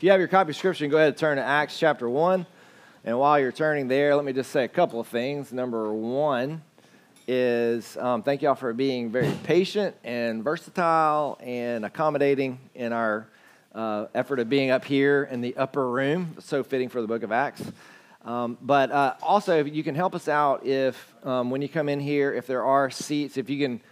If 0.00 0.04
you 0.04 0.10
have 0.12 0.18
your 0.18 0.28
copy 0.28 0.52
of 0.52 0.56
Scripture, 0.56 0.86
go 0.86 0.96
ahead 0.96 1.08
and 1.08 1.16
turn 1.18 1.36
to 1.36 1.44
Acts 1.44 1.78
chapter 1.78 2.08
1. 2.08 2.46
And 3.04 3.18
while 3.18 3.38
you're 3.38 3.52
turning 3.52 3.86
there, 3.86 4.16
let 4.16 4.24
me 4.24 4.32
just 4.32 4.50
say 4.50 4.64
a 4.64 4.68
couple 4.68 4.98
of 4.98 5.06
things. 5.08 5.52
Number 5.52 5.92
one 5.92 6.62
is 7.28 7.98
um, 7.98 8.22
thank 8.22 8.40
y'all 8.40 8.54
for 8.54 8.72
being 8.72 9.10
very 9.10 9.30
patient 9.44 9.94
and 10.02 10.42
versatile 10.42 11.36
and 11.42 11.84
accommodating 11.84 12.58
in 12.74 12.94
our 12.94 13.26
uh, 13.74 14.06
effort 14.14 14.38
of 14.38 14.48
being 14.48 14.70
up 14.70 14.86
here 14.86 15.28
in 15.30 15.42
the 15.42 15.54
upper 15.58 15.90
room. 15.90 16.34
So 16.38 16.64
fitting 16.64 16.88
for 16.88 17.02
the 17.02 17.06
book 17.06 17.22
of 17.22 17.30
Acts. 17.30 17.62
Um, 18.24 18.56
but 18.62 18.90
uh, 18.90 19.16
also, 19.20 19.62
you 19.62 19.82
can 19.84 19.94
help 19.94 20.14
us 20.14 20.28
out 20.28 20.64
if, 20.64 21.14
um, 21.26 21.50
when 21.50 21.60
you 21.60 21.68
come 21.68 21.90
in 21.90 22.00
here, 22.00 22.32
if 22.32 22.46
there 22.46 22.64
are 22.64 22.88
seats, 22.88 23.36
if 23.36 23.50
you 23.50 23.58
can 23.58 23.82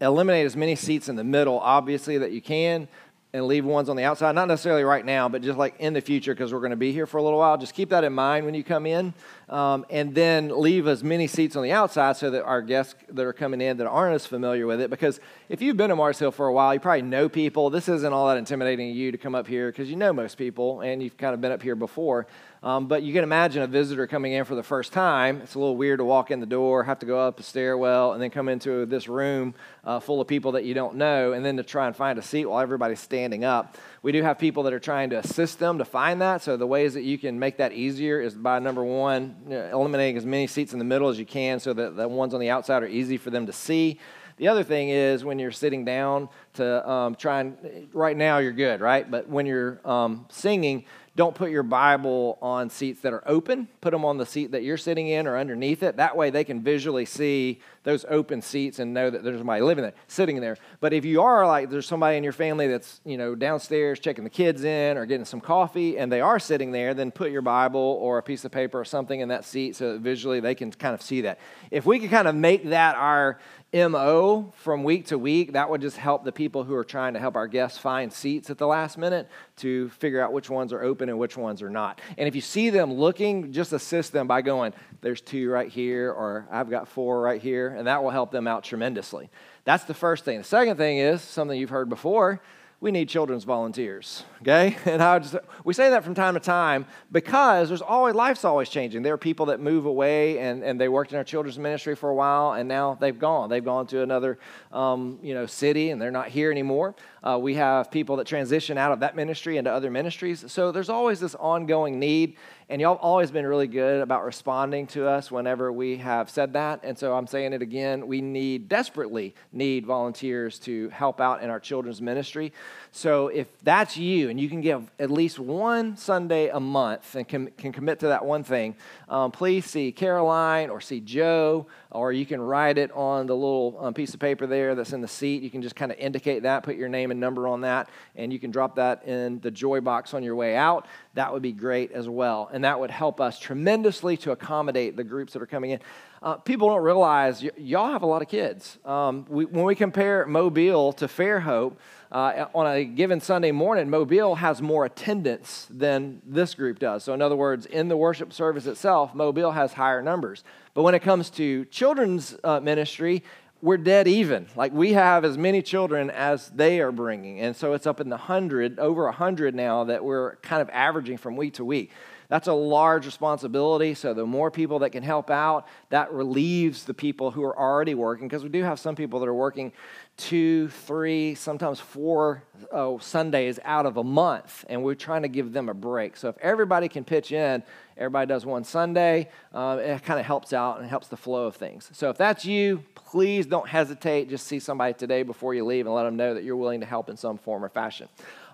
eliminate 0.00 0.46
as 0.46 0.56
many 0.56 0.76
seats 0.76 1.08
in 1.08 1.16
the 1.16 1.24
middle, 1.24 1.58
obviously, 1.58 2.18
that 2.18 2.30
you 2.30 2.40
can 2.40 2.86
and 3.32 3.46
leave 3.46 3.64
ones 3.64 3.88
on 3.88 3.96
the 3.96 4.04
outside. 4.04 4.34
Not 4.34 4.48
necessarily 4.48 4.84
right 4.84 5.04
now, 5.04 5.28
but 5.28 5.42
just 5.42 5.58
like 5.58 5.74
in 5.78 5.92
the 5.92 6.00
future 6.00 6.34
because 6.34 6.52
we're 6.52 6.60
going 6.60 6.70
to 6.70 6.76
be 6.76 6.92
here 6.92 7.06
for 7.06 7.18
a 7.18 7.22
little 7.22 7.38
while. 7.38 7.58
Just 7.58 7.74
keep 7.74 7.90
that 7.90 8.04
in 8.04 8.12
mind 8.12 8.46
when 8.46 8.54
you 8.54 8.64
come 8.64 8.86
in. 8.86 9.12
Um, 9.48 9.86
and 9.90 10.12
then 10.12 10.48
leave 10.60 10.88
as 10.88 11.04
many 11.04 11.28
seats 11.28 11.54
on 11.54 11.62
the 11.62 11.70
outside 11.70 12.16
so 12.16 12.30
that 12.30 12.42
our 12.42 12.60
guests 12.60 12.96
that 13.10 13.24
are 13.24 13.32
coming 13.32 13.60
in 13.60 13.76
that 13.76 13.86
aren't 13.86 14.16
as 14.16 14.26
familiar 14.26 14.66
with 14.66 14.80
it. 14.80 14.90
Because 14.90 15.20
if 15.48 15.62
you've 15.62 15.76
been 15.76 15.90
to 15.90 15.96
Mars 15.96 16.18
Hill 16.18 16.32
for 16.32 16.48
a 16.48 16.52
while, 16.52 16.74
you 16.74 16.80
probably 16.80 17.02
know 17.02 17.28
people. 17.28 17.70
This 17.70 17.88
isn't 17.88 18.12
all 18.12 18.26
that 18.26 18.38
intimidating 18.38 18.92
to 18.92 18.98
you 18.98 19.12
to 19.12 19.18
come 19.18 19.36
up 19.36 19.46
here 19.46 19.70
because 19.70 19.88
you 19.88 19.94
know 19.94 20.12
most 20.12 20.36
people 20.36 20.80
and 20.80 21.00
you've 21.00 21.16
kind 21.16 21.32
of 21.32 21.40
been 21.40 21.52
up 21.52 21.62
here 21.62 21.76
before. 21.76 22.26
Um, 22.66 22.88
but 22.88 23.04
you 23.04 23.12
can 23.12 23.22
imagine 23.22 23.62
a 23.62 23.68
visitor 23.68 24.08
coming 24.08 24.32
in 24.32 24.44
for 24.44 24.56
the 24.56 24.62
first 24.62 24.92
time. 24.92 25.40
It's 25.40 25.54
a 25.54 25.58
little 25.60 25.76
weird 25.76 25.98
to 26.00 26.04
walk 26.04 26.32
in 26.32 26.40
the 26.40 26.46
door, 26.46 26.82
have 26.82 26.98
to 26.98 27.06
go 27.06 27.20
up 27.20 27.38
a 27.38 27.44
stairwell, 27.44 28.12
and 28.12 28.20
then 28.20 28.30
come 28.30 28.48
into 28.48 28.86
this 28.86 29.06
room 29.06 29.54
uh, 29.84 30.00
full 30.00 30.20
of 30.20 30.26
people 30.26 30.52
that 30.52 30.64
you 30.64 30.74
don't 30.74 30.96
know, 30.96 31.32
and 31.32 31.44
then 31.44 31.58
to 31.58 31.62
try 31.62 31.86
and 31.86 31.94
find 31.94 32.18
a 32.18 32.22
seat 32.22 32.46
while 32.46 32.58
everybody's 32.58 32.98
standing 32.98 33.44
up. 33.44 33.76
We 34.06 34.12
do 34.12 34.22
have 34.22 34.38
people 34.38 34.62
that 34.62 34.72
are 34.72 34.78
trying 34.78 35.10
to 35.10 35.18
assist 35.18 35.58
them 35.58 35.78
to 35.78 35.84
find 35.84 36.20
that. 36.20 36.40
So 36.40 36.56
the 36.56 36.64
ways 36.64 36.94
that 36.94 37.02
you 37.02 37.18
can 37.18 37.40
make 37.40 37.56
that 37.56 37.72
easier 37.72 38.20
is 38.20 38.36
by 38.36 38.60
number 38.60 38.84
one, 38.84 39.34
eliminating 39.50 40.16
as 40.16 40.24
many 40.24 40.46
seats 40.46 40.72
in 40.72 40.78
the 40.78 40.84
middle 40.84 41.08
as 41.08 41.18
you 41.18 41.26
can 41.26 41.58
so 41.58 41.72
that 41.72 41.96
the 41.96 42.06
ones 42.06 42.32
on 42.32 42.38
the 42.38 42.48
outside 42.48 42.84
are 42.84 42.86
easy 42.86 43.16
for 43.16 43.30
them 43.30 43.46
to 43.46 43.52
see. 43.52 43.98
The 44.36 44.46
other 44.46 44.62
thing 44.62 44.90
is 44.90 45.24
when 45.24 45.40
you're 45.40 45.50
sitting 45.50 45.84
down 45.84 46.28
to 46.54 46.88
um, 46.88 47.16
try 47.16 47.40
and, 47.40 47.88
right 47.92 48.16
now 48.16 48.38
you're 48.38 48.52
good, 48.52 48.80
right? 48.80 49.10
But 49.10 49.28
when 49.28 49.44
you're 49.44 49.80
um, 49.84 50.26
singing, 50.28 50.84
don't 51.16 51.34
put 51.34 51.50
your 51.50 51.64
Bible 51.64 52.38
on 52.40 52.70
seats 52.70 53.00
that 53.00 53.12
are 53.12 53.24
open. 53.26 53.66
Put 53.80 53.90
them 53.90 54.04
on 54.04 54.18
the 54.18 54.26
seat 54.26 54.52
that 54.52 54.62
you're 54.62 54.76
sitting 54.76 55.08
in 55.08 55.26
or 55.26 55.36
underneath 55.36 55.82
it. 55.82 55.96
That 55.96 56.16
way 56.16 56.30
they 56.30 56.44
can 56.44 56.62
visually 56.62 57.06
see 57.06 57.60
those 57.86 58.04
open 58.08 58.42
seats 58.42 58.80
and 58.80 58.92
know 58.92 59.08
that 59.08 59.22
there's 59.22 59.38
somebody 59.38 59.62
living 59.62 59.82
there, 59.82 59.94
sitting 60.08 60.40
there. 60.40 60.56
But 60.80 60.92
if 60.92 61.04
you 61.04 61.22
are 61.22 61.46
like 61.46 61.70
there's 61.70 61.86
somebody 61.86 62.16
in 62.16 62.24
your 62.24 62.32
family 62.32 62.66
that's, 62.66 63.00
you 63.04 63.16
know, 63.16 63.36
downstairs 63.36 64.00
checking 64.00 64.24
the 64.24 64.30
kids 64.30 64.64
in 64.64 64.96
or 64.98 65.06
getting 65.06 65.24
some 65.24 65.40
coffee 65.40 65.96
and 65.96 66.10
they 66.10 66.20
are 66.20 66.40
sitting 66.40 66.72
there, 66.72 66.94
then 66.94 67.12
put 67.12 67.30
your 67.30 67.42
Bible 67.42 67.80
or 67.80 68.18
a 68.18 68.24
piece 68.24 68.44
of 68.44 68.50
paper 68.50 68.80
or 68.80 68.84
something 68.84 69.20
in 69.20 69.28
that 69.28 69.44
seat 69.44 69.76
so 69.76 69.92
that 69.92 70.00
visually 70.00 70.40
they 70.40 70.56
can 70.56 70.72
kind 70.72 70.94
of 70.94 71.00
see 71.00 71.20
that. 71.20 71.38
If 71.70 71.86
we 71.86 72.00
could 72.00 72.10
kind 72.10 72.26
of 72.26 72.34
make 72.34 72.64
that 72.70 72.96
our 72.96 73.38
MO 73.72 74.52
from 74.56 74.84
week 74.84 75.06
to 75.06 75.18
week, 75.18 75.52
that 75.52 75.68
would 75.68 75.80
just 75.80 75.96
help 75.96 76.24
the 76.24 76.32
people 76.32 76.64
who 76.64 76.74
are 76.74 76.84
trying 76.84 77.14
to 77.14 77.20
help 77.20 77.36
our 77.36 77.46
guests 77.46 77.76
find 77.76 78.12
seats 78.12 78.48
at 78.48 78.58
the 78.58 78.66
last 78.66 78.96
minute 78.96 79.28
to 79.56 79.90
figure 79.90 80.20
out 80.20 80.32
which 80.32 80.48
ones 80.48 80.72
are 80.72 80.82
open 80.82 81.08
and 81.08 81.18
which 81.18 81.36
ones 81.36 81.62
are 81.62 81.70
not. 81.70 82.00
And 82.16 82.26
if 82.26 82.34
you 82.34 82.40
see 82.40 82.70
them 82.70 82.94
looking, 82.94 83.52
just 83.52 83.72
assist 83.72 84.12
them 84.12 84.26
by 84.26 84.40
going, 84.40 84.72
there's 85.02 85.20
two 85.20 85.50
right 85.50 85.68
here, 85.68 86.10
or 86.10 86.48
I've 86.50 86.70
got 86.70 86.88
four 86.88 87.20
right 87.20 87.40
here, 87.40 87.75
and 87.76 87.86
that 87.86 88.02
will 88.02 88.10
help 88.10 88.30
them 88.30 88.46
out 88.46 88.64
tremendously. 88.64 89.30
That's 89.64 89.84
the 89.84 89.94
first 89.94 90.24
thing. 90.24 90.38
The 90.38 90.44
second 90.44 90.76
thing 90.76 90.98
is 90.98 91.22
something 91.22 91.58
you've 91.58 91.70
heard 91.70 91.88
before 91.88 92.40
we 92.78 92.90
need 92.90 93.08
children's 93.08 93.44
volunteers, 93.44 94.24
okay? 94.42 94.76
And 94.86 95.02
I 95.02 95.18
just, 95.18 95.34
we 95.64 95.72
say 95.72 95.90
that 95.90 96.04
from 96.04 96.14
time 96.14 96.34
to 96.34 96.40
time 96.40 96.86
because 97.10 97.68
there's 97.68 97.82
always, 97.82 98.14
life's 98.14 98.44
always 98.44 98.68
changing. 98.68 99.02
There 99.02 99.14
are 99.14 99.18
people 99.18 99.46
that 99.46 99.60
move 99.60 99.86
away 99.86 100.38
and, 100.38 100.62
and 100.62 100.78
they 100.78 100.88
worked 100.88 101.10
in 101.10 101.18
our 101.18 101.24
children's 101.24 101.58
ministry 101.58 101.96
for 101.96 102.10
a 102.10 102.14
while 102.14 102.52
and 102.52 102.68
now 102.68 102.94
they've 103.00 103.18
gone. 103.18 103.48
They've 103.48 103.64
gone 103.64 103.86
to 103.88 104.02
another, 104.02 104.38
um, 104.72 105.18
you 105.22 105.32
know, 105.32 105.46
city 105.46 105.90
and 105.90 106.00
they're 106.00 106.10
not 106.10 106.28
here 106.28 106.50
anymore. 106.50 106.94
Uh, 107.22 107.38
we 107.40 107.54
have 107.54 107.90
people 107.90 108.16
that 108.16 108.26
transition 108.26 108.76
out 108.76 108.92
of 108.92 109.00
that 109.00 109.16
ministry 109.16 109.56
into 109.56 109.72
other 109.72 109.90
ministries. 109.90 110.44
So 110.52 110.70
there's 110.70 110.90
always 110.90 111.18
this 111.18 111.34
ongoing 111.34 111.98
need. 111.98 112.36
And 112.68 112.80
y'all 112.80 112.96
have 112.96 113.02
always 113.02 113.30
been 113.30 113.46
really 113.46 113.68
good 113.68 114.00
about 114.00 114.24
responding 114.24 114.88
to 114.88 115.06
us 115.06 115.30
whenever 115.30 115.72
we 115.72 115.98
have 115.98 116.28
said 116.28 116.54
that. 116.54 116.80
And 116.82 116.98
so 116.98 117.14
I'm 117.14 117.28
saying 117.28 117.52
it 117.52 117.62
again. 117.62 118.08
We 118.08 118.20
need, 118.20 118.68
desperately 118.68 119.36
need 119.52 119.86
volunteers 119.86 120.58
to 120.60 120.88
help 120.88 121.20
out 121.20 121.44
in 121.44 121.50
our 121.50 121.60
children's 121.60 122.02
ministry. 122.02 122.52
So 122.96 123.28
if 123.28 123.46
that's 123.62 123.98
you 123.98 124.30
and 124.30 124.40
you 124.40 124.48
can 124.48 124.62
give 124.62 124.90
at 124.98 125.10
least 125.10 125.38
one 125.38 125.98
Sunday 125.98 126.48
a 126.48 126.58
month 126.58 127.14
and 127.14 127.28
can, 127.28 127.48
can 127.58 127.70
commit 127.70 127.98
to 128.00 128.06
that 128.06 128.24
one 128.24 128.42
thing, 128.42 128.74
um, 129.10 129.30
please 129.30 129.66
see 129.66 129.92
Caroline 129.92 130.70
or 130.70 130.80
see 130.80 131.00
Joe, 131.00 131.66
or 131.90 132.10
you 132.10 132.24
can 132.24 132.40
write 132.40 132.78
it 132.78 132.90
on 132.92 133.26
the 133.26 133.34
little 133.34 133.76
um, 133.82 133.92
piece 133.92 134.14
of 134.14 134.20
paper 134.20 134.46
there 134.46 134.74
that's 134.74 134.94
in 134.94 135.02
the 135.02 135.08
seat. 135.08 135.42
You 135.42 135.50
can 135.50 135.60
just 135.60 135.76
kind 135.76 135.92
of 135.92 135.98
indicate 135.98 136.44
that, 136.44 136.62
put 136.62 136.76
your 136.76 136.88
name 136.88 137.10
and 137.10 137.20
number 137.20 137.46
on 137.46 137.60
that, 137.60 137.90
and 138.14 138.32
you 138.32 138.38
can 138.38 138.50
drop 138.50 138.76
that 138.76 139.06
in 139.06 139.40
the 139.40 139.50
joy 139.50 139.82
box 139.82 140.14
on 140.14 140.22
your 140.22 140.34
way 140.34 140.56
out. 140.56 140.86
That 141.12 141.34
would 141.34 141.42
be 141.42 141.52
great 141.52 141.92
as 141.92 142.08
well. 142.08 142.48
And 142.50 142.64
that 142.64 142.80
would 142.80 142.90
help 142.90 143.20
us 143.20 143.38
tremendously 143.38 144.16
to 144.18 144.30
accommodate 144.30 144.96
the 144.96 145.04
groups 145.04 145.34
that 145.34 145.42
are 145.42 145.46
coming 145.46 145.72
in. 145.72 145.80
Uh, 146.22 146.36
people 146.36 146.68
don't 146.68 146.82
realize 146.82 147.42
y- 147.42 147.50
y'all 147.58 147.92
have 147.92 148.02
a 148.02 148.06
lot 148.06 148.22
of 148.22 148.28
kids. 148.28 148.78
Um, 148.86 149.26
we, 149.28 149.44
when 149.44 149.66
we 149.66 149.74
compare 149.74 150.24
Mobile 150.24 150.94
to 150.94 151.06
Fairhope, 151.06 151.74
uh, 152.12 152.46
on 152.54 152.66
a 152.66 152.84
given 152.84 153.20
Sunday 153.20 153.52
morning, 153.52 153.90
Mobile 153.90 154.36
has 154.36 154.62
more 154.62 154.84
attendance 154.84 155.66
than 155.70 156.22
this 156.24 156.54
group 156.54 156.78
does. 156.78 157.04
So, 157.04 157.14
in 157.14 157.22
other 157.22 157.36
words, 157.36 157.66
in 157.66 157.88
the 157.88 157.96
worship 157.96 158.32
service 158.32 158.66
itself, 158.66 159.14
Mobile 159.14 159.52
has 159.52 159.72
higher 159.72 160.02
numbers. 160.02 160.44
But 160.74 160.82
when 160.82 160.94
it 160.94 161.00
comes 161.00 161.30
to 161.30 161.64
children's 161.66 162.36
uh, 162.44 162.60
ministry, 162.60 163.24
we're 163.62 163.78
dead 163.78 164.06
even. 164.06 164.46
Like 164.54 164.72
we 164.72 164.92
have 164.92 165.24
as 165.24 165.36
many 165.38 165.62
children 165.62 166.10
as 166.10 166.48
they 166.50 166.80
are 166.80 166.92
bringing. 166.92 167.40
And 167.40 167.56
so 167.56 167.72
it's 167.72 167.86
up 167.86 168.00
in 168.00 168.08
the 168.08 168.16
hundred, 168.16 168.78
over 168.78 169.06
a 169.06 169.12
hundred 169.12 169.54
now 169.54 169.84
that 169.84 170.04
we're 170.04 170.36
kind 170.36 170.62
of 170.62 170.68
averaging 170.70 171.16
from 171.16 171.36
week 171.36 171.54
to 171.54 171.64
week. 171.64 171.90
That's 172.28 172.48
a 172.48 172.52
large 172.52 173.06
responsibility. 173.06 173.94
So 173.94 174.14
the 174.14 174.26
more 174.26 174.50
people 174.50 174.80
that 174.80 174.90
can 174.90 175.02
help 175.02 175.30
out, 175.30 175.66
that 175.90 176.12
relieves 176.12 176.84
the 176.84 176.94
people 176.94 177.30
who 177.30 177.42
are 177.42 177.58
already 177.58 177.94
working, 177.94 178.28
because 178.28 178.42
we 178.42 178.48
do 178.48 178.62
have 178.62 178.78
some 178.80 178.96
people 178.96 179.20
that 179.20 179.28
are 179.28 179.34
working 179.34 179.72
two, 180.16 180.68
three, 180.68 181.34
sometimes 181.34 181.78
four 181.78 182.42
oh, 182.72 182.98
Sundays 182.98 183.58
out 183.64 183.86
of 183.86 183.96
a 183.98 184.04
month, 184.04 184.64
and 184.68 184.82
we're 184.82 184.94
trying 184.94 185.22
to 185.22 185.28
give 185.28 185.52
them 185.52 185.68
a 185.68 185.74
break. 185.74 186.16
So 186.16 186.28
if 186.28 186.38
everybody 186.38 186.88
can 186.88 187.04
pitch 187.04 187.32
in, 187.32 187.62
everybody 187.98 188.26
does 188.26 188.46
one 188.46 188.64
Sunday, 188.64 189.28
uh, 189.52 189.78
it 189.80 190.02
kind 190.02 190.18
of 190.18 190.24
helps 190.24 190.52
out 190.52 190.80
and 190.80 190.88
helps 190.88 191.08
the 191.08 191.16
flow 191.16 191.46
of 191.46 191.56
things. 191.56 191.90
So 191.92 192.08
if 192.08 192.16
that's 192.16 192.44
you, 192.44 192.82
please 192.94 193.46
don't 193.46 193.68
hesitate. 193.68 194.28
Just 194.30 194.46
see 194.46 194.58
somebody 194.58 194.94
today 194.94 195.22
before 195.22 195.54
you 195.54 195.64
leave 195.64 195.86
and 195.86 195.94
let 195.94 196.04
them 196.04 196.16
know 196.16 196.34
that 196.34 196.44
you're 196.44 196.56
willing 196.56 196.80
to 196.80 196.86
help 196.86 197.10
in 197.10 197.16
some 197.16 197.36
form 197.36 197.64
or 197.64 197.68
fashion. 197.68 198.08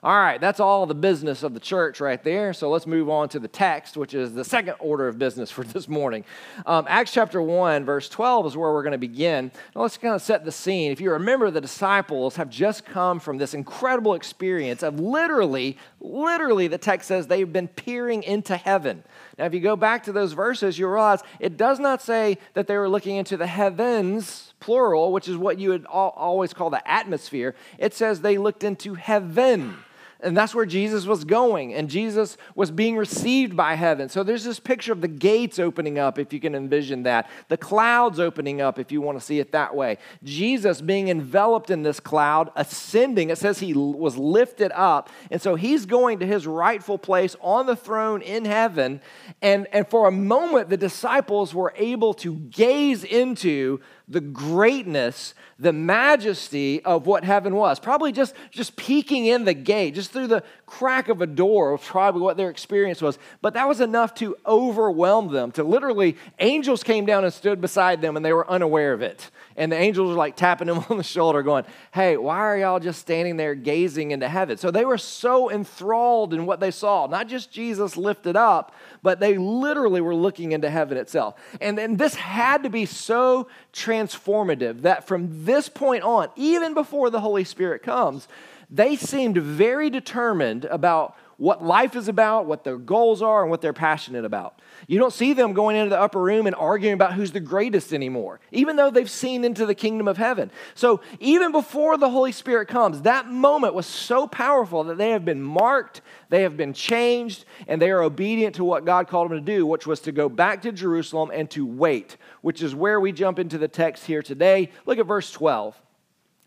All 0.04 0.18
right, 0.18 0.40
that's 0.40 0.58
all 0.58 0.84
the 0.84 0.96
business 0.96 1.44
of 1.44 1.54
the 1.54 1.60
church 1.60 2.00
right 2.00 2.20
there. 2.24 2.52
So 2.52 2.68
let's 2.68 2.88
move 2.88 3.08
on 3.08 3.28
to 3.28 3.38
the 3.38 3.46
text, 3.46 3.96
which 3.96 4.14
is 4.14 4.34
the 4.34 4.42
second 4.42 4.74
order 4.80 5.06
of 5.06 5.16
business 5.16 5.48
for 5.48 5.62
this 5.64 5.86
morning. 5.86 6.24
Um, 6.66 6.86
Acts 6.88 7.12
chapter 7.12 7.40
1, 7.40 7.84
verse 7.84 8.08
12 8.08 8.46
is 8.46 8.56
where 8.56 8.72
we're 8.72 8.82
going 8.82 8.92
to 8.92 8.98
begin. 8.98 9.52
Now 9.76 9.82
let's 9.82 9.96
kind 9.96 10.16
of 10.16 10.20
set 10.20 10.44
the 10.44 10.50
scene. 10.50 10.90
If 10.90 11.00
you 11.00 11.12
remember, 11.12 11.52
the 11.52 11.60
disciples 11.60 12.34
have 12.34 12.50
just 12.50 12.84
come 12.84 13.20
from 13.20 13.38
this 13.38 13.54
incredible 13.54 14.14
experience 14.14 14.82
of 14.82 14.98
literally, 14.98 15.78
literally, 16.00 16.66
the 16.66 16.78
text 16.78 17.06
says 17.06 17.28
they've 17.28 17.52
been 17.52 17.68
peering 17.68 18.24
into 18.24 18.56
heaven. 18.56 19.04
Now, 19.38 19.44
if 19.44 19.54
you 19.54 19.60
go 19.60 19.76
back 19.76 20.02
to 20.04 20.12
those 20.12 20.32
verses, 20.32 20.80
you 20.80 20.88
realize 20.88 21.20
it 21.38 21.56
does 21.56 21.78
not 21.78 22.02
say 22.02 22.38
that 22.54 22.66
they 22.66 22.76
were 22.76 22.88
looking 22.88 23.14
into 23.14 23.36
the 23.36 23.46
heavens, 23.46 24.52
plural, 24.58 25.12
which 25.12 25.28
is 25.28 25.36
what 25.36 25.60
you 25.60 25.68
would 25.68 25.86
always 25.86 26.52
call 26.52 26.70
the 26.70 26.90
atmosphere. 26.90 27.54
It 27.78 27.94
says 27.94 28.20
they 28.20 28.36
looked 28.36 28.64
into 28.64 28.94
heaven. 28.94 29.76
And 30.22 30.36
that's 30.36 30.54
where 30.54 30.66
Jesus 30.66 31.04
was 31.04 31.24
going. 31.24 31.74
And 31.74 31.90
Jesus 31.90 32.36
was 32.54 32.70
being 32.70 32.96
received 32.96 33.56
by 33.56 33.74
heaven. 33.74 34.08
So 34.08 34.22
there's 34.22 34.44
this 34.44 34.60
picture 34.60 34.92
of 34.92 35.00
the 35.00 35.08
gates 35.08 35.58
opening 35.58 35.98
up, 35.98 36.18
if 36.18 36.32
you 36.32 36.40
can 36.40 36.54
envision 36.54 37.02
that. 37.02 37.28
The 37.48 37.56
clouds 37.56 38.20
opening 38.20 38.60
up, 38.60 38.78
if 38.78 38.92
you 38.92 39.00
want 39.00 39.18
to 39.18 39.24
see 39.24 39.40
it 39.40 39.52
that 39.52 39.74
way. 39.74 39.98
Jesus 40.22 40.80
being 40.80 41.08
enveloped 41.08 41.70
in 41.70 41.82
this 41.82 42.00
cloud, 42.00 42.50
ascending. 42.54 43.30
It 43.30 43.38
says 43.38 43.58
he 43.58 43.74
was 43.74 44.16
lifted 44.16 44.72
up. 44.72 45.10
And 45.30 45.42
so 45.42 45.54
he's 45.56 45.86
going 45.86 46.20
to 46.20 46.26
his 46.26 46.46
rightful 46.46 46.98
place 46.98 47.36
on 47.40 47.66
the 47.66 47.76
throne 47.76 48.22
in 48.22 48.44
heaven. 48.44 49.00
And, 49.40 49.66
and 49.72 49.88
for 49.88 50.06
a 50.06 50.12
moment, 50.12 50.68
the 50.68 50.76
disciples 50.76 51.54
were 51.54 51.74
able 51.76 52.14
to 52.14 52.36
gaze 52.36 53.04
into 53.04 53.80
the 54.12 54.20
greatness, 54.20 55.34
the 55.58 55.72
majesty 55.72 56.82
of 56.84 57.06
what 57.06 57.24
heaven 57.24 57.54
was. 57.54 57.80
Probably 57.80 58.12
just, 58.12 58.34
just 58.50 58.76
peeking 58.76 59.26
in 59.26 59.44
the 59.44 59.54
gate, 59.54 59.94
just 59.94 60.12
through 60.12 60.28
the 60.28 60.42
crack 60.66 61.08
of 61.08 61.20
a 61.22 61.26
door, 61.26 61.72
of 61.72 61.82
probably 61.82 62.20
what 62.22 62.36
their 62.36 62.50
experience 62.50 63.02
was. 63.02 63.18
But 63.40 63.54
that 63.54 63.68
was 63.68 63.80
enough 63.80 64.14
to 64.16 64.36
overwhelm 64.46 65.32
them, 65.32 65.50
to 65.52 65.64
literally, 65.64 66.16
angels 66.38 66.82
came 66.82 67.06
down 67.06 67.24
and 67.24 67.32
stood 67.32 67.60
beside 67.60 68.00
them 68.00 68.16
and 68.16 68.24
they 68.24 68.32
were 68.32 68.48
unaware 68.48 68.92
of 68.92 69.02
it. 69.02 69.30
And 69.56 69.70
the 69.70 69.76
angels 69.76 70.10
are 70.10 70.16
like 70.16 70.36
tapping 70.36 70.68
him 70.68 70.78
on 70.90 70.96
the 70.96 71.02
shoulder, 71.02 71.42
going, 71.42 71.64
Hey, 71.92 72.16
why 72.16 72.38
are 72.38 72.58
y'all 72.58 72.80
just 72.80 73.00
standing 73.00 73.36
there 73.36 73.54
gazing 73.54 74.10
into 74.10 74.28
heaven? 74.28 74.56
So 74.56 74.70
they 74.70 74.84
were 74.84 74.98
so 74.98 75.50
enthralled 75.50 76.34
in 76.34 76.46
what 76.46 76.60
they 76.60 76.70
saw, 76.70 77.06
not 77.06 77.28
just 77.28 77.50
Jesus 77.50 77.96
lifted 77.96 78.36
up, 78.36 78.74
but 79.02 79.20
they 79.20 79.36
literally 79.38 80.00
were 80.00 80.14
looking 80.14 80.52
into 80.52 80.70
heaven 80.70 80.96
itself. 80.96 81.34
And 81.60 81.76
then 81.76 81.96
this 81.96 82.14
had 82.14 82.62
to 82.62 82.70
be 82.70 82.86
so 82.86 83.48
transformative 83.72 84.82
that 84.82 85.06
from 85.06 85.44
this 85.44 85.68
point 85.68 86.04
on, 86.04 86.28
even 86.36 86.74
before 86.74 87.10
the 87.10 87.20
Holy 87.20 87.44
Spirit 87.44 87.82
comes, 87.82 88.28
they 88.70 88.96
seemed 88.96 89.36
very 89.36 89.90
determined 89.90 90.64
about 90.64 91.16
what 91.42 91.60
life 91.60 91.96
is 91.96 92.06
about, 92.06 92.46
what 92.46 92.62
their 92.62 92.76
goals 92.76 93.20
are, 93.20 93.42
and 93.42 93.50
what 93.50 93.60
they're 93.60 93.72
passionate 93.72 94.24
about. 94.24 94.60
You 94.86 95.00
don't 95.00 95.12
see 95.12 95.32
them 95.32 95.54
going 95.54 95.74
into 95.74 95.90
the 95.90 96.00
upper 96.00 96.22
room 96.22 96.46
and 96.46 96.54
arguing 96.54 96.94
about 96.94 97.14
who's 97.14 97.32
the 97.32 97.40
greatest 97.40 97.92
anymore, 97.92 98.38
even 98.52 98.76
though 98.76 98.92
they've 98.92 99.10
seen 99.10 99.44
into 99.44 99.66
the 99.66 99.74
kingdom 99.74 100.06
of 100.06 100.18
heaven. 100.18 100.52
So, 100.76 101.00
even 101.18 101.50
before 101.50 101.98
the 101.98 102.10
Holy 102.10 102.30
Spirit 102.30 102.68
comes, 102.68 103.02
that 103.02 103.26
moment 103.26 103.74
was 103.74 103.86
so 103.86 104.28
powerful 104.28 104.84
that 104.84 104.98
they 104.98 105.10
have 105.10 105.24
been 105.24 105.42
marked, 105.42 106.00
they 106.28 106.42
have 106.42 106.56
been 106.56 106.74
changed, 106.74 107.44
and 107.66 107.82
they 107.82 107.90
are 107.90 108.02
obedient 108.02 108.54
to 108.54 108.64
what 108.64 108.84
God 108.84 109.08
called 109.08 109.32
them 109.32 109.38
to 109.38 109.44
do, 109.44 109.66
which 109.66 109.84
was 109.84 109.98
to 110.02 110.12
go 110.12 110.28
back 110.28 110.62
to 110.62 110.70
Jerusalem 110.70 111.32
and 111.34 111.50
to 111.50 111.66
wait, 111.66 112.18
which 112.42 112.62
is 112.62 112.72
where 112.72 113.00
we 113.00 113.10
jump 113.10 113.40
into 113.40 113.58
the 113.58 113.66
text 113.66 114.06
here 114.06 114.22
today. 114.22 114.70
Look 114.86 115.00
at 115.00 115.06
verse 115.06 115.32
12. 115.32 115.74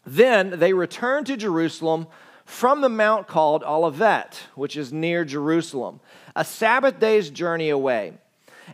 Then 0.06 0.51
they 0.51 0.71
returned 0.71 1.27
to 1.27 1.36
Jerusalem 1.36 2.07
from 2.45 2.81
the 2.81 2.89
mount 2.89 3.27
called 3.27 3.63
Olivet, 3.63 4.44
which 4.56 4.77
is 4.77 4.94
near 4.94 5.25
Jerusalem, 5.25 6.00
a 6.36 6.45
Sabbath 6.45 7.00
day's 7.00 7.30
journey 7.30 7.69
away. 7.69 8.13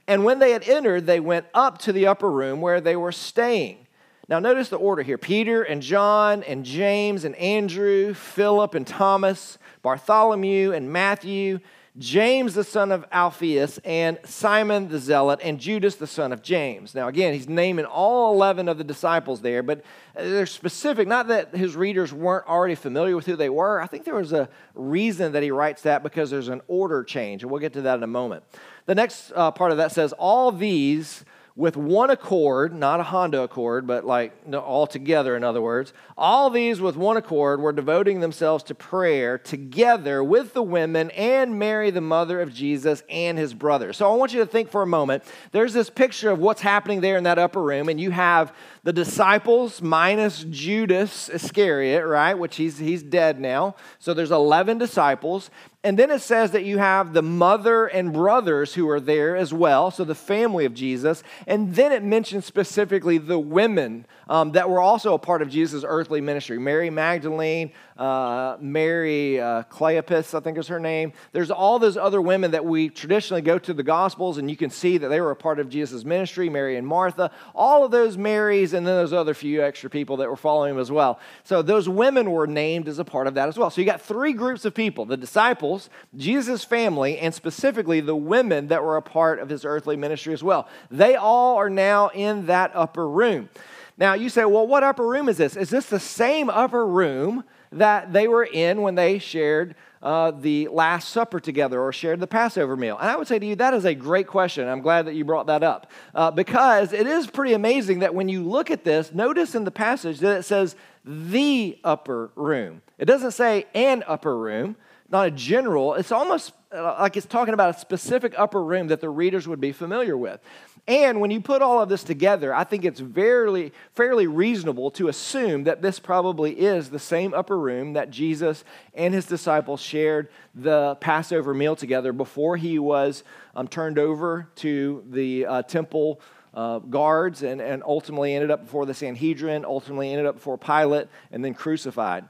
And 0.08 0.24
when 0.24 0.40
they 0.40 0.52
had 0.52 0.68
entered, 0.68 1.06
they 1.06 1.20
went 1.20 1.48
up 1.54 1.78
to 1.80 1.94
the 1.94 2.08
upper 2.08 2.30
room 2.30 2.62
where 2.62 2.82
they 2.82 2.96
were 2.96 3.12
staying. 3.12 3.88
Now, 4.28 4.40
notice 4.40 4.70
the 4.70 4.78
order 4.78 5.02
here 5.02 5.18
Peter 5.18 5.64
and 5.64 5.82
John 5.82 6.44
and 6.44 6.64
James 6.64 7.26
and 7.26 7.36
Andrew, 7.36 8.14
Philip 8.14 8.76
and 8.76 8.88
Thomas, 8.88 9.58
Bartholomew 9.82 10.72
and 10.72 10.92
Matthew, 10.92 11.60
James 11.98 12.54
the 12.54 12.64
son 12.64 12.92
of 12.92 13.06
Alphaeus, 13.12 13.78
and 13.84 14.18
Simon 14.24 14.88
the 14.88 14.98
Zealot, 14.98 15.42
and 15.44 15.60
Judas 15.60 15.96
the 15.96 16.08
son 16.08 16.32
of 16.32 16.42
James. 16.42 16.96
Now, 16.96 17.10
again, 17.10 17.34
he's 17.34 17.50
naming 17.50 17.84
all 17.84 18.34
11 18.34 18.70
of 18.70 18.78
the 18.78 18.84
disciples 18.86 19.42
there, 19.42 19.62
but 19.62 19.84
they're 20.16 20.46
specific. 20.46 21.06
Not 21.08 21.28
that 21.28 21.54
his 21.54 21.76
readers 21.76 22.14
weren't 22.14 22.48
already 22.48 22.76
familiar 22.76 23.16
with 23.16 23.26
who 23.26 23.36
they 23.36 23.50
were. 23.50 23.82
I 23.82 23.88
think 23.88 24.06
there 24.06 24.16
was 24.16 24.32
a 24.32 24.48
reason 24.74 25.34
that 25.34 25.44
he 25.44 25.52
writes 25.52 25.82
that 25.82 26.02
because 26.02 26.30
there's 26.30 26.48
an 26.48 26.62
order 26.68 27.04
change, 27.04 27.44
and 27.44 27.52
we'll 27.52 27.60
get 27.60 27.74
to 27.74 27.82
that 27.82 27.96
in 27.96 28.04
a 28.04 28.08
moment. 28.08 28.44
The 28.86 28.96
next 28.96 29.34
uh, 29.36 29.52
part 29.52 29.72
of 29.72 29.78
that 29.78 29.92
says, 29.92 30.14
All 30.14 30.54
these 30.54 31.26
with 31.56 31.76
one 31.76 32.10
accord, 32.10 32.74
not 32.74 33.00
a 33.00 33.04
Honda 33.04 33.42
Accord, 33.42 33.86
but 33.86 34.06
like 34.06 34.34
all 34.54 34.88
together, 34.88 35.36
in 35.36 35.44
other 35.44 35.62
words, 35.62 35.94
all 36.18 36.50
these 36.50 36.80
with 36.80 36.96
one 36.96 37.18
accord 37.18 37.60
were 37.60 37.74
devoting 37.74 38.22
themselves 38.22 38.64
to 38.66 38.76
prayer 38.76 39.38
together 39.38 40.24
with 40.24 40.54
the 40.54 40.64
women 40.64 41.12
and 41.12 41.60
Mary, 41.60 41.92
the 41.92 42.02
mother 42.02 42.40
of 42.42 42.54
Jesus, 42.54 43.04
and 43.10 43.38
his 43.38 43.54
brother. 43.54 43.92
So 43.92 44.12
I 44.12 44.16
want 44.16 44.34
you 44.34 44.40
to 44.40 44.46
think 44.46 44.70
for 44.70 44.82
a 44.82 44.88
moment. 44.88 45.24
There's 45.52 45.74
this 45.74 45.90
picture 45.90 46.32
of 46.32 46.40
what's 46.40 46.62
happening 46.62 47.02
there 47.02 47.18
in 47.18 47.26
that 47.26 47.38
upper 47.38 47.62
room, 47.62 47.90
and 47.90 48.00
you 48.00 48.12
have 48.12 48.56
the 48.84 48.94
disciples 48.94 49.82
minus 49.82 50.44
Judas 50.50 51.30
Iscariot, 51.30 52.06
right? 52.06 52.34
Which 52.34 52.56
he's, 52.56 52.80
he's 52.80 53.04
dead 53.04 53.40
now. 53.40 53.76
So 54.00 54.14
there's 54.14 54.32
11 54.32 54.80
disciples. 54.80 55.52
And 55.84 55.98
then 56.00 56.10
it 56.10 56.22
says 56.22 56.52
that 56.52 56.64
you 56.64 56.80
have 56.80 57.14
the 57.14 57.22
mother 57.22 57.86
and 57.86 58.14
brothers 58.14 58.74
who 58.74 58.90
are 58.90 59.00
there 59.00 59.36
as 59.36 59.54
well, 59.54 59.92
so 59.92 60.04
the 60.04 60.16
family 60.16 60.66
of 60.66 60.74
Jesus. 60.74 61.24
And 61.48 61.76
then 61.76 61.92
it 61.92 62.04
mentions 62.04 62.46
specifically 62.46 63.18
the 63.18 63.40
women 63.40 64.06
um, 64.30 64.52
that 64.54 64.70
were 64.70 64.80
also 64.80 65.14
a 65.14 65.20
part 65.20 65.42
of 65.42 65.50
Jesus' 65.50 65.84
earthly 65.88 66.22
ministry 66.22 66.60
Mary 66.60 66.90
Magdalene, 66.90 67.72
uh, 67.98 68.58
Mary 68.60 69.40
uh, 69.40 69.64
Cleopas, 69.64 70.34
I 70.34 70.40
think 70.40 70.58
is 70.58 70.68
her 70.68 70.80
name. 70.80 71.14
There's 71.32 71.52
all 71.52 71.80
those 71.80 71.98
other 71.98 72.22
women 72.22 72.52
that 72.52 72.66
we 72.66 72.90
traditionally 72.90 73.42
go 73.42 73.60
to 73.60 73.74
the 73.74 73.84
Gospels, 73.84 74.38
and 74.38 74.50
you 74.50 74.58
can 74.58 74.70
see 74.70 74.98
that 74.98 75.10
they 75.10 75.22
were 75.22 75.32
a 75.32 75.36
part 75.36 75.60
of 75.60 75.70
Jesus' 75.70 76.04
ministry 76.04 76.50
Mary 76.50 76.78
and 76.78 76.88
Martha, 76.88 77.32
all 77.54 77.86
of 77.86 77.92
those 77.92 78.18
Marys, 78.18 78.74
and 78.74 78.86
then 78.86 78.96
those 78.96 79.14
other 79.14 79.34
few 79.34 79.64
extra 79.64 79.90
people 79.90 80.18
that 80.18 80.30
were 80.30 80.36
following 80.36 80.76
him 80.76 80.80
as 80.80 80.92
well. 80.92 81.20
So 81.44 81.62
those 81.62 81.88
women 81.88 82.32
were 82.32 82.48
named 82.48 82.88
as 82.88 83.00
a 83.00 83.06
part 83.06 83.28
of 83.28 83.36
that 83.36 83.48
as 83.48 83.58
well. 83.58 83.70
So 83.70 83.82
you 83.82 83.86
got 83.86 84.02
three 84.02 84.34
groups 84.34 84.66
of 84.66 84.74
people 84.74 85.06
the 85.06 85.18
disciples, 85.18 85.90
Jesus' 86.16 86.64
family, 86.64 87.18
and 87.20 87.34
specifically 87.34 88.02
the 88.02 88.16
women 88.16 88.68
that 88.68 88.84
were 88.84 88.98
a 88.98 89.02
part 89.02 89.40
of 89.40 89.50
his 89.50 89.66
earthly 89.66 89.96
ministry 89.96 90.34
as 90.34 90.44
well. 90.44 90.68
They 90.90 91.16
all 91.16 91.58
are 91.58 91.70
now 91.70 92.10
in 92.10 92.48
that 92.48 92.72
upper 92.74 93.08
room. 93.08 93.50
Now, 93.98 94.14
you 94.14 94.30
say, 94.30 94.46
well, 94.46 94.66
what 94.66 94.84
upper 94.84 95.08
room 95.08 95.30
is 95.30 95.38
this? 95.38 95.56
Is 95.56 95.70
this 95.70 95.86
the 95.86 96.00
same 96.00 96.50
upper 96.50 96.86
room 96.86 97.44
that 97.72 98.12
they 98.12 98.28
were 98.28 98.44
in 98.44 98.82
when 98.82 98.96
they 98.96 99.20
shared 99.20 99.76
uh, 100.02 100.32
the 100.32 100.68
Last 100.70 101.10
Supper 101.10 101.40
together 101.40 101.80
or 101.80 101.94
shared 101.94 102.20
the 102.20 102.28
Passover 102.28 102.76
meal? 102.76 102.98
And 103.00 103.10
I 103.10 103.16
would 103.16 103.28
say 103.28 103.40
to 103.40 103.46
you, 103.46 103.56
that 103.58 103.74
is 103.74 103.86
a 103.86 103.94
great 103.94 104.28
question. 104.28 104.68
I'm 104.68 104.82
glad 104.82 105.06
that 105.06 105.16
you 105.16 105.24
brought 105.24 105.48
that 105.48 105.64
up 105.64 105.92
uh, 106.16 106.32
because 106.32 106.94
it 106.94 107.08
is 107.08 107.28
pretty 107.28 107.54
amazing 107.54 108.00
that 108.00 108.16
when 108.16 108.30
you 108.30 108.44
look 108.44 108.72
at 108.72 108.84
this, 108.84 109.14
notice 109.14 109.56
in 109.56 109.64
the 109.64 109.72
passage 109.72 110.20
that 110.20 110.40
it 110.40 110.44
says 110.44 110.76
the 111.06 111.78
upper 111.84 112.32
room. 112.36 112.82
It 112.98 113.06
doesn't 113.06 113.32
say 113.32 113.66
an 113.74 114.04
upper 114.08 114.38
room, 114.38 114.76
not 115.12 115.28
a 115.28 115.32
general. 115.32 115.96
It's 115.96 116.12
almost 116.12 116.54
uh, 116.74 116.96
like 117.00 117.18
it's 117.18 117.26
talking 117.26 117.54
about 117.54 117.76
a 117.76 117.80
specific 117.80 118.34
upper 118.38 118.64
room 118.64 118.88
that 118.88 119.02
the 119.02 119.10
readers 119.10 119.48
would 119.48 119.60
be 119.60 119.74
familiar 119.74 120.18
with. 120.18 120.40
And 120.88 121.20
when 121.22 121.30
you 121.30 121.42
put 121.42 121.62
all 121.62 121.82
of 121.82 121.90
this 121.90 122.04
together, 122.04 122.54
I 122.56 122.64
think 122.64 122.86
it's 122.86 123.02
fairly, 123.02 123.72
fairly 123.94 124.26
reasonable 124.26 124.90
to 124.92 125.10
assume 125.10 125.66
that 125.66 125.82
this 125.82 126.00
probably 126.00 126.54
is 126.54 126.90
the 126.90 126.98
same 127.00 127.34
upper 127.34 127.60
room 127.60 127.94
that 127.94 128.10
Jesus 128.10 128.64
and 128.94 129.14
his 129.14 129.26
disciples 129.26 129.80
shared 129.80 130.30
the 130.56 130.96
Passover 130.96 131.54
meal 131.54 131.76
together 131.76 132.14
before 132.14 132.58
he 132.58 132.80
was 132.80 133.24
um, 133.56 133.68
turned 133.68 134.00
over 134.00 134.50
to 134.56 135.04
the 135.10 135.46
uh, 135.46 135.62
temple 135.64 136.20
uh, 136.54 136.80
guards 136.80 137.44
and, 137.44 137.62
and 137.62 137.84
ultimately 137.86 138.34
ended 138.34 138.50
up 138.50 138.64
before 138.64 138.86
the 138.86 138.94
Sanhedrin, 138.94 139.66
ultimately 139.66 140.10
ended 140.10 140.26
up 140.26 140.36
before 140.36 140.58
Pilate, 140.58 141.08
and 141.32 141.46
then 141.46 141.54
crucified. 141.54 142.26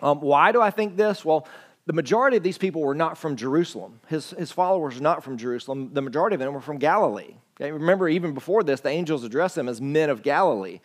Um, 0.00 0.20
why 0.20 0.52
do 0.52 0.60
I 0.60 0.70
think 0.70 0.96
this? 0.96 1.24
Well, 1.24 1.46
the 1.86 1.92
majority 1.92 2.36
of 2.36 2.42
these 2.42 2.58
people 2.58 2.82
were 2.82 2.94
not 2.94 3.16
from 3.16 3.36
Jerusalem. 3.36 4.00
His, 4.08 4.30
his 4.30 4.50
followers 4.50 4.96
were 4.96 5.02
not 5.02 5.22
from 5.22 5.38
Jerusalem. 5.38 5.90
The 5.92 6.02
majority 6.02 6.34
of 6.34 6.40
them 6.40 6.52
were 6.52 6.60
from 6.60 6.78
Galilee. 6.78 7.36
Okay? 7.60 7.70
Remember, 7.70 8.08
even 8.08 8.34
before 8.34 8.64
this, 8.64 8.80
the 8.80 8.88
angels 8.88 9.22
addressed 9.22 9.54
them 9.54 9.68
as 9.68 9.80
men 9.80 10.10
of 10.10 10.22
Galilee. 10.22 10.80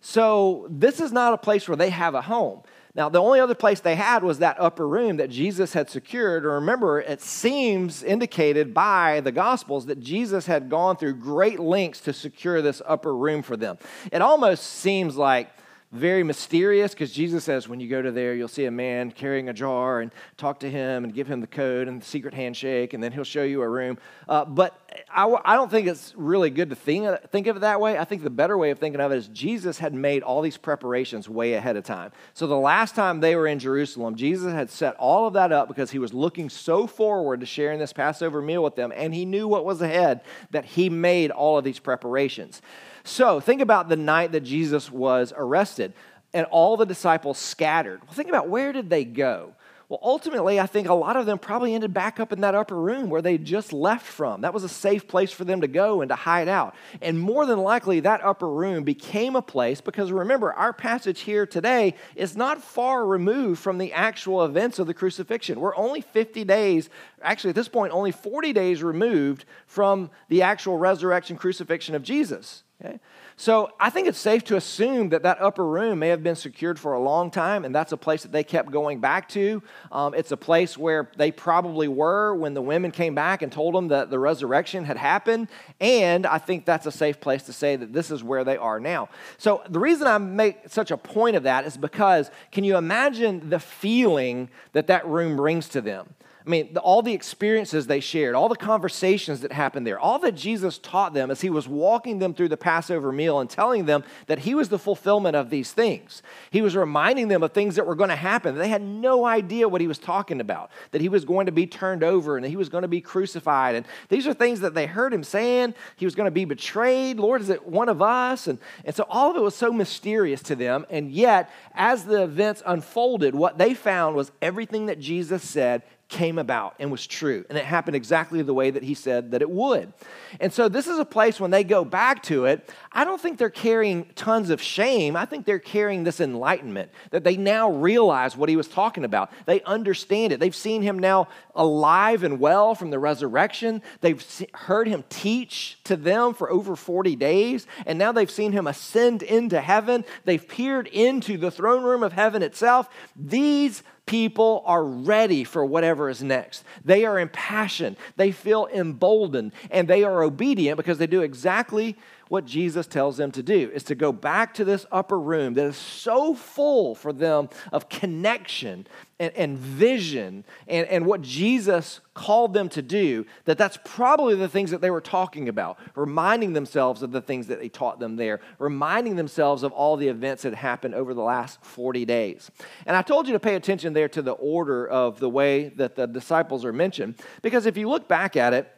So 0.00 0.66
this 0.70 1.00
is 1.00 1.12
not 1.12 1.34
a 1.34 1.38
place 1.38 1.68
where 1.68 1.76
they 1.76 1.90
have 1.90 2.14
a 2.14 2.22
home. 2.22 2.62
Now, 2.94 3.08
the 3.08 3.20
only 3.20 3.40
other 3.40 3.56
place 3.56 3.80
they 3.80 3.96
had 3.96 4.22
was 4.22 4.38
that 4.38 4.56
upper 4.60 4.86
room 4.86 5.16
that 5.16 5.28
Jesus 5.28 5.72
had 5.72 5.90
secured. 5.90 6.44
Or 6.44 6.52
remember, 6.52 7.00
it 7.00 7.20
seems 7.20 8.04
indicated 8.04 8.72
by 8.72 9.20
the 9.20 9.32
Gospels 9.32 9.86
that 9.86 9.98
Jesus 9.98 10.46
had 10.46 10.70
gone 10.70 10.96
through 10.96 11.14
great 11.14 11.58
lengths 11.58 12.00
to 12.02 12.12
secure 12.12 12.62
this 12.62 12.80
upper 12.86 13.16
room 13.16 13.42
for 13.42 13.56
them. 13.56 13.78
It 14.12 14.22
almost 14.22 14.62
seems 14.64 15.16
like 15.16 15.48
very 15.94 16.24
mysterious 16.24 16.92
because 16.92 17.12
Jesus 17.12 17.44
says, 17.44 17.68
when 17.68 17.78
you 17.78 17.88
go 17.88 18.02
to 18.02 18.10
there, 18.10 18.34
you'll 18.34 18.48
see 18.48 18.64
a 18.64 18.70
man 18.70 19.12
carrying 19.12 19.48
a 19.48 19.52
jar 19.52 20.00
and 20.00 20.10
talk 20.36 20.60
to 20.60 20.70
him 20.70 21.04
and 21.04 21.14
give 21.14 21.28
him 21.28 21.40
the 21.40 21.46
code 21.46 21.86
and 21.86 22.02
the 22.02 22.04
secret 22.04 22.34
handshake, 22.34 22.94
and 22.94 23.02
then 23.02 23.12
he'll 23.12 23.22
show 23.22 23.44
you 23.44 23.62
a 23.62 23.68
room. 23.68 23.96
Uh, 24.28 24.44
but 24.44 24.76
I, 25.08 25.32
I, 25.44 25.54
don't 25.54 25.70
think 25.70 25.86
it's 25.86 26.12
really 26.16 26.50
good 26.50 26.70
to 26.70 26.76
think, 26.76 27.06
think 27.30 27.46
of 27.46 27.56
it 27.56 27.60
that 27.60 27.80
way. 27.80 27.96
I 27.96 28.04
think 28.04 28.24
the 28.24 28.30
better 28.30 28.58
way 28.58 28.70
of 28.70 28.78
thinking 28.78 29.00
of 29.00 29.12
it 29.12 29.16
is 29.16 29.28
Jesus 29.28 29.78
had 29.78 29.94
made 29.94 30.22
all 30.22 30.42
these 30.42 30.56
preparations 30.56 31.28
way 31.28 31.54
ahead 31.54 31.76
of 31.76 31.84
time. 31.84 32.10
So 32.32 32.46
the 32.46 32.56
last 32.56 32.94
time 32.96 33.20
they 33.20 33.36
were 33.36 33.46
in 33.46 33.60
Jerusalem, 33.60 34.16
Jesus 34.16 34.52
had 34.52 34.70
set 34.70 34.96
all 34.96 35.26
of 35.26 35.34
that 35.34 35.52
up 35.52 35.68
because 35.68 35.92
he 35.92 35.98
was 36.00 36.12
looking 36.12 36.50
so 36.50 36.86
forward 36.88 37.40
to 37.40 37.46
sharing 37.46 37.78
this 37.78 37.92
Passover 37.92 38.42
meal 38.42 38.64
with 38.64 38.74
them, 38.74 38.92
and 38.94 39.14
he 39.14 39.24
knew 39.24 39.46
what 39.46 39.64
was 39.64 39.80
ahead 39.80 40.22
that 40.50 40.64
he 40.64 40.90
made 40.90 41.30
all 41.30 41.56
of 41.56 41.64
these 41.64 41.78
preparations. 41.78 42.60
So 43.04 43.38
think 43.38 43.60
about 43.60 43.88
the 43.88 43.96
night 43.96 44.32
that 44.32 44.40
Jesus 44.40 44.90
was 44.90 45.32
arrested 45.36 45.92
and 46.32 46.46
all 46.46 46.76
the 46.76 46.86
disciples 46.86 47.38
scattered. 47.38 48.02
Well, 48.02 48.14
think 48.14 48.28
about 48.28 48.48
where 48.48 48.72
did 48.72 48.90
they 48.90 49.04
go? 49.04 49.54
Well, 49.90 50.00
ultimately, 50.02 50.58
I 50.58 50.66
think 50.66 50.88
a 50.88 50.94
lot 50.94 51.16
of 51.16 51.26
them 51.26 51.38
probably 51.38 51.74
ended 51.74 51.92
back 51.92 52.18
up 52.18 52.32
in 52.32 52.40
that 52.40 52.54
upper 52.54 52.74
room 52.74 53.10
where 53.10 53.20
they 53.20 53.36
just 53.36 53.72
left 53.72 54.06
from. 54.06 54.40
That 54.40 54.54
was 54.54 54.64
a 54.64 54.68
safe 54.68 55.06
place 55.06 55.30
for 55.30 55.44
them 55.44 55.60
to 55.60 55.68
go 55.68 56.00
and 56.00 56.08
to 56.08 56.16
hide 56.16 56.48
out. 56.48 56.74
And 57.02 57.20
more 57.20 57.44
than 57.44 57.58
likely, 57.58 58.00
that 58.00 58.24
upper 58.24 58.48
room 58.48 58.82
became 58.82 59.36
a 59.36 59.42
place 59.42 59.82
because 59.82 60.10
remember, 60.10 60.52
our 60.54 60.72
passage 60.72 61.20
here 61.20 61.46
today 61.46 61.94
is 62.16 62.34
not 62.34 62.62
far 62.62 63.06
removed 63.06 63.60
from 63.60 63.76
the 63.76 63.92
actual 63.92 64.44
events 64.44 64.80
of 64.80 64.86
the 64.86 64.94
crucifixion. 64.94 65.60
We're 65.60 65.76
only 65.76 66.00
50 66.00 66.42
days, 66.44 66.88
actually, 67.20 67.50
at 67.50 67.56
this 67.56 67.68
point, 67.68 67.92
only 67.92 68.10
40 68.10 68.54
days 68.54 68.82
removed 68.82 69.44
from 69.66 70.10
the 70.28 70.40
actual 70.42 70.78
resurrection 70.78 71.36
crucifixion 71.36 71.94
of 71.94 72.02
Jesus. 72.02 72.63
Okay? 72.82 72.98
So 73.36 73.70
I 73.78 73.90
think 73.90 74.08
it's 74.08 74.18
safe 74.18 74.44
to 74.44 74.56
assume 74.56 75.08
that 75.10 75.22
that 75.22 75.40
upper 75.40 75.66
room 75.66 76.00
may 76.00 76.08
have 76.08 76.22
been 76.22 76.36
secured 76.36 76.78
for 76.78 76.92
a 76.92 77.00
long 77.00 77.30
time, 77.30 77.64
and 77.64 77.74
that's 77.74 77.92
a 77.92 77.96
place 77.96 78.22
that 78.22 78.32
they 78.32 78.44
kept 78.44 78.70
going 78.70 79.00
back 79.00 79.28
to. 79.30 79.62
Um, 79.92 80.14
it's 80.14 80.32
a 80.32 80.36
place 80.36 80.76
where 80.76 81.10
they 81.16 81.30
probably 81.30 81.88
were 81.88 82.34
when 82.34 82.54
the 82.54 82.62
women 82.62 82.90
came 82.90 83.14
back 83.14 83.42
and 83.42 83.50
told 83.50 83.74
them 83.74 83.88
that 83.88 84.10
the 84.10 84.18
resurrection 84.18 84.84
had 84.84 84.96
happened. 84.96 85.48
And 85.80 86.26
I 86.26 86.38
think 86.38 86.64
that's 86.64 86.86
a 86.86 86.92
safe 86.92 87.20
place 87.20 87.44
to 87.44 87.52
say 87.52 87.76
that 87.76 87.92
this 87.92 88.10
is 88.10 88.22
where 88.22 88.44
they 88.44 88.56
are 88.56 88.80
now. 88.80 89.08
So 89.38 89.62
the 89.68 89.80
reason 89.80 90.06
I 90.06 90.18
make 90.18 90.68
such 90.68 90.90
a 90.90 90.96
point 90.96 91.36
of 91.36 91.44
that 91.44 91.64
is 91.64 91.76
because 91.76 92.30
can 92.52 92.64
you 92.64 92.76
imagine 92.76 93.50
the 93.50 93.60
feeling 93.60 94.48
that 94.72 94.88
that 94.88 95.06
room 95.06 95.36
brings 95.36 95.68
to 95.70 95.80
them? 95.80 96.14
I 96.46 96.50
mean, 96.50 96.74
the, 96.74 96.80
all 96.80 97.00
the 97.00 97.14
experiences 97.14 97.86
they 97.86 98.00
shared, 98.00 98.34
all 98.34 98.50
the 98.50 98.56
conversations 98.56 99.40
that 99.40 99.52
happened 99.52 99.86
there, 99.86 99.98
all 99.98 100.18
that 100.18 100.32
Jesus 100.32 100.76
taught 100.76 101.14
them 101.14 101.30
as 101.30 101.40
he 101.40 101.48
was 101.48 101.66
walking 101.66 102.18
them 102.18 102.34
through 102.34 102.50
the 102.50 102.56
Passover 102.58 103.12
meal 103.12 103.40
and 103.40 103.48
telling 103.48 103.86
them 103.86 104.04
that 104.26 104.40
he 104.40 104.54
was 104.54 104.68
the 104.68 104.78
fulfillment 104.78 105.36
of 105.36 105.48
these 105.48 105.72
things. 105.72 106.22
He 106.50 106.60
was 106.60 106.76
reminding 106.76 107.28
them 107.28 107.42
of 107.42 107.52
things 107.52 107.76
that 107.76 107.86
were 107.86 107.94
going 107.94 108.10
to 108.10 108.16
happen. 108.16 108.56
They 108.56 108.68
had 108.68 108.82
no 108.82 109.24
idea 109.24 109.68
what 109.68 109.80
he 109.80 109.86
was 109.86 109.98
talking 109.98 110.38
about, 110.38 110.70
that 110.90 111.00
he 111.00 111.08
was 111.08 111.24
going 111.24 111.46
to 111.46 111.52
be 111.52 111.66
turned 111.66 112.04
over 112.04 112.36
and 112.36 112.44
that 112.44 112.50
he 112.50 112.56
was 112.56 112.68
going 112.68 112.82
to 112.82 112.88
be 112.88 113.00
crucified. 113.00 113.74
And 113.74 113.86
these 114.10 114.26
are 114.26 114.34
things 114.34 114.60
that 114.60 114.74
they 114.74 114.84
heard 114.84 115.14
him 115.14 115.24
saying. 115.24 115.72
He 115.96 116.04
was 116.04 116.14
going 116.14 116.26
to 116.26 116.30
be 116.30 116.44
betrayed. 116.44 117.16
Lord, 117.16 117.40
is 117.40 117.48
it 117.48 117.66
one 117.66 117.88
of 117.88 118.02
us? 118.02 118.48
And, 118.48 118.58
and 118.84 118.94
so 118.94 119.06
all 119.08 119.30
of 119.30 119.36
it 119.36 119.42
was 119.42 119.54
so 119.54 119.72
mysterious 119.72 120.42
to 120.42 120.54
them. 120.54 120.84
And 120.90 121.10
yet, 121.10 121.50
as 121.72 122.04
the 122.04 122.22
events 122.22 122.62
unfolded, 122.66 123.34
what 123.34 123.56
they 123.56 123.72
found 123.72 124.14
was 124.14 124.30
everything 124.42 124.86
that 124.86 125.00
Jesus 125.00 125.42
said 125.42 125.82
came 126.08 126.38
about 126.38 126.74
and 126.78 126.90
was 126.90 127.06
true. 127.06 127.44
And 127.48 127.56
it 127.56 127.64
happened 127.64 127.96
exactly 127.96 128.42
the 128.42 128.54
way 128.54 128.70
that 128.70 128.82
he 128.82 128.94
said 128.94 129.30
that 129.30 129.42
it 129.42 129.50
would. 129.50 129.92
And 130.40 130.52
so, 130.52 130.68
this 130.68 130.86
is 130.86 130.98
a 130.98 131.04
place 131.04 131.40
when 131.40 131.50
they 131.50 131.64
go 131.64 131.84
back 131.84 132.22
to 132.24 132.44
it, 132.46 132.70
I 132.92 133.04
don't 133.04 133.20
think 133.20 133.38
they're 133.38 133.50
carrying 133.50 134.04
tons 134.14 134.50
of 134.50 134.60
shame. 134.60 135.16
I 135.16 135.24
think 135.24 135.46
they're 135.46 135.58
carrying 135.58 136.04
this 136.04 136.20
enlightenment 136.20 136.90
that 137.10 137.24
they 137.24 137.36
now 137.36 137.70
realize 137.70 138.36
what 138.36 138.48
he 138.48 138.56
was 138.56 138.68
talking 138.68 139.04
about. 139.04 139.30
They 139.46 139.62
understand 139.62 140.32
it. 140.32 140.40
They've 140.40 140.54
seen 140.54 140.82
him 140.82 140.98
now 140.98 141.28
alive 141.54 142.22
and 142.22 142.38
well 142.38 142.74
from 142.74 142.90
the 142.90 142.98
resurrection. 142.98 143.82
They've 144.00 144.24
heard 144.54 144.88
him 144.88 145.04
teach 145.08 145.78
to 145.84 145.96
them 145.96 146.34
for 146.34 146.50
over 146.50 146.76
40 146.76 147.16
days. 147.16 147.66
And 147.86 147.98
now 147.98 148.12
they've 148.12 148.30
seen 148.30 148.52
him 148.52 148.66
ascend 148.66 149.22
into 149.22 149.60
heaven. 149.60 150.04
They've 150.24 150.46
peered 150.46 150.88
into 150.88 151.38
the 151.38 151.50
throne 151.50 151.82
room 151.82 152.02
of 152.02 152.12
heaven 152.12 152.42
itself. 152.42 152.88
These 153.16 153.82
people 154.06 154.62
are 154.66 154.84
ready 154.84 155.44
for 155.44 155.64
whatever 155.64 156.08
is 156.10 156.22
next. 156.22 156.64
They 156.84 157.04
are 157.04 157.18
impassioned, 157.18 157.96
they 158.16 158.32
feel 158.32 158.68
emboldened, 158.72 159.52
and 159.70 159.88
they 159.88 160.04
are 160.04 160.22
obedient 160.22 160.76
because 160.76 160.98
they 160.98 161.06
do 161.06 161.22
exactly 161.22 161.96
what 162.28 162.44
Jesus 162.44 162.86
tells 162.86 163.16
them 163.16 163.30
to 163.32 163.42
do 163.42 163.70
is 163.72 163.84
to 163.84 163.94
go 163.94 164.10
back 164.10 164.54
to 164.54 164.64
this 164.64 164.86
upper 164.90 165.18
room 165.18 165.54
that 165.54 165.66
is 165.66 165.76
so 165.76 166.34
full 166.34 166.94
for 166.94 167.12
them 167.12 167.48
of 167.72 167.88
connection 167.88 168.86
and, 169.24 169.36
and 169.36 169.58
vision 169.58 170.44
and, 170.68 170.86
and 170.88 171.06
what 171.06 171.22
Jesus 171.22 172.00
called 172.12 172.52
them 172.52 172.68
to 172.70 172.82
do, 172.82 173.26
that 173.44 173.58
that's 173.58 173.78
probably 173.84 174.34
the 174.34 174.48
things 174.48 174.70
that 174.70 174.80
they 174.80 174.90
were 174.90 175.00
talking 175.00 175.48
about, 175.48 175.78
reminding 175.94 176.52
themselves 176.52 177.02
of 177.02 177.10
the 177.10 177.20
things 177.20 177.46
that 177.46 177.62
he 177.62 177.68
taught 177.68 177.98
them 177.98 178.16
there, 178.16 178.40
reminding 178.58 179.16
themselves 179.16 179.62
of 179.62 179.72
all 179.72 179.96
the 179.96 180.08
events 180.08 180.42
that 180.42 180.54
happened 180.54 180.94
over 180.94 181.14
the 181.14 181.22
last 181.22 181.64
40 181.64 182.04
days. 182.04 182.50
And 182.86 182.96
I 182.96 183.02
told 183.02 183.26
you 183.26 183.32
to 183.32 183.40
pay 183.40 183.54
attention 183.54 183.92
there 183.92 184.08
to 184.10 184.22
the 184.22 184.32
order 184.32 184.86
of 184.86 185.20
the 185.20 185.30
way 185.30 185.68
that 185.70 185.96
the 185.96 186.06
disciples 186.06 186.64
are 186.64 186.72
mentioned, 186.72 187.16
because 187.42 187.66
if 187.66 187.76
you 187.76 187.88
look 187.88 188.08
back 188.08 188.36
at 188.36 188.52
it, 188.52 188.70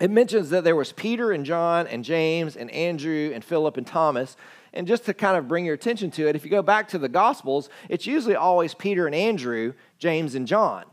it 0.00 0.10
mentions 0.10 0.48
that 0.50 0.64
there 0.64 0.76
was 0.76 0.92
Peter 0.92 1.30
and 1.30 1.44
John 1.44 1.86
and 1.86 2.02
James 2.04 2.56
and 2.56 2.70
Andrew 2.70 3.32
and 3.34 3.44
Philip 3.44 3.76
and 3.76 3.86
Thomas. 3.86 4.36
And 4.72 4.86
just 4.86 5.04
to 5.06 5.14
kind 5.14 5.36
of 5.36 5.48
bring 5.48 5.64
your 5.64 5.74
attention 5.74 6.10
to 6.12 6.28
it, 6.28 6.36
if 6.36 6.44
you 6.44 6.50
go 6.50 6.62
back 6.62 6.88
to 6.88 6.98
the 6.98 7.08
Gospels, 7.08 7.68
it's 7.88 8.06
usually 8.06 8.36
always 8.36 8.74
Peter 8.74 9.06
and 9.06 9.14
Andrew, 9.14 9.74
James 9.98 10.34
and 10.34 10.46
John 10.46 10.84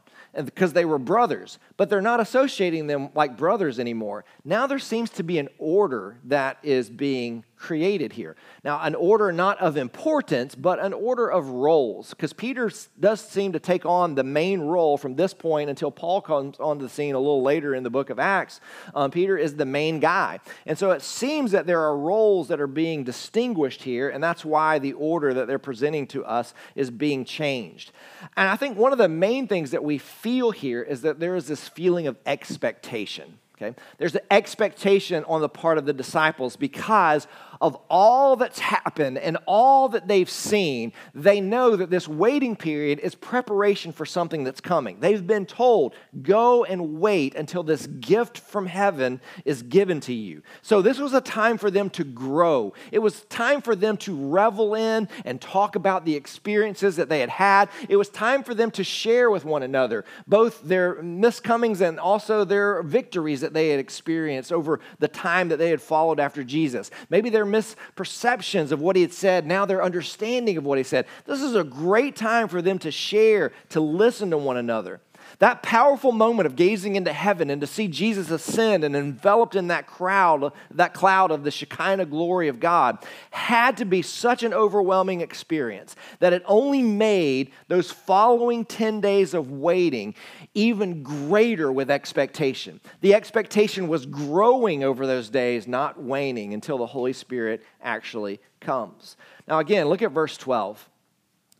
because 0.45 0.73
they 0.73 0.85
were 0.85 0.99
brothers, 0.99 1.57
but 1.77 1.89
they're 1.89 2.01
not 2.01 2.19
associating 2.19 2.87
them 2.87 3.09
like 3.15 3.37
brothers 3.37 3.79
anymore. 3.79 4.23
Now 4.45 4.67
there 4.67 4.79
seems 4.79 5.09
to 5.11 5.23
be 5.23 5.39
an 5.39 5.49
order 5.57 6.17
that 6.25 6.57
is 6.63 6.89
being 6.89 7.43
created 7.57 8.13
here. 8.13 8.35
Now, 8.63 8.79
an 8.81 8.95
order 8.95 9.31
not 9.31 9.59
of 9.59 9.77
importance, 9.77 10.55
but 10.55 10.79
an 10.79 10.93
order 10.93 11.29
of 11.29 11.49
roles, 11.49 12.11
because 12.11 12.33
Peter 12.33 12.71
does 12.99 13.19
seem 13.19 13.53
to 13.53 13.59
take 13.59 13.85
on 13.85 14.15
the 14.15 14.23
main 14.23 14.61
role 14.61 14.97
from 14.97 15.15
this 15.15 15.33
point 15.33 15.69
until 15.69 15.91
Paul 15.91 16.21
comes 16.21 16.59
onto 16.59 16.83
the 16.83 16.89
scene 16.89 17.15
a 17.15 17.19
little 17.19 17.41
later 17.41 17.73
in 17.73 17.83
the 17.83 17.89
book 17.89 18.09
of 18.09 18.19
Acts. 18.19 18.61
Um, 18.93 19.11
Peter 19.11 19.37
is 19.37 19.55
the 19.55 19.65
main 19.65 19.99
guy. 19.99 20.39
And 20.65 20.77
so 20.77 20.91
it 20.91 21.01
seems 21.01 21.51
that 21.51 21.65
there 21.65 21.81
are 21.81 21.97
roles 21.97 22.47
that 22.49 22.61
are 22.61 22.67
being 22.67 23.03
distinguished 23.03 23.83
here, 23.83 24.09
and 24.09 24.23
that's 24.23 24.45
why 24.45 24.79
the 24.79 24.93
order 24.93 25.33
that 25.33 25.47
they're 25.47 25.59
presenting 25.59 26.07
to 26.07 26.23
us 26.25 26.53
is 26.75 26.91
being 26.91 27.25
changed. 27.25 27.91
And 28.35 28.47
I 28.47 28.55
think 28.55 28.77
one 28.77 28.91
of 28.91 28.97
the 28.97 29.09
main 29.09 29.47
things 29.47 29.71
that 29.71 29.83
we 29.83 29.97
feel 29.97 30.51
here 30.51 30.83
is 30.83 31.01
that 31.01 31.19
there 31.19 31.35
is 31.35 31.47
this 31.47 31.67
feeling 31.67 32.07
of 32.07 32.17
expectation. 32.25 33.39
Okay? 33.59 33.75
There's 33.97 34.15
an 34.15 34.21
expectation 34.29 35.23
on 35.25 35.41
the 35.41 35.49
part 35.49 35.77
of 35.77 35.85
the 35.85 35.93
disciples 35.93 36.55
because 36.55 37.27
of 37.61 37.77
all 37.89 38.35
that's 38.35 38.59
happened 38.59 39.17
and 39.17 39.37
all 39.45 39.89
that 39.89 40.07
they've 40.07 40.29
seen, 40.29 40.93
they 41.13 41.41
know 41.41 41.75
that 41.75 41.89
this 41.89 42.07
waiting 42.07 42.55
period 42.55 42.99
is 42.99 43.15
preparation 43.15 43.91
for 43.91 44.05
something 44.05 44.43
that's 44.43 44.61
coming. 44.61 44.99
They've 44.99 45.25
been 45.25 45.45
told, 45.45 45.95
go 46.21 46.63
and 46.63 46.99
wait 46.99 47.35
until 47.35 47.63
this 47.63 47.87
gift 47.87 48.37
from 48.37 48.65
heaven 48.65 49.21
is 49.45 49.63
given 49.63 49.99
to 50.01 50.13
you. 50.13 50.41
So, 50.61 50.81
this 50.81 50.99
was 50.99 51.13
a 51.13 51.21
time 51.21 51.57
for 51.57 51.71
them 51.71 51.89
to 51.91 52.03
grow. 52.03 52.73
It 52.91 52.99
was 52.99 53.21
time 53.25 53.61
for 53.61 53.75
them 53.75 53.97
to 53.97 54.15
revel 54.15 54.75
in 54.75 55.07
and 55.25 55.41
talk 55.41 55.75
about 55.75 56.05
the 56.05 56.15
experiences 56.15 56.95
that 56.97 57.09
they 57.09 57.19
had 57.19 57.29
had. 57.29 57.69
It 57.89 57.95
was 57.95 58.09
time 58.09 58.43
for 58.43 58.53
them 58.53 58.71
to 58.71 58.83
share 58.83 59.29
with 59.29 59.45
one 59.45 59.63
another 59.63 60.05
both 60.27 60.61
their 60.63 61.01
miscomings 61.01 61.81
and 61.81 61.99
also 61.99 62.43
their 62.43 62.83
victories 62.83 63.41
that 63.41 63.53
they 63.53 63.69
had 63.69 63.79
experienced 63.79 64.51
over 64.51 64.79
the 64.99 65.07
time 65.07 65.49
that 65.49 65.57
they 65.57 65.69
had 65.69 65.81
followed 65.81 66.19
after 66.19 66.43
Jesus. 66.43 66.91
Maybe 67.09 67.29
their 67.29 67.45
misperceptions 67.47 68.71
of 68.71 68.79
what 68.81 68.95
he 68.95 69.01
had 69.01 69.13
said, 69.13 69.45
now 69.45 69.65
their 69.65 69.83
understanding 69.83 70.57
of 70.57 70.65
what 70.65 70.77
he 70.77 70.83
said. 70.83 71.05
This 71.25 71.41
is 71.41 71.55
a 71.55 71.63
great 71.63 72.15
time 72.15 72.47
for 72.47 72.61
them 72.61 72.79
to 72.79 72.91
share, 72.91 73.51
to 73.69 73.79
listen 73.79 74.31
to 74.31 74.37
one 74.37 74.57
another. 74.57 74.99
That 75.39 75.61
powerful 75.61 76.11
moment 76.11 76.47
of 76.47 76.55
gazing 76.55 76.95
into 76.95 77.13
heaven 77.13 77.51
and 77.51 77.61
to 77.61 77.67
see 77.67 77.87
Jesus 77.87 78.31
ascend 78.31 78.83
and 78.83 78.95
enveloped 78.95 79.55
in 79.55 79.67
that 79.67 79.85
crowd, 79.85 80.51
that 80.71 80.95
cloud 80.95 81.29
of 81.29 81.43
the 81.43 81.51
Shekinah 81.51 82.07
glory 82.07 82.47
of 82.47 82.59
God, 82.59 82.97
had 83.29 83.77
to 83.77 83.85
be 83.85 84.01
such 84.01 84.41
an 84.41 84.51
overwhelming 84.51 85.21
experience 85.21 85.95
that 86.19 86.33
it 86.33 86.41
only 86.47 86.81
made 86.81 87.51
those 87.67 87.91
following 87.91 88.65
10 88.65 88.99
days 88.99 89.35
of 89.35 89.51
waiting 89.51 90.15
even 90.55 91.03
greater 91.03 91.71
with 91.71 91.91
expectation. 91.91 92.81
The 93.01 93.13
expectation 93.13 93.87
was 93.87 94.07
growing 94.07 94.83
over 94.83 95.05
those 95.05 95.29
days, 95.29 95.67
not 95.67 96.01
waning 96.01 96.55
until 96.55 96.79
the 96.79 96.87
Holy 96.87 97.13
Spirit 97.13 97.63
actually 97.79 98.39
comes. 98.59 99.17
Now, 99.47 99.59
again, 99.59 99.87
look 99.87 100.01
at 100.01 100.11
verse 100.11 100.35
12. 100.35 100.89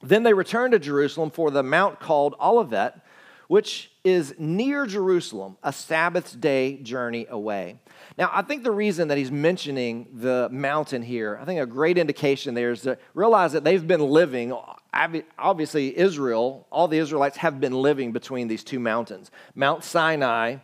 Then 0.01 0.23
they 0.23 0.33
returned 0.33 0.71
to 0.71 0.79
Jerusalem 0.79 1.29
for 1.29 1.51
the 1.51 1.63
mount 1.63 1.99
called 1.99 2.35
Olivet 2.41 3.01
which 3.47 3.91
is 4.03 4.33
near 4.37 4.85
Jerusalem, 4.85 5.57
a 5.63 5.71
Sabbath 5.73 6.39
day 6.39 6.77
journey 6.77 7.25
away. 7.29 7.79
Now, 8.17 8.29
I 8.33 8.41
think 8.41 8.63
the 8.63 8.71
reason 8.71 9.07
that 9.07 9.17
he's 9.17 9.31
mentioning 9.31 10.07
the 10.13 10.49
mountain 10.51 11.01
here, 11.01 11.37
I 11.41 11.45
think 11.45 11.59
a 11.59 11.65
great 11.65 11.97
indication 11.97 12.53
there 12.53 12.71
is 12.71 12.81
to 12.81 12.97
realize 13.13 13.53
that 13.53 13.63
they've 13.63 13.85
been 13.85 14.01
living, 14.01 14.53
obviously, 15.37 15.97
Israel, 15.97 16.67
all 16.71 16.87
the 16.87 16.97
Israelites 16.97 17.37
have 17.37 17.59
been 17.59 17.73
living 17.73 18.11
between 18.11 18.47
these 18.47 18.63
two 18.63 18.79
mountains 18.79 19.31
Mount 19.55 19.83
Sinai 19.83 20.57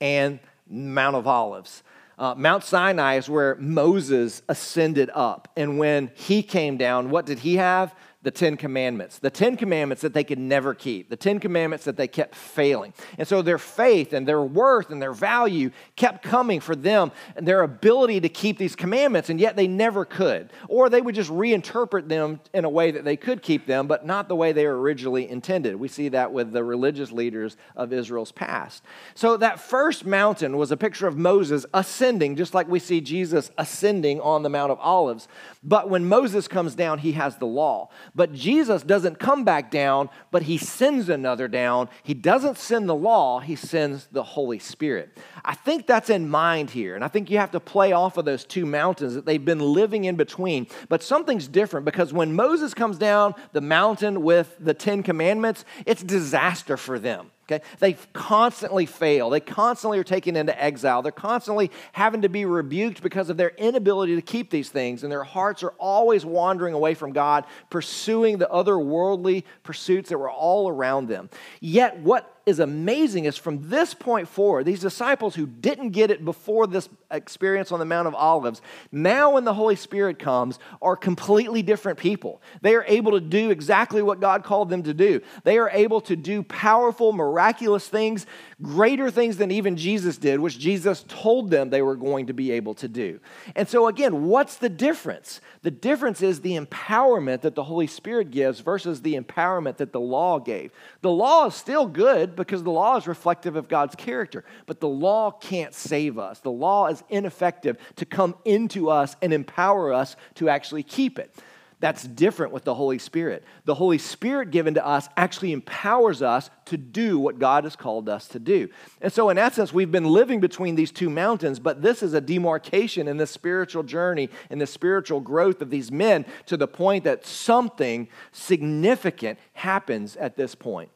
and 0.00 0.40
Mount 0.68 1.16
of 1.16 1.26
Olives. 1.26 1.82
Uh, 2.18 2.34
Mount 2.34 2.62
Sinai 2.62 3.16
is 3.16 3.30
where 3.30 3.54
Moses 3.56 4.42
ascended 4.46 5.10
up. 5.14 5.48
And 5.56 5.78
when 5.78 6.10
he 6.14 6.42
came 6.42 6.76
down, 6.76 7.08
what 7.08 7.24
did 7.24 7.38
he 7.38 7.56
have? 7.56 7.94
The 8.22 8.30
Ten 8.30 8.58
Commandments, 8.58 9.18
the 9.18 9.30
Ten 9.30 9.56
Commandments 9.56 10.02
that 10.02 10.12
they 10.12 10.24
could 10.24 10.38
never 10.38 10.74
keep, 10.74 11.08
the 11.08 11.16
Ten 11.16 11.40
Commandments 11.40 11.86
that 11.86 11.96
they 11.96 12.06
kept 12.06 12.34
failing. 12.34 12.92
And 13.16 13.26
so 13.26 13.40
their 13.40 13.56
faith 13.56 14.12
and 14.12 14.28
their 14.28 14.42
worth 14.42 14.90
and 14.90 15.00
their 15.00 15.14
value 15.14 15.70
kept 15.96 16.22
coming 16.22 16.60
for 16.60 16.76
them 16.76 17.12
and 17.34 17.48
their 17.48 17.62
ability 17.62 18.20
to 18.20 18.28
keep 18.28 18.58
these 18.58 18.76
commandments, 18.76 19.30
and 19.30 19.40
yet 19.40 19.56
they 19.56 19.66
never 19.66 20.04
could. 20.04 20.52
Or 20.68 20.90
they 20.90 21.00
would 21.00 21.14
just 21.14 21.30
reinterpret 21.30 22.08
them 22.08 22.40
in 22.52 22.66
a 22.66 22.68
way 22.68 22.90
that 22.90 23.04
they 23.04 23.16
could 23.16 23.40
keep 23.40 23.66
them, 23.66 23.86
but 23.86 24.04
not 24.04 24.28
the 24.28 24.36
way 24.36 24.52
they 24.52 24.66
were 24.66 24.78
originally 24.78 25.26
intended. 25.26 25.76
We 25.76 25.88
see 25.88 26.10
that 26.10 26.30
with 26.30 26.52
the 26.52 26.62
religious 26.62 27.10
leaders 27.10 27.56
of 27.74 27.90
Israel's 27.90 28.32
past. 28.32 28.84
So 29.14 29.38
that 29.38 29.60
first 29.60 30.04
mountain 30.04 30.58
was 30.58 30.70
a 30.70 30.76
picture 30.76 31.06
of 31.06 31.16
Moses 31.16 31.64
ascending, 31.72 32.36
just 32.36 32.52
like 32.52 32.68
we 32.68 32.80
see 32.80 33.00
Jesus 33.00 33.50
ascending 33.56 34.20
on 34.20 34.42
the 34.42 34.50
Mount 34.50 34.72
of 34.72 34.78
Olives. 34.78 35.26
But 35.62 35.88
when 35.88 36.04
Moses 36.04 36.48
comes 36.48 36.74
down, 36.74 36.98
he 36.98 37.12
has 37.12 37.36
the 37.36 37.46
law. 37.46 37.88
But 38.14 38.32
Jesus 38.32 38.82
doesn't 38.82 39.18
come 39.18 39.44
back 39.44 39.70
down, 39.70 40.10
but 40.30 40.42
he 40.42 40.58
sends 40.58 41.08
another 41.08 41.48
down. 41.48 41.88
He 42.02 42.14
doesn't 42.14 42.58
send 42.58 42.88
the 42.88 42.94
law, 42.94 43.40
he 43.40 43.56
sends 43.56 44.06
the 44.06 44.22
Holy 44.22 44.58
Spirit. 44.58 45.16
I 45.44 45.54
think 45.54 45.86
that's 45.86 46.10
in 46.10 46.28
mind 46.28 46.70
here. 46.70 46.94
And 46.94 47.04
I 47.04 47.08
think 47.08 47.30
you 47.30 47.38
have 47.38 47.52
to 47.52 47.60
play 47.60 47.92
off 47.92 48.16
of 48.16 48.24
those 48.24 48.44
two 48.44 48.66
mountains 48.66 49.14
that 49.14 49.26
they've 49.26 49.44
been 49.44 49.60
living 49.60 50.04
in 50.04 50.16
between. 50.16 50.66
But 50.88 51.02
something's 51.02 51.48
different 51.48 51.84
because 51.84 52.12
when 52.12 52.34
Moses 52.34 52.74
comes 52.74 52.98
down 52.98 53.34
the 53.52 53.60
mountain 53.60 54.22
with 54.22 54.56
the 54.58 54.74
Ten 54.74 55.02
Commandments, 55.02 55.64
it's 55.86 56.02
disaster 56.02 56.76
for 56.76 56.98
them. 56.98 57.30
Okay? 57.50 57.64
They 57.78 57.94
constantly 58.12 58.86
fail. 58.86 59.30
They 59.30 59.40
constantly 59.40 59.98
are 59.98 60.04
taken 60.04 60.36
into 60.36 60.62
exile. 60.62 61.02
They're 61.02 61.12
constantly 61.12 61.70
having 61.92 62.22
to 62.22 62.28
be 62.28 62.44
rebuked 62.44 63.02
because 63.02 63.30
of 63.30 63.36
their 63.36 63.50
inability 63.50 64.14
to 64.16 64.22
keep 64.22 64.50
these 64.50 64.68
things. 64.68 65.02
And 65.02 65.10
their 65.10 65.24
hearts 65.24 65.62
are 65.62 65.74
always 65.78 66.24
wandering 66.24 66.74
away 66.74 66.94
from 66.94 67.12
God, 67.12 67.44
pursuing 67.70 68.38
the 68.38 68.50
other 68.50 68.78
worldly 68.78 69.44
pursuits 69.62 70.10
that 70.10 70.18
were 70.18 70.30
all 70.30 70.68
around 70.68 71.08
them. 71.08 71.30
Yet, 71.60 71.98
what 72.00 72.39
is 72.50 72.58
amazing 72.58 73.24
is 73.24 73.38
from 73.38 73.70
this 73.70 73.94
point 73.94 74.28
forward, 74.28 74.66
these 74.66 74.80
disciples 74.80 75.34
who 75.34 75.46
didn't 75.46 75.90
get 75.90 76.10
it 76.10 76.24
before 76.24 76.66
this 76.66 76.88
experience 77.10 77.72
on 77.72 77.78
the 77.78 77.84
Mount 77.86 78.06
of 78.06 78.14
Olives, 78.14 78.60
now 78.92 79.32
when 79.32 79.44
the 79.44 79.54
Holy 79.54 79.76
Spirit 79.76 80.18
comes, 80.18 80.58
are 80.82 80.96
completely 80.96 81.62
different 81.62 81.98
people. 81.98 82.42
They 82.60 82.74
are 82.74 82.84
able 82.86 83.12
to 83.12 83.20
do 83.20 83.50
exactly 83.50 84.02
what 84.02 84.20
God 84.20 84.44
called 84.44 84.68
them 84.68 84.82
to 84.82 84.92
do. 84.92 85.22
They 85.44 85.56
are 85.58 85.70
able 85.70 86.02
to 86.02 86.16
do 86.16 86.42
powerful, 86.42 87.12
miraculous 87.12 87.88
things, 87.88 88.26
greater 88.62 89.10
things 89.10 89.36
than 89.36 89.50
even 89.50 89.76
Jesus 89.76 90.18
did, 90.18 90.40
which 90.40 90.58
Jesus 90.58 91.04
told 91.08 91.50
them 91.50 91.70
they 91.70 91.82
were 91.82 91.96
going 91.96 92.26
to 92.26 92.32
be 92.32 92.52
able 92.52 92.74
to 92.74 92.88
do. 92.88 93.20
And 93.56 93.68
so, 93.68 93.86
again, 93.86 94.26
what's 94.26 94.56
the 94.56 94.68
difference? 94.68 95.40
The 95.62 95.70
difference 95.70 96.22
is 96.22 96.40
the 96.40 96.58
empowerment 96.58 97.42
that 97.42 97.54
the 97.54 97.64
Holy 97.64 97.86
Spirit 97.86 98.30
gives 98.30 98.60
versus 98.60 99.02
the 99.02 99.18
empowerment 99.18 99.78
that 99.78 99.92
the 99.92 100.00
law 100.00 100.38
gave. 100.38 100.72
The 101.00 101.10
law 101.10 101.46
is 101.46 101.54
still 101.54 101.86
good 101.86 102.36
because 102.36 102.62
the 102.62 102.70
law 102.70 102.96
is 102.96 103.06
reflective 103.06 103.56
of 103.56 103.68
God's 103.68 103.94
character, 103.94 104.44
but 104.66 104.80
the 104.80 104.88
law 104.88 105.30
can't 105.30 105.74
save 105.74 106.18
us. 106.18 106.40
The 106.40 106.50
law 106.50 106.86
is 106.88 107.02
ineffective 107.08 107.78
to 107.96 108.04
come 108.04 108.34
into 108.44 108.90
us 108.90 109.16
and 109.22 109.32
empower 109.32 109.92
us 109.92 110.16
to 110.34 110.48
actually 110.48 110.82
keep 110.82 111.18
it. 111.18 111.34
That's 111.80 112.02
different 112.04 112.52
with 112.52 112.64
the 112.64 112.74
Holy 112.74 112.98
Spirit. 112.98 113.42
The 113.64 113.74
Holy 113.74 113.96
Spirit 113.96 114.50
given 114.50 114.74
to 114.74 114.86
us 114.86 115.08
actually 115.16 115.52
empowers 115.52 116.20
us 116.20 116.50
to 116.66 116.76
do 116.76 117.18
what 117.18 117.38
God 117.38 117.64
has 117.64 117.74
called 117.74 118.06
us 118.06 118.28
to 118.28 118.38
do. 118.38 118.68
And 119.00 119.10
so, 119.10 119.30
in 119.30 119.38
essence, 119.38 119.72
we've 119.72 119.90
been 119.90 120.04
living 120.04 120.40
between 120.40 120.74
these 120.74 120.92
two 120.92 121.08
mountains, 121.08 121.58
but 121.58 121.80
this 121.80 122.02
is 122.02 122.12
a 122.12 122.20
demarcation 122.20 123.08
in 123.08 123.16
the 123.16 123.26
spiritual 123.26 123.82
journey, 123.82 124.28
and 124.50 124.60
the 124.60 124.66
spiritual 124.66 125.20
growth 125.20 125.62
of 125.62 125.70
these 125.70 125.90
men 125.90 126.26
to 126.46 126.58
the 126.58 126.68
point 126.68 127.04
that 127.04 127.24
something 127.24 128.08
significant 128.30 129.38
happens 129.54 130.16
at 130.16 130.36
this 130.36 130.54
point. 130.54 130.90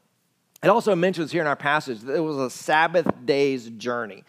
It 0.63 0.69
also 0.69 0.95
mentions 0.95 1.33
here 1.33 1.41
in 1.41 1.47
our 1.47 1.57
passage 1.57 2.01
that 2.01 2.15
it 2.15 2.21
was 2.21 2.37
a 2.37 2.51
Sabbath 2.51 3.07
day's 3.25 3.71
journey. 3.71 4.25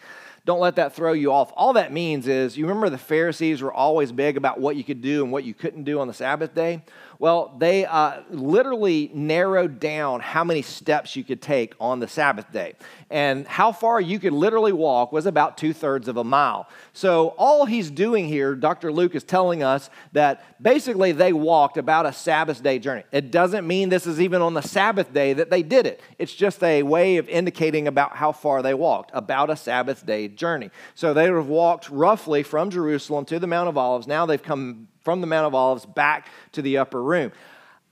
Don't 0.46 0.60
let 0.60 0.76
that 0.76 0.94
throw 0.94 1.12
you 1.12 1.32
off. 1.32 1.52
All 1.56 1.72
that 1.72 1.92
means 1.92 2.28
is 2.28 2.56
you 2.56 2.66
remember 2.66 2.88
the 2.88 2.96
Pharisees 2.96 3.62
were 3.62 3.72
always 3.72 4.12
big 4.12 4.36
about 4.36 4.60
what 4.60 4.76
you 4.76 4.84
could 4.84 5.02
do 5.02 5.24
and 5.24 5.32
what 5.32 5.42
you 5.42 5.52
couldn't 5.52 5.82
do 5.82 5.98
on 5.98 6.06
the 6.06 6.14
Sabbath 6.14 6.54
day? 6.54 6.82
Well, 7.18 7.54
they 7.58 7.86
uh, 7.86 8.22
literally 8.30 9.10
narrowed 9.14 9.80
down 9.80 10.20
how 10.20 10.44
many 10.44 10.62
steps 10.62 11.16
you 11.16 11.24
could 11.24 11.40
take 11.40 11.74
on 11.80 11.98
the 11.98 12.08
Sabbath 12.08 12.52
day. 12.52 12.74
And 13.10 13.46
how 13.46 13.72
far 13.72 14.00
you 14.00 14.18
could 14.18 14.32
literally 14.32 14.72
walk 14.72 15.12
was 15.12 15.26
about 15.26 15.56
two 15.56 15.72
thirds 15.72 16.08
of 16.08 16.16
a 16.16 16.24
mile. 16.24 16.68
So, 16.92 17.28
all 17.38 17.64
he's 17.64 17.90
doing 17.90 18.26
here, 18.26 18.54
Dr. 18.54 18.92
Luke 18.92 19.14
is 19.14 19.24
telling 19.24 19.62
us 19.62 19.88
that 20.12 20.62
basically 20.62 21.12
they 21.12 21.32
walked 21.32 21.78
about 21.78 22.04
a 22.06 22.12
Sabbath 22.12 22.62
day 22.62 22.78
journey. 22.78 23.04
It 23.12 23.30
doesn't 23.30 23.66
mean 23.66 23.88
this 23.88 24.06
is 24.06 24.20
even 24.20 24.42
on 24.42 24.54
the 24.54 24.62
Sabbath 24.62 25.12
day 25.12 25.32
that 25.32 25.50
they 25.50 25.62
did 25.62 25.86
it, 25.86 26.00
it's 26.18 26.34
just 26.34 26.62
a 26.62 26.82
way 26.82 27.16
of 27.16 27.28
indicating 27.28 27.88
about 27.88 28.16
how 28.16 28.32
far 28.32 28.62
they 28.62 28.74
walked, 28.74 29.10
about 29.14 29.50
a 29.50 29.56
Sabbath 29.56 30.04
day 30.04 30.28
journey. 30.28 30.70
So, 30.94 31.14
they 31.14 31.30
would 31.30 31.38
have 31.38 31.48
walked 31.48 31.88
roughly 31.88 32.42
from 32.42 32.70
Jerusalem 32.70 33.24
to 33.26 33.38
the 33.38 33.46
Mount 33.46 33.68
of 33.68 33.78
Olives. 33.78 34.06
Now 34.06 34.26
they've 34.26 34.42
come 34.42 34.88
from 35.06 35.20
the 35.20 35.26
Mount 35.28 35.46
of 35.46 35.54
Olives 35.54 35.86
back 35.86 36.26
to 36.50 36.60
the 36.60 36.78
upper 36.78 37.00
room. 37.00 37.30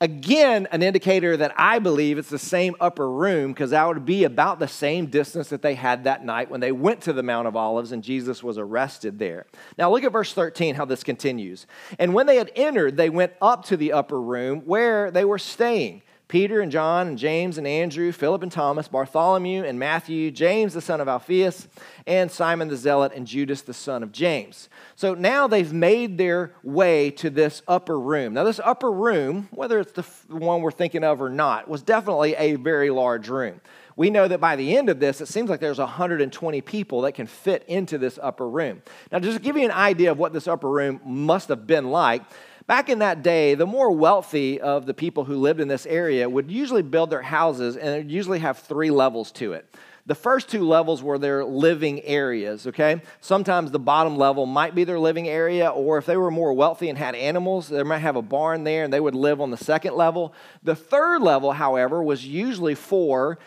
Again, 0.01 0.67
an 0.73 0.83
indicator 0.83 1.37
that 1.37 1.55
I 1.57 1.79
believe 1.79 2.19
it's 2.19 2.29
the 2.29 2.41
same 2.41 2.75
upper 2.81 3.09
room 3.09 3.53
because 3.53 3.71
that 3.71 3.87
would 3.87 4.05
be 4.05 4.25
about 4.25 4.59
the 4.59 4.67
same 4.67 5.07
distance 5.07 5.49
that 5.51 5.63
they 5.63 5.77
had 5.77 6.03
that 6.05 6.25
night 6.25 6.51
when 6.51 6.59
they 6.59 6.73
went 6.73 7.03
to 7.03 7.13
the 7.13 7.23
Mount 7.23 7.47
of 7.47 7.55
Olives 7.55 7.93
and 7.93 8.03
Jesus 8.03 8.43
was 8.43 8.59
arrested 8.59 9.21
there. 9.21 9.47
Now, 9.79 9.93
look 9.93 10.03
at 10.03 10.11
verse 10.11 10.35
13, 10.35 10.75
how 10.75 10.87
this 10.87 11.05
continues. 11.05 11.69
And 12.01 12.15
when 12.15 12.27
they 12.27 12.35
had 12.35 12.51
entered, 12.57 12.97
they 12.97 13.11
went 13.11 13.35
up 13.41 13.65
to 13.67 13.77
the 13.77 13.93
upper 13.93 14.21
room 14.21 14.63
where 14.63 15.13
they 15.13 15.25
were 15.25 15.39
staying. 15.39 16.03
Peter 16.27 16.61
and 16.61 16.73
John 16.73 17.09
and 17.09 17.19
James 17.19 17.59
and 17.59 17.67
Andrew, 17.67 18.11
Philip 18.11 18.43
and 18.43 18.51
Thomas, 18.51 18.89
Bartholomew 18.89 19.65
and 19.65 19.79
Matthew, 19.79 20.31
James 20.31 20.73
the 20.73 20.81
son 20.81 21.01
of 21.01 21.09
Alphaeus, 21.09 21.69
and 22.07 22.31
Simon 22.31 22.69
the 22.69 22.77
Zealot, 22.77 23.13
and 23.15 23.27
Judas 23.27 23.63
the 23.63 23.75
son 23.75 24.03
of 24.03 24.11
James. 24.11 24.69
So 24.97 25.15
now 25.15 25.47
they've 25.47 25.73
made 25.73 26.17
their 26.17 26.55
way 26.63 27.11
to 27.13 27.29
this 27.29 27.63
upper 27.69 27.99
room. 28.01 28.35
Now, 28.35 28.45
this 28.45 28.61
upper 28.65 28.91
room, 28.91 29.49
whether 29.51 29.79
it's 29.79 29.93
the 29.93 30.03
one 30.35 30.63
we're 30.63 30.71
thinking 30.71 31.05
of 31.05 31.21
or 31.21 31.29
not, 31.29 31.69
was 31.69 31.83
definitely 31.83 32.35
a 32.37 32.55
very 32.57 32.91
large 32.91 33.29
room. 33.29 33.61
We 33.97 34.11
know 34.11 34.27
that 34.27 34.41
by 34.41 34.57
the 34.57 34.77
end 34.77 34.89
of 34.89 34.99
this, 34.99 35.21
it 35.21 35.27
seems 35.27 35.49
like 35.49 35.61
there's 35.61 35.79
120 35.79 36.61
people 36.63 37.03
that 37.03 37.13
can 37.13 37.27
fit 37.27 37.65
into 37.69 37.97
this 37.97 38.19
upper 38.21 38.49
room. 38.49 38.83
Now, 39.13 39.21
just 39.21 39.37
to 39.37 39.43
give 39.43 39.57
you 39.57 39.65
an 39.65 39.71
idea 39.71 40.11
of 40.11 40.19
what 40.19 40.33
this 40.33 40.49
upper 40.49 40.69
room 40.69 41.01
must 41.05 41.49
have 41.49 41.67
been 41.67 41.91
like, 41.91 42.23
Back 42.67 42.89
in 42.89 43.01
that 43.01 43.23
day, 43.23 43.55
the 43.55 43.67
more 43.67 43.91
wealthy 43.91 44.59
of 44.59 44.87
the 44.87 44.95
people 44.95 45.25
who 45.25 45.37
lived 45.37 45.61
in 45.61 45.69
this 45.69 45.85
area 45.85 46.29
would 46.29 46.51
usually 46.51 46.81
build 46.81 47.11
their 47.11 47.21
houses 47.21 47.77
and 47.77 47.95
it 47.95 48.11
usually 48.11 48.39
have 48.39 48.59
three 48.59 48.91
levels 48.91 49.31
to 49.33 49.53
it. 49.53 49.67
The 50.07 50.15
first 50.15 50.49
two 50.49 50.67
levels 50.67 51.03
were 51.03 51.19
their 51.19 51.45
living 51.45 52.03
areas, 52.03 52.67
okay? 52.67 53.03
Sometimes 53.21 53.71
the 53.71 53.79
bottom 53.79 54.17
level 54.17 54.47
might 54.47 54.75
be 54.75 54.85
their 54.85 54.99
living 54.99 55.29
area, 55.29 55.69
or 55.69 55.97
if 55.97 56.07
they 56.07 56.17
were 56.17 56.31
more 56.31 56.53
wealthy 56.53 56.89
and 56.89 56.99
had 56.99 57.15
animals, 57.15 57.69
they 57.69 57.83
might 57.83 57.99
have 57.99 58.17
a 58.17 58.23
barn 58.23 58.65
there 58.65 58.85
and 58.85 58.93
they 58.93 59.01
would 59.01 59.15
live 59.15 59.41
on 59.41 59.51
the 59.51 59.57
second 59.57 59.95
level. 59.95 60.35
The 60.63 60.77
third 60.77 61.21
level, 61.21 61.53
however, 61.53 62.03
was 62.03 62.27
usually 62.27 62.75
for 62.75 63.39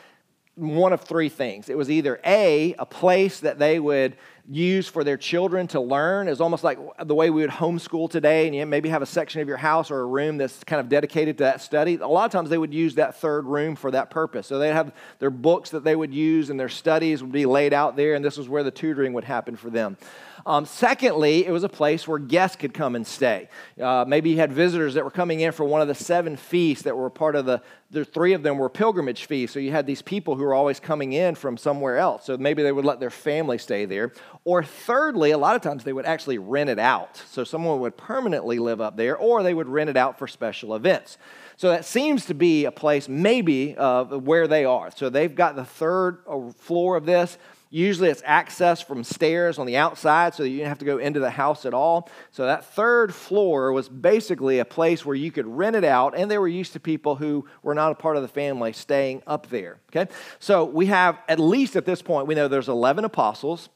one 0.56 0.94
of 0.94 1.02
three 1.02 1.30
things. 1.30 1.70
It 1.70 1.78
was 1.78 1.90
either 1.92 2.20
A, 2.26 2.74
a 2.80 2.86
place 2.86 3.40
that 3.42 3.60
they 3.60 3.80
would 3.80 4.16
use 4.50 4.88
for 4.88 5.04
their 5.04 5.18
children 5.18 5.68
to 5.68 5.80
learn 5.80 6.28
is 6.28 6.40
almost 6.40 6.64
like 6.64 6.80
the 7.06 7.14
way 7.14 7.30
we 7.30 7.42
would 7.42 7.50
homeschool 7.50 8.10
today, 8.10 8.48
and 8.48 8.56
you 8.56 8.66
maybe 8.66 8.90
have 8.90 9.02
a 9.02 9.06
section 9.06 9.42
of 9.42 9.48
your 9.48 9.58
house 9.58 9.92
or 9.92 10.00
a 10.00 10.06
room 10.06 10.38
that's 10.38 10.64
kind 10.64 10.80
of 10.80 10.88
dedicated 10.88 11.38
to 11.38 11.44
that 11.44 11.62
study. 11.62 11.96
A 11.96 12.08
lot 12.08 12.26
of 12.26 12.32
times 12.32 12.50
they 12.50 12.58
would 12.58 12.74
use 12.74 12.96
that 12.96 13.20
third 13.20 13.46
room 13.46 13.76
for 13.76 13.92
that 13.92 14.10
purpose. 14.10 14.48
So 14.48 14.58
they'd 14.58 14.72
have 14.72 14.94
their 15.20 15.30
books 15.30 15.72
that 15.72 15.84
they 15.84 15.96
would 15.96 16.14
use, 16.14 16.50
and 16.50 16.60
their 16.60 16.70
studies 16.70 17.22
would 17.22 17.32
be 17.32 17.46
laid 17.46 17.74
out 17.74 17.96
there, 17.96 18.16
and 18.16 18.24
this 18.24 18.38
was 18.38 18.48
where 18.48 18.64
the 18.64 18.72
tutoring 18.72 19.14
would 19.14 19.26
happen 19.26 19.56
for 19.58 19.70
them. 19.70 19.98
Um, 20.46 20.66
secondly, 20.66 21.46
it 21.46 21.52
was 21.52 21.64
a 21.64 21.70
place 21.70 22.08
where 22.08 22.20
guests 22.20 22.58
could 22.58 22.74
come 22.74 22.96
and 22.96 23.06
stay. 23.06 23.50
Uh, 23.82 24.06
maybe 24.08 24.30
you 24.30 24.38
had 24.38 24.54
visitors 24.54 24.94
that 24.94 25.04
were 25.04 25.12
coming 25.12 25.40
in 25.40 25.52
for 25.52 25.66
one 25.66 25.82
of 25.82 25.88
the 25.88 25.96
seven 25.96 26.38
feasts 26.38 26.84
that 26.84 26.96
were 26.96 27.10
part 27.10 27.36
of 27.36 27.46
the, 27.46 27.62
the 27.92 28.06
three 28.06 28.34
of 28.34 28.44
them 28.44 28.58
were 28.58 28.70
pilgrimage 28.70 29.26
feasts. 29.26 29.54
So 29.54 29.60
you 29.60 29.72
had 29.72 29.86
these 29.86 30.02
people 30.02 30.36
who 30.36 30.44
were 30.44 30.54
always 30.54 30.80
coming 30.80 31.14
in 31.14 31.36
from 31.36 31.58
somewhere 31.58 31.98
else. 31.98 32.26
So 32.26 32.38
maybe 32.38 32.64
they 32.64 32.72
would 32.72 32.86
let 32.86 33.00
their 33.00 33.10
family 33.10 33.58
stay 33.58 33.86
there. 33.86 34.14
Or 34.44 34.64
thirdly, 34.64 35.32
a 35.32 35.38
lot 35.38 35.56
of 35.56 35.62
times 35.62 35.84
they 35.84 35.94
would 35.94 36.06
actually 36.06 36.38
rent 36.38 36.70
it 36.70 36.80
out. 36.80 37.22
So 37.30 37.44
someone 37.44 37.80
would 37.80 37.98
permanently 37.98 38.60
live 38.60 38.82
up 38.82 38.98
there, 38.98 39.18
or 39.18 39.44
they 39.44 39.54
would 39.54 39.68
rent 39.68 39.90
it 39.90 39.98
out 39.98 40.20
for 40.20 40.28
special 40.28 40.76
events. 40.76 41.18
So 41.58 41.70
that 41.70 41.86
seems 41.86 42.26
to 42.28 42.36
be 42.36 42.66
a 42.66 42.72
place 42.72 43.10
maybe 43.10 43.76
uh, 43.76 44.04
where 44.04 44.48
they 44.48 44.64
are. 44.64 44.92
So 44.92 45.10
they've 45.10 45.34
got 45.34 45.56
the 45.56 45.66
third 45.66 46.20
uh, 46.30 46.52
floor 46.52 46.96
of 46.96 47.06
this. 47.06 47.38
Usually 47.70 48.10
it's 48.10 48.22
access 48.26 48.82
from 48.82 49.04
stairs 49.04 49.60
on 49.60 49.66
the 49.66 49.78
outside 49.78 50.34
so 50.34 50.44
you 50.44 50.58
didn't 50.58 50.70
have 50.70 50.80
to 50.80 50.86
go 50.86 50.98
into 50.98 51.20
the 51.20 51.30
house 51.30 51.66
at 51.66 51.74
all. 51.74 52.10
So 52.32 52.46
that 52.46 52.66
third 52.66 53.14
floor 53.14 53.72
was 53.72 53.90
basically 53.90 54.60
a 54.60 54.66
place 54.66 55.06
where 55.06 55.16
you 55.16 55.32
could 55.32 55.46
rent 55.46 55.76
it 55.76 55.84
out, 55.84 56.18
and 56.18 56.32
they 56.32 56.38
were 56.38 56.48
used 56.48 56.74
to 56.74 56.80
people 56.80 57.16
who 57.16 57.46
were 57.64 57.76
not 57.76 57.92
a 57.92 57.96
part 57.96 58.16
of 58.16 58.22
the 58.22 58.28
family 58.28 58.74
staying 58.74 59.22
up 59.28 59.48
there. 59.50 59.80
Okay? 59.90 60.12
So 60.40 60.66
we 60.66 60.88
have, 60.88 61.20
at 61.28 61.40
least 61.40 61.76
at 61.76 61.86
this 61.86 62.02
point, 62.02 62.28
we 62.28 62.36
know 62.36 62.48
there's 62.48 62.70
11 62.70 63.06
apostles. 63.06 63.70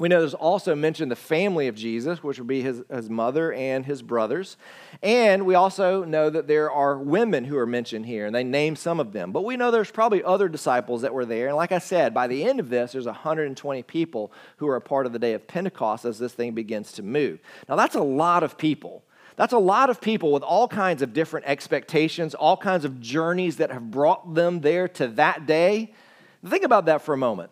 We 0.00 0.08
know 0.08 0.20
there's 0.20 0.32
also 0.32 0.74
mentioned 0.74 1.10
the 1.10 1.16
family 1.16 1.68
of 1.68 1.74
Jesus, 1.74 2.22
which 2.22 2.38
would 2.38 2.46
be 2.46 2.62
his, 2.62 2.82
his 2.90 3.10
mother 3.10 3.52
and 3.52 3.84
his 3.84 4.00
brothers. 4.00 4.56
And 5.02 5.44
we 5.44 5.54
also 5.54 6.04
know 6.04 6.30
that 6.30 6.48
there 6.48 6.70
are 6.70 6.96
women 6.96 7.44
who 7.44 7.58
are 7.58 7.66
mentioned 7.66 8.06
here, 8.06 8.24
and 8.24 8.34
they 8.34 8.42
name 8.42 8.76
some 8.76 8.98
of 8.98 9.12
them. 9.12 9.30
But 9.30 9.44
we 9.44 9.58
know 9.58 9.70
there's 9.70 9.90
probably 9.90 10.24
other 10.24 10.48
disciples 10.48 11.02
that 11.02 11.12
were 11.12 11.26
there. 11.26 11.48
And 11.48 11.56
like 11.56 11.70
I 11.70 11.80
said, 11.80 12.14
by 12.14 12.28
the 12.28 12.44
end 12.44 12.60
of 12.60 12.70
this, 12.70 12.92
there's 12.92 13.04
120 13.04 13.82
people 13.82 14.32
who 14.56 14.66
are 14.68 14.76
a 14.76 14.80
part 14.80 15.04
of 15.04 15.12
the 15.12 15.18
day 15.18 15.34
of 15.34 15.46
Pentecost 15.46 16.06
as 16.06 16.18
this 16.18 16.32
thing 16.32 16.54
begins 16.54 16.92
to 16.92 17.02
move. 17.02 17.38
Now, 17.68 17.76
that's 17.76 17.94
a 17.94 18.02
lot 18.02 18.42
of 18.42 18.56
people. 18.56 19.04
That's 19.36 19.52
a 19.52 19.58
lot 19.58 19.90
of 19.90 20.00
people 20.00 20.32
with 20.32 20.42
all 20.42 20.66
kinds 20.66 21.02
of 21.02 21.12
different 21.12 21.44
expectations, 21.44 22.34
all 22.34 22.56
kinds 22.56 22.86
of 22.86 23.02
journeys 23.02 23.58
that 23.58 23.70
have 23.70 23.90
brought 23.90 24.32
them 24.32 24.62
there 24.62 24.88
to 24.88 25.08
that 25.08 25.44
day. 25.44 25.92
Think 26.42 26.64
about 26.64 26.86
that 26.86 27.02
for 27.02 27.12
a 27.12 27.18
moment 27.18 27.50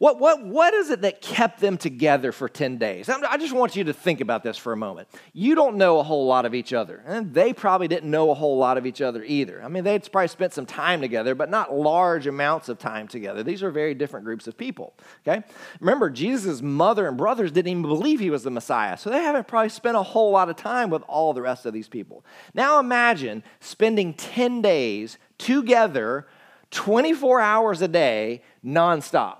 What, 0.00 0.18
what, 0.18 0.42
what 0.42 0.72
is 0.72 0.88
it 0.88 1.02
that 1.02 1.20
kept 1.20 1.60
them 1.60 1.76
together 1.76 2.32
for 2.32 2.48
10 2.48 2.78
days? 2.78 3.10
I 3.10 3.36
just 3.36 3.52
want 3.52 3.76
you 3.76 3.84
to 3.84 3.92
think 3.92 4.22
about 4.22 4.42
this 4.42 4.56
for 4.56 4.72
a 4.72 4.76
moment. 4.76 5.08
You 5.34 5.54
don't 5.54 5.76
know 5.76 5.98
a 5.98 6.02
whole 6.02 6.24
lot 6.24 6.46
of 6.46 6.54
each 6.54 6.72
other, 6.72 7.02
and 7.04 7.34
they 7.34 7.52
probably 7.52 7.86
didn't 7.86 8.10
know 8.10 8.30
a 8.30 8.34
whole 8.34 8.56
lot 8.56 8.78
of 8.78 8.86
each 8.86 9.02
other 9.02 9.22
either. 9.22 9.62
I 9.62 9.68
mean, 9.68 9.84
they'd 9.84 10.10
probably 10.10 10.28
spent 10.28 10.54
some 10.54 10.64
time 10.64 11.02
together, 11.02 11.34
but 11.34 11.50
not 11.50 11.74
large 11.74 12.26
amounts 12.26 12.70
of 12.70 12.78
time 12.78 13.08
together. 13.08 13.42
These 13.42 13.62
are 13.62 13.70
very 13.70 13.92
different 13.92 14.24
groups 14.24 14.46
of 14.46 14.56
people, 14.56 14.94
okay? 15.28 15.44
Remember, 15.80 16.08
Jesus' 16.08 16.62
mother 16.62 17.06
and 17.06 17.18
brothers 17.18 17.52
didn't 17.52 17.70
even 17.70 17.82
believe 17.82 18.20
he 18.20 18.30
was 18.30 18.42
the 18.42 18.50
Messiah, 18.50 18.96
so 18.96 19.10
they 19.10 19.20
haven't 19.20 19.48
probably 19.48 19.68
spent 19.68 19.98
a 19.98 20.02
whole 20.02 20.30
lot 20.30 20.48
of 20.48 20.56
time 20.56 20.88
with 20.88 21.02
all 21.08 21.34
the 21.34 21.42
rest 21.42 21.66
of 21.66 21.74
these 21.74 21.88
people. 21.88 22.24
Now 22.54 22.80
imagine 22.80 23.42
spending 23.60 24.14
10 24.14 24.62
days 24.62 25.18
together, 25.36 26.26
24 26.70 27.42
hours 27.42 27.82
a 27.82 27.88
day, 27.88 28.40
nonstop. 28.64 29.39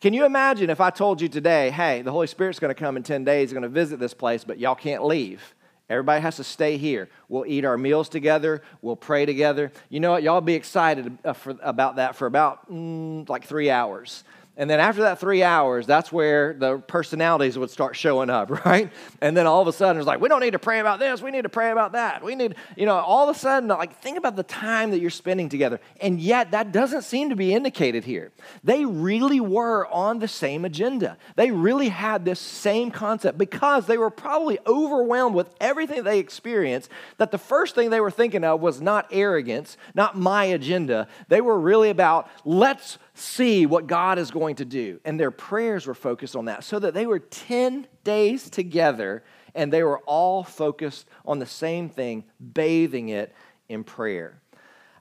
Can 0.00 0.14
you 0.14 0.24
imagine 0.24 0.70
if 0.70 0.80
I 0.80 0.90
told 0.90 1.20
you 1.20 1.28
today, 1.28 1.70
hey, 1.70 2.02
the 2.02 2.12
Holy 2.12 2.28
Spirit's 2.28 2.60
going 2.60 2.72
to 2.72 2.80
come 2.80 2.96
in 2.96 3.02
10 3.02 3.24
days, 3.24 3.52
going 3.52 3.64
to 3.64 3.68
visit 3.68 3.98
this 3.98 4.14
place, 4.14 4.44
but 4.44 4.58
y'all 4.60 4.76
can't 4.76 5.04
leave? 5.04 5.54
Everybody 5.90 6.20
has 6.22 6.36
to 6.36 6.44
stay 6.44 6.76
here. 6.76 7.08
We'll 7.28 7.46
eat 7.46 7.64
our 7.64 7.76
meals 7.76 8.08
together. 8.08 8.62
We'll 8.80 8.94
pray 8.94 9.26
together. 9.26 9.72
You 9.88 9.98
know 9.98 10.12
what? 10.12 10.22
Y'all 10.22 10.40
be 10.40 10.54
excited 10.54 11.18
uh, 11.24 11.34
about 11.62 11.96
that 11.96 12.14
for 12.14 12.26
about 12.26 12.70
mm, 12.70 13.28
like 13.28 13.44
three 13.44 13.70
hours. 13.70 14.22
And 14.58 14.68
then 14.68 14.80
after 14.80 15.02
that 15.02 15.20
three 15.20 15.44
hours, 15.44 15.86
that's 15.86 16.10
where 16.10 16.52
the 16.52 16.78
personalities 16.78 17.56
would 17.56 17.70
start 17.70 17.94
showing 17.94 18.28
up, 18.28 18.50
right? 18.66 18.90
And 19.20 19.36
then 19.36 19.46
all 19.46 19.62
of 19.62 19.68
a 19.68 19.72
sudden, 19.72 19.98
it's 19.98 20.06
like, 20.06 20.20
we 20.20 20.28
don't 20.28 20.40
need 20.40 20.50
to 20.50 20.58
pray 20.58 20.80
about 20.80 20.98
this. 20.98 21.22
We 21.22 21.30
need 21.30 21.42
to 21.42 21.48
pray 21.48 21.70
about 21.70 21.92
that. 21.92 22.24
We 22.24 22.34
need, 22.34 22.56
you 22.76 22.84
know, 22.84 22.96
all 22.96 23.30
of 23.30 23.36
a 23.36 23.38
sudden, 23.38 23.68
like, 23.68 24.00
think 24.02 24.18
about 24.18 24.34
the 24.34 24.42
time 24.42 24.90
that 24.90 24.98
you're 24.98 25.10
spending 25.10 25.48
together. 25.48 25.80
And 26.00 26.20
yet, 26.20 26.50
that 26.50 26.72
doesn't 26.72 27.02
seem 27.02 27.30
to 27.30 27.36
be 27.36 27.54
indicated 27.54 28.02
here. 28.02 28.32
They 28.64 28.84
really 28.84 29.38
were 29.38 29.86
on 29.86 30.18
the 30.18 30.26
same 30.26 30.64
agenda. 30.64 31.16
They 31.36 31.52
really 31.52 31.88
had 31.88 32.24
this 32.24 32.40
same 32.40 32.90
concept 32.90 33.38
because 33.38 33.86
they 33.86 33.96
were 33.96 34.10
probably 34.10 34.58
overwhelmed 34.66 35.36
with 35.36 35.54
everything 35.60 36.02
they 36.02 36.18
experienced. 36.18 36.90
That 37.18 37.30
the 37.30 37.38
first 37.38 37.76
thing 37.76 37.90
they 37.90 38.00
were 38.00 38.10
thinking 38.10 38.42
of 38.42 38.60
was 38.60 38.80
not 38.80 39.06
arrogance, 39.12 39.76
not 39.94 40.18
my 40.18 40.46
agenda. 40.46 41.06
They 41.28 41.40
were 41.40 41.60
really 41.60 41.90
about, 41.90 42.28
let's 42.44 42.98
see 43.18 43.66
what 43.66 43.86
God 43.86 44.18
is 44.18 44.30
going 44.30 44.56
to 44.56 44.64
do. 44.64 45.00
And 45.04 45.18
their 45.18 45.30
prayers 45.30 45.86
were 45.86 45.94
focused 45.94 46.36
on 46.36 46.46
that, 46.46 46.64
so 46.64 46.78
that 46.78 46.94
they 46.94 47.06
were 47.06 47.18
10 47.18 47.86
days 48.04 48.48
together 48.48 49.24
and 49.54 49.72
they 49.72 49.82
were 49.82 49.98
all 50.00 50.44
focused 50.44 51.06
on 51.24 51.38
the 51.38 51.46
same 51.46 51.88
thing, 51.88 52.24
bathing 52.54 53.08
it 53.08 53.34
in 53.68 53.82
prayer. 53.82 54.40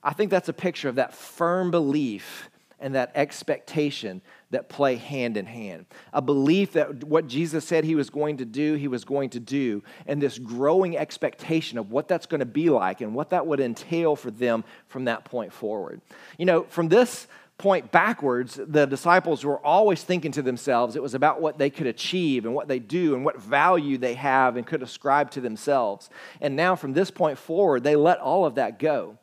I 0.04 0.14
think 0.14 0.32
that's 0.32 0.50
a 0.50 0.54
picture 0.54 0.90
of 0.90 0.96
that 0.96 1.14
firm 1.14 1.70
belief 1.70 2.50
and 2.80 2.96
that 2.96 3.12
expectation 3.16 4.22
that 4.52 4.70
play 4.70 4.96
hand 4.96 5.36
in 5.36 5.46
hand. 5.46 5.86
A 6.14 6.22
belief 6.22 6.74
that 6.74 7.04
what 7.04 7.28
Jesus 7.28 7.66
said 7.66 7.84
he 7.84 7.96
was 7.96 8.10
going 8.10 8.38
to 8.38 8.46
do, 8.46 8.76
he 8.76 8.88
was 8.88 9.04
going 9.04 9.32
to 9.32 9.40
do, 9.40 9.84
and 10.06 10.22
this 10.22 10.38
growing 10.38 10.98
expectation 10.98 11.78
of 11.78 11.92
what 11.92 12.08
that's 12.08 12.28
going 12.28 12.40
to 12.40 12.46
be 12.46 12.70
like 12.70 13.02
and 13.02 13.14
what 13.14 13.32
that 13.32 13.46
would 13.48 13.60
entail 13.60 14.16
for 14.16 14.32
them 14.32 14.64
from 14.88 15.06
that 15.06 15.26
point 15.26 15.52
forward. 15.52 16.02
You 16.38 16.46
know, 16.46 16.64
from 16.64 16.88
this 16.88 17.28
point 17.58 17.92
backwards, 17.92 18.60
the 18.68 18.86
disciples 18.86 19.44
were 19.44 19.64
always 19.66 20.04
thinking 20.04 20.32
to 20.32 20.42
themselves 20.42 20.96
it 20.96 21.02
was 21.02 21.16
about 21.16 21.42
what 21.42 21.58
they 21.58 21.70
could 21.70 21.88
achieve 21.88 22.46
and 22.46 22.54
what 22.54 22.68
they 22.68 22.78
do 22.78 23.16
and 23.16 23.26
what 23.26 23.42
value 23.42 23.98
they 23.98 24.14
have 24.14 24.58
and 24.58 24.68
could 24.68 24.84
ascribe 24.84 25.32
to 25.32 25.42
themselves. 25.42 26.10
And 26.40 26.56
now, 26.56 26.76
from 26.76 26.94
this 26.94 27.10
point 27.10 27.38
forward, 27.38 27.84
they 27.84 27.96
let 27.96 28.20
all 28.20 28.46
of 28.46 28.56
that 28.56 28.78
go. 28.78 29.18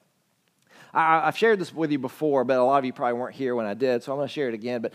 I, 0.92 1.26
have 1.26 1.36
shared 1.36 1.60
this 1.60 1.72
with 1.72 1.90
you 1.92 1.98
before, 1.98 2.44
but 2.44 2.58
a 2.58 2.62
lot 2.62 2.78
of 2.78 2.84
you 2.84 2.92
probably 2.92 3.18
weren't 3.18 3.34
here 3.34 3.54
when 3.54 3.66
I 3.66 3.74
did, 3.74 4.02
so 4.02 4.12
I'm 4.12 4.18
going 4.18 4.28
to 4.28 4.32
share 4.32 4.48
it 4.48 4.54
again. 4.54 4.80
But 4.80 4.92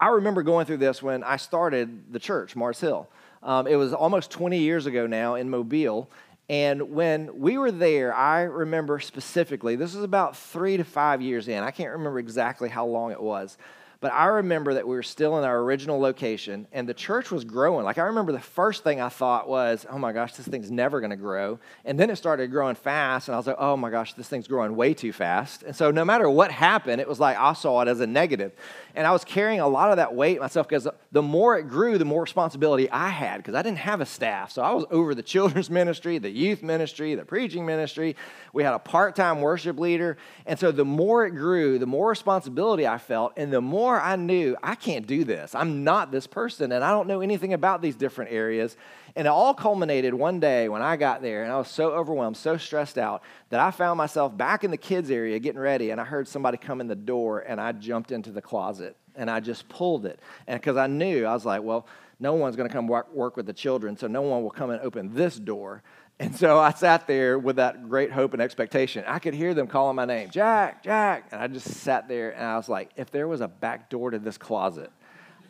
I 0.00 0.08
remember 0.08 0.42
going 0.42 0.66
through 0.66 0.76
this 0.78 1.02
when 1.02 1.24
I 1.24 1.36
started 1.36 2.12
the 2.12 2.18
church, 2.18 2.54
Mars 2.54 2.80
Hill. 2.80 3.08
Um, 3.42 3.66
it 3.66 3.76
was 3.76 3.92
almost 3.92 4.30
20 4.30 4.58
years 4.58 4.86
ago 4.86 5.06
now 5.06 5.36
in 5.36 5.48
Mobile, 5.48 6.10
and 6.48 6.90
when 6.94 7.38
we 7.38 7.58
were 7.58 7.70
there, 7.70 8.14
I 8.14 8.42
remember 8.42 9.00
specifically, 9.00 9.76
this 9.76 9.94
was 9.94 10.02
about 10.02 10.36
three 10.36 10.78
to 10.78 10.84
five 10.84 11.20
years 11.20 11.46
in. 11.46 11.62
I 11.62 11.70
can't 11.70 11.92
remember 11.92 12.18
exactly 12.18 12.70
how 12.70 12.86
long 12.86 13.12
it 13.12 13.22
was. 13.22 13.58
But 14.00 14.12
I 14.12 14.26
remember 14.26 14.74
that 14.74 14.86
we 14.86 14.94
were 14.94 15.02
still 15.02 15.38
in 15.38 15.44
our 15.44 15.58
original 15.58 15.98
location 15.98 16.68
and 16.72 16.88
the 16.88 16.94
church 16.94 17.32
was 17.32 17.44
growing. 17.44 17.84
Like, 17.84 17.98
I 17.98 18.02
remember 18.02 18.30
the 18.30 18.38
first 18.38 18.84
thing 18.84 19.00
I 19.00 19.08
thought 19.08 19.48
was, 19.48 19.84
oh 19.90 19.98
my 19.98 20.12
gosh, 20.12 20.34
this 20.34 20.46
thing's 20.46 20.70
never 20.70 21.00
going 21.00 21.10
to 21.10 21.16
grow. 21.16 21.58
And 21.84 21.98
then 21.98 22.08
it 22.08 22.14
started 22.14 22.52
growing 22.52 22.76
fast, 22.76 23.26
and 23.26 23.34
I 23.34 23.38
was 23.38 23.48
like, 23.48 23.56
oh 23.58 23.76
my 23.76 23.90
gosh, 23.90 24.14
this 24.14 24.28
thing's 24.28 24.46
growing 24.46 24.76
way 24.76 24.94
too 24.94 25.12
fast. 25.12 25.64
And 25.64 25.74
so, 25.74 25.90
no 25.90 26.04
matter 26.04 26.30
what 26.30 26.52
happened, 26.52 27.00
it 27.00 27.08
was 27.08 27.18
like 27.18 27.36
I 27.36 27.54
saw 27.54 27.80
it 27.80 27.88
as 27.88 27.98
a 27.98 28.06
negative. 28.06 28.52
And 28.94 29.04
I 29.04 29.10
was 29.10 29.24
carrying 29.24 29.58
a 29.58 29.66
lot 29.66 29.90
of 29.90 29.96
that 29.96 30.14
weight 30.14 30.38
myself 30.38 30.68
because 30.68 30.86
the 31.10 31.22
more 31.22 31.58
it 31.58 31.64
grew, 31.64 31.98
the 31.98 32.04
more 32.04 32.22
responsibility 32.22 32.88
I 32.90 33.08
had 33.08 33.38
because 33.38 33.54
I 33.54 33.62
didn't 33.62 33.78
have 33.78 34.00
a 34.00 34.06
staff. 34.06 34.52
So, 34.52 34.62
I 34.62 34.72
was 34.72 34.84
over 34.92 35.12
the 35.14 35.22
children's 35.24 35.70
ministry, 35.78 36.18
the 36.18 36.30
youth 36.30 36.62
ministry, 36.62 37.16
the 37.16 37.24
preaching 37.24 37.66
ministry. 37.66 38.14
We 38.52 38.62
had 38.62 38.74
a 38.74 38.78
part 38.78 39.16
time 39.16 39.40
worship 39.40 39.78
leader. 39.80 40.18
And 40.46 40.56
so, 40.56 40.70
the 40.70 40.84
more 40.84 41.26
it 41.26 41.32
grew, 41.32 41.80
the 41.80 41.86
more 41.86 42.08
responsibility 42.08 42.86
I 42.86 42.98
felt, 42.98 43.32
and 43.36 43.52
the 43.52 43.60
more 43.60 43.87
I 43.96 44.16
knew 44.16 44.56
I 44.62 44.74
can't 44.74 45.06
do 45.06 45.24
this. 45.24 45.54
I'm 45.54 45.84
not 45.84 46.10
this 46.10 46.26
person, 46.26 46.72
and 46.72 46.84
I 46.84 46.90
don't 46.90 47.06
know 47.06 47.20
anything 47.20 47.52
about 47.52 47.80
these 47.82 47.96
different 47.96 48.32
areas. 48.32 48.76
And 49.16 49.26
it 49.26 49.30
all 49.30 49.54
culminated 49.54 50.14
one 50.14 50.40
day 50.40 50.68
when 50.68 50.82
I 50.82 50.96
got 50.96 51.22
there, 51.22 51.44
and 51.44 51.52
I 51.52 51.56
was 51.58 51.68
so 51.68 51.92
overwhelmed, 51.92 52.36
so 52.36 52.56
stressed 52.56 52.98
out, 52.98 53.22
that 53.50 53.60
I 53.60 53.70
found 53.70 53.98
myself 53.98 54.36
back 54.36 54.64
in 54.64 54.70
the 54.70 54.76
kids' 54.76 55.10
area 55.10 55.38
getting 55.38 55.60
ready, 55.60 55.90
and 55.90 56.00
I 56.00 56.04
heard 56.04 56.28
somebody 56.28 56.58
come 56.58 56.80
in 56.80 56.88
the 56.88 56.96
door, 56.96 57.40
and 57.40 57.60
I 57.60 57.72
jumped 57.72 58.12
into 58.12 58.30
the 58.30 58.42
closet, 58.42 58.96
and 59.16 59.30
I 59.30 59.40
just 59.40 59.68
pulled 59.68 60.06
it. 60.06 60.20
And 60.46 60.60
because 60.60 60.76
I 60.76 60.86
knew, 60.86 61.24
I 61.24 61.32
was 61.32 61.44
like, 61.44 61.62
well, 61.62 61.86
no 62.20 62.34
one's 62.34 62.56
going 62.56 62.68
to 62.68 62.74
come 62.74 62.88
work 62.88 63.36
with 63.36 63.46
the 63.46 63.52
children, 63.52 63.96
so 63.96 64.06
no 64.06 64.22
one 64.22 64.42
will 64.42 64.50
come 64.50 64.70
and 64.70 64.80
open 64.82 65.14
this 65.14 65.36
door. 65.36 65.82
And 66.20 66.34
so 66.34 66.58
I 66.58 66.72
sat 66.72 67.06
there 67.06 67.38
with 67.38 67.56
that 67.56 67.88
great 67.88 68.10
hope 68.10 68.32
and 68.32 68.42
expectation. 68.42 69.04
I 69.06 69.20
could 69.20 69.34
hear 69.34 69.54
them 69.54 69.68
calling 69.68 69.94
my 69.94 70.04
name, 70.04 70.30
Jack, 70.30 70.82
Jack. 70.82 71.28
And 71.30 71.40
I 71.40 71.46
just 71.46 71.68
sat 71.68 72.08
there 72.08 72.30
and 72.30 72.44
I 72.44 72.56
was 72.56 72.68
like, 72.68 72.90
if 72.96 73.12
there 73.12 73.28
was 73.28 73.40
a 73.40 73.46
back 73.46 73.88
door 73.88 74.10
to 74.10 74.18
this 74.18 74.36
closet, 74.36 74.90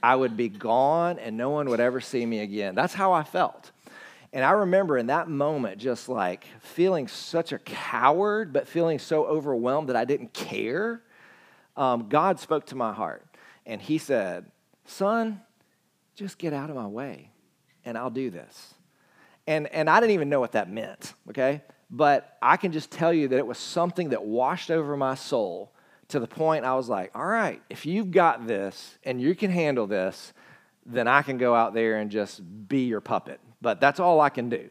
I 0.02 0.14
would 0.14 0.36
be 0.36 0.50
gone 0.50 1.18
and 1.18 1.38
no 1.38 1.48
one 1.48 1.70
would 1.70 1.80
ever 1.80 2.00
see 2.00 2.24
me 2.24 2.40
again. 2.40 2.74
That's 2.74 2.92
how 2.92 3.12
I 3.12 3.22
felt. 3.22 3.70
And 4.30 4.44
I 4.44 4.50
remember 4.50 4.98
in 4.98 5.06
that 5.06 5.30
moment 5.30 5.78
just 5.78 6.06
like 6.06 6.46
feeling 6.60 7.08
such 7.08 7.52
a 7.52 7.58
coward, 7.58 8.52
but 8.52 8.68
feeling 8.68 8.98
so 8.98 9.24
overwhelmed 9.24 9.88
that 9.88 9.96
I 9.96 10.04
didn't 10.04 10.34
care. 10.34 11.02
Um, 11.78 12.10
God 12.10 12.38
spoke 12.38 12.66
to 12.66 12.74
my 12.74 12.92
heart 12.92 13.24
and 13.64 13.80
He 13.80 13.96
said, 13.96 14.44
Son, 14.84 15.40
just 16.14 16.36
get 16.36 16.52
out 16.52 16.68
of 16.68 16.76
my 16.76 16.86
way 16.86 17.30
and 17.86 17.96
I'll 17.96 18.10
do 18.10 18.28
this. 18.28 18.74
And, 19.48 19.66
and 19.68 19.88
I 19.88 19.98
didn't 19.98 20.12
even 20.12 20.28
know 20.28 20.40
what 20.40 20.52
that 20.52 20.70
meant, 20.70 21.14
okay? 21.30 21.62
But 21.90 22.36
I 22.42 22.58
can 22.58 22.70
just 22.70 22.90
tell 22.90 23.14
you 23.14 23.28
that 23.28 23.38
it 23.38 23.46
was 23.46 23.56
something 23.56 24.10
that 24.10 24.22
washed 24.22 24.70
over 24.70 24.94
my 24.94 25.14
soul 25.14 25.72
to 26.08 26.20
the 26.20 26.26
point 26.26 26.66
I 26.66 26.74
was 26.74 26.90
like, 26.90 27.10
all 27.14 27.24
right, 27.24 27.62
if 27.70 27.86
you've 27.86 28.10
got 28.10 28.46
this 28.46 28.98
and 29.04 29.18
you 29.18 29.34
can 29.34 29.50
handle 29.50 29.86
this, 29.86 30.34
then 30.84 31.08
I 31.08 31.22
can 31.22 31.38
go 31.38 31.54
out 31.54 31.72
there 31.72 31.96
and 31.96 32.10
just 32.10 32.42
be 32.68 32.84
your 32.84 33.00
puppet. 33.00 33.40
But 33.62 33.80
that's 33.80 33.98
all 33.98 34.20
I 34.20 34.28
can 34.28 34.50
do. 34.50 34.68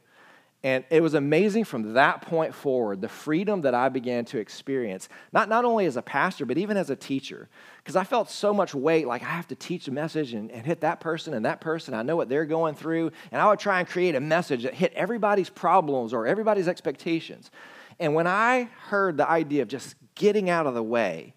And 0.68 0.84
it 0.90 1.00
was 1.00 1.14
amazing 1.14 1.64
from 1.64 1.94
that 1.94 2.24
point 2.24 2.54
forward, 2.54 3.00
the 3.00 3.08
freedom 3.08 3.62
that 3.62 3.74
I 3.74 3.88
began 3.88 4.26
to 4.26 4.38
experience, 4.38 5.08
not, 5.32 5.48
not 5.48 5.64
only 5.64 5.86
as 5.86 5.96
a 5.96 6.02
pastor, 6.02 6.46
but 6.46 6.58
even 6.58 6.76
as 6.76 6.90
a 6.90 6.96
teacher. 6.98 7.48
Because 7.78 7.96
I 7.96 8.04
felt 8.04 8.30
so 8.30 8.54
much 8.54 8.76
weight, 8.76 9.08
like 9.08 9.22
I 9.24 9.28
have 9.28 9.48
to 9.48 9.56
teach 9.56 9.88
a 9.88 9.92
message 9.92 10.34
and, 10.34 10.52
and 10.52 10.66
hit 10.66 10.82
that 10.82 11.00
person 11.00 11.34
and 11.34 11.46
that 11.46 11.62
person. 11.62 11.94
I 11.94 12.02
know 12.02 12.18
what 12.18 12.28
they're 12.28 12.44
going 12.44 12.76
through. 12.76 13.12
And 13.32 13.42
I 13.42 13.48
would 13.48 13.60
try 13.60 13.80
and 13.80 13.88
create 13.88 14.14
a 14.16 14.20
message 14.20 14.64
that 14.64 14.74
hit 14.74 14.92
everybody's 14.92 15.50
problems 15.50 16.14
or 16.14 16.28
everybody's 16.28 16.68
expectations. 16.68 17.50
And 17.98 18.14
when 18.14 18.28
I 18.28 18.68
heard 18.90 19.16
the 19.16 19.30
idea 19.30 19.62
of 19.62 19.70
just 19.70 19.96
getting 20.16 20.50
out 20.50 20.68
of 20.68 20.74
the 20.74 20.84
way, 20.84 21.34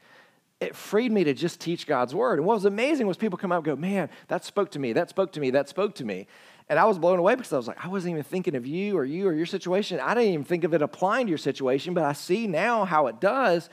it 0.58 0.74
freed 0.74 1.12
me 1.12 1.22
to 1.22 1.34
just 1.34 1.60
teach 1.60 1.86
God's 1.86 2.16
word. 2.16 2.40
And 2.40 2.46
what 2.48 2.54
was 2.54 2.64
amazing 2.64 3.06
was 3.06 3.16
people 3.16 3.38
come 3.38 3.52
up 3.52 3.58
and 3.58 3.64
go, 3.64 3.76
Man, 3.76 4.10
that 4.26 4.44
spoke 4.44 4.72
to 4.72 4.80
me, 4.80 4.92
that 4.94 5.08
spoke 5.08 5.30
to 5.34 5.40
me, 5.40 5.50
that 5.50 5.68
spoke 5.68 5.94
to 5.94 6.04
me. 6.04 6.26
And 6.70 6.78
I 6.78 6.84
was 6.84 7.00
blown 7.00 7.18
away 7.18 7.34
because 7.34 7.52
I 7.52 7.56
was 7.56 7.66
like, 7.66 7.84
I 7.84 7.88
wasn't 7.88 8.12
even 8.12 8.22
thinking 8.22 8.54
of 8.54 8.64
you 8.64 8.96
or 8.96 9.04
you 9.04 9.26
or 9.26 9.32
your 9.32 9.44
situation. 9.44 9.98
I 9.98 10.14
didn't 10.14 10.32
even 10.32 10.44
think 10.44 10.62
of 10.62 10.72
it 10.72 10.82
applying 10.82 11.26
to 11.26 11.28
your 11.30 11.36
situation, 11.36 11.94
but 11.94 12.04
I 12.04 12.12
see 12.12 12.46
now 12.46 12.84
how 12.84 13.08
it 13.08 13.20
does. 13.20 13.68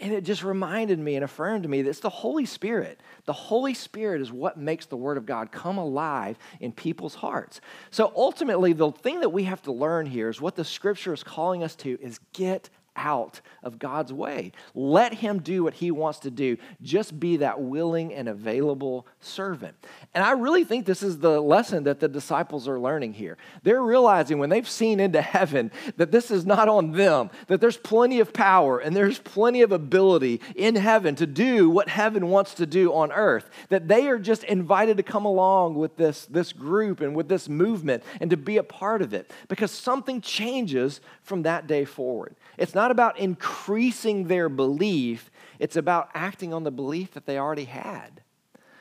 And 0.00 0.12
it 0.12 0.24
just 0.24 0.42
reminded 0.42 0.98
me 0.98 1.14
and 1.14 1.24
affirmed 1.24 1.68
me 1.68 1.82
that 1.82 1.88
it's 1.88 2.00
the 2.00 2.10
Holy 2.10 2.44
Spirit. 2.44 3.00
The 3.26 3.32
Holy 3.32 3.72
Spirit 3.72 4.20
is 4.20 4.32
what 4.32 4.58
makes 4.58 4.86
the 4.86 4.96
Word 4.96 5.16
of 5.16 5.26
God 5.26 5.52
come 5.52 5.78
alive 5.78 6.38
in 6.58 6.72
people's 6.72 7.14
hearts. 7.14 7.60
So 7.92 8.12
ultimately, 8.16 8.72
the 8.72 8.90
thing 8.90 9.20
that 9.20 9.28
we 9.28 9.44
have 9.44 9.62
to 9.62 9.72
learn 9.72 10.06
here 10.06 10.28
is 10.28 10.40
what 10.40 10.56
the 10.56 10.64
Scripture 10.64 11.14
is 11.14 11.22
calling 11.22 11.62
us 11.62 11.76
to 11.76 11.98
is 12.02 12.18
get 12.32 12.68
out 13.00 13.40
of 13.62 13.78
God's 13.78 14.12
way. 14.12 14.52
Let 14.74 15.14
Him 15.14 15.40
do 15.40 15.64
what 15.64 15.74
He 15.74 15.90
wants 15.90 16.20
to 16.20 16.30
do. 16.30 16.56
Just 16.82 17.18
be 17.18 17.38
that 17.38 17.60
willing 17.60 18.12
and 18.12 18.28
available 18.28 19.06
servant. 19.20 19.74
And 20.14 20.22
I 20.22 20.32
really 20.32 20.64
think 20.64 20.86
this 20.86 21.02
is 21.02 21.18
the 21.18 21.40
lesson 21.40 21.84
that 21.84 22.00
the 22.00 22.08
disciples 22.08 22.68
are 22.68 22.78
learning 22.78 23.14
here. 23.14 23.38
They're 23.62 23.82
realizing 23.82 24.38
when 24.38 24.50
they've 24.50 24.68
seen 24.68 25.00
into 25.00 25.22
heaven 25.22 25.70
that 25.96 26.12
this 26.12 26.30
is 26.30 26.44
not 26.44 26.68
on 26.68 26.92
them, 26.92 27.30
that 27.46 27.60
there's 27.60 27.76
plenty 27.76 28.20
of 28.20 28.32
power 28.32 28.78
and 28.78 28.94
there's 28.94 29.18
plenty 29.18 29.62
of 29.62 29.72
ability 29.72 30.40
in 30.54 30.76
heaven 30.76 31.14
to 31.16 31.26
do 31.26 31.70
what 31.70 31.88
heaven 31.88 32.28
wants 32.28 32.54
to 32.54 32.66
do 32.66 32.92
on 32.92 33.12
earth, 33.12 33.48
that 33.68 33.88
they 33.88 34.08
are 34.08 34.18
just 34.18 34.44
invited 34.44 34.96
to 34.98 35.02
come 35.02 35.24
along 35.24 35.74
with 35.74 35.96
this, 35.96 36.26
this 36.26 36.52
group 36.52 37.00
and 37.00 37.16
with 37.16 37.28
this 37.28 37.48
movement 37.48 38.02
and 38.20 38.30
to 38.30 38.36
be 38.36 38.58
a 38.58 38.62
part 38.62 39.02
of 39.02 39.14
it 39.14 39.30
because 39.48 39.70
something 39.70 40.20
changes 40.20 41.00
from 41.22 41.42
that 41.42 41.66
day 41.66 41.84
forward. 41.84 42.34
It's 42.60 42.74
not 42.74 42.90
about 42.90 43.18
increasing 43.18 44.28
their 44.28 44.50
belief, 44.50 45.30
it's 45.58 45.76
about 45.76 46.10
acting 46.12 46.52
on 46.52 46.62
the 46.62 46.70
belief 46.70 47.12
that 47.12 47.24
they 47.24 47.38
already 47.38 47.64
had. 47.64 48.20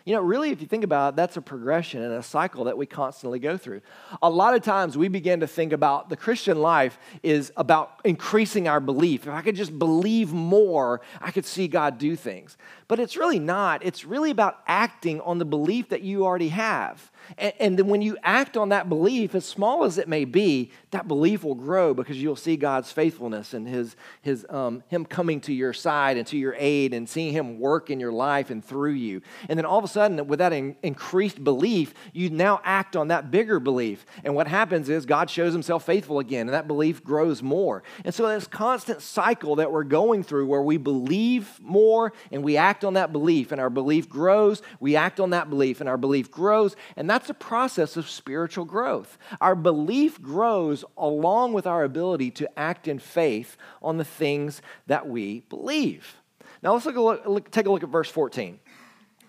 You 0.05 0.15
know, 0.15 0.21
really, 0.21 0.49
if 0.49 0.59
you 0.59 0.67
think 0.67 0.83
about 0.83 1.13
it, 1.13 1.15
that's 1.17 1.37
a 1.37 1.41
progression 1.41 2.01
and 2.01 2.13
a 2.13 2.23
cycle 2.23 2.63
that 2.65 2.77
we 2.77 2.85
constantly 2.85 3.39
go 3.39 3.57
through. 3.57 3.81
A 4.21 4.29
lot 4.29 4.53
of 4.53 4.63
times 4.63 4.97
we 4.97 5.07
begin 5.07 5.39
to 5.41 5.47
think 5.47 5.71
about 5.71 6.09
the 6.09 6.17
Christian 6.17 6.61
life 6.61 6.97
is 7.21 7.53
about 7.55 8.01
increasing 8.03 8.67
our 8.67 8.79
belief. 8.79 9.27
If 9.27 9.33
I 9.33 9.41
could 9.41 9.55
just 9.55 9.77
believe 9.77 10.33
more, 10.33 10.99
I 11.21 11.31
could 11.31 11.45
see 11.45 11.67
God 11.67 11.97
do 11.99 12.15
things. 12.15 12.57
But 12.87 12.99
it's 12.99 13.15
really 13.15 13.39
not. 13.39 13.85
It's 13.85 14.03
really 14.03 14.31
about 14.31 14.57
acting 14.67 15.21
on 15.21 15.37
the 15.37 15.45
belief 15.45 15.89
that 15.89 16.01
you 16.01 16.25
already 16.25 16.49
have. 16.49 17.11
And, 17.37 17.53
and 17.59 17.79
then 17.79 17.87
when 17.87 18.01
you 18.01 18.17
act 18.23 18.57
on 18.57 18.69
that 18.69 18.89
belief, 18.89 19.35
as 19.35 19.45
small 19.45 19.83
as 19.83 19.97
it 19.97 20.07
may 20.07 20.25
be, 20.25 20.71
that 20.91 21.07
belief 21.07 21.43
will 21.43 21.55
grow 21.55 21.93
because 21.93 22.21
you'll 22.21 22.35
see 22.35 22.57
God's 22.57 22.91
faithfulness 22.91 23.53
and 23.53 23.67
his, 23.67 23.95
his, 24.21 24.45
um, 24.49 24.83
Him 24.87 25.05
coming 25.05 25.41
to 25.41 25.53
your 25.53 25.73
side 25.73 26.17
and 26.17 26.25
to 26.27 26.37
your 26.37 26.55
aid 26.57 26.93
and 26.93 27.07
seeing 27.07 27.33
Him 27.33 27.59
work 27.59 27.89
in 27.89 27.99
your 27.99 28.11
life 28.11 28.49
and 28.49 28.63
through 28.63 28.91
you. 28.91 29.21
And 29.47 29.57
then 29.57 29.65
all 29.65 29.77
of 29.77 29.83
a 29.83 29.87
sudden, 29.87 30.27
with 30.27 30.39
that 30.39 30.53
in, 30.53 30.75
increased 30.83 31.43
belief, 31.43 31.93
you 32.13 32.29
now 32.29 32.61
act 32.63 32.95
on 32.95 33.09
that 33.09 33.31
bigger 33.31 33.59
belief. 33.59 34.05
And 34.23 34.35
what 34.35 34.47
happens 34.47 34.89
is 34.89 35.05
God 35.05 35.29
shows 35.29 35.53
Himself 35.53 35.85
faithful 35.85 36.19
again, 36.19 36.47
and 36.47 36.53
that 36.53 36.67
belief 36.67 37.03
grows 37.03 37.41
more. 37.43 37.83
And 38.05 38.13
so, 38.13 38.27
this 38.27 38.47
constant 38.47 39.01
cycle 39.01 39.57
that 39.57 39.71
we're 39.71 39.83
going 39.83 40.23
through 40.23 40.47
where 40.47 40.61
we 40.61 40.77
believe 40.77 41.59
more 41.61 42.13
and 42.31 42.43
we 42.43 42.57
act 42.57 42.83
on 42.83 42.93
that 42.93 43.11
belief, 43.11 43.51
and 43.51 43.59
our 43.59 43.69
belief 43.69 44.09
grows, 44.09 44.61
we 44.79 44.95
act 44.95 45.19
on 45.19 45.31
that 45.31 45.49
belief, 45.49 45.79
and 45.79 45.89
our 45.89 45.97
belief 45.97 46.31
grows. 46.31 46.75
And 46.95 47.09
that's 47.09 47.18
a 47.27 47.33
process 47.33 47.97
of 47.97 48.07
spiritual 48.07 48.65
growth. 48.65 49.17
Our 49.41 49.55
belief 49.55 50.21
grows 50.21 50.85
along 50.95 51.53
with 51.53 51.65
our 51.65 51.83
ability 51.83 52.29
to 52.31 52.59
act 52.59 52.87
in 52.87 52.99
faith 52.99 53.57
on 53.81 53.97
the 53.97 54.05
things 54.05 54.61
that 54.85 55.09
we 55.09 55.39
believe. 55.49 56.17
Now 56.61 56.73
let's 56.73 56.85
look, 56.85 57.25
look, 57.25 57.49
take 57.49 57.65
a 57.65 57.71
look 57.71 57.81
at 57.81 57.89
verse 57.89 58.11
14. 58.11 58.59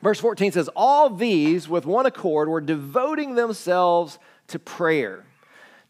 Verse 0.03 0.21
14 0.21 0.53
says, 0.53 0.69
All 0.77 1.11
these 1.11 1.69
with 1.69 1.87
one 1.87 2.07
accord 2.07 2.49
were 2.49 2.61
devoting 2.61 3.35
themselves 3.35 4.19
to 4.49 4.59
prayer, 4.59 5.25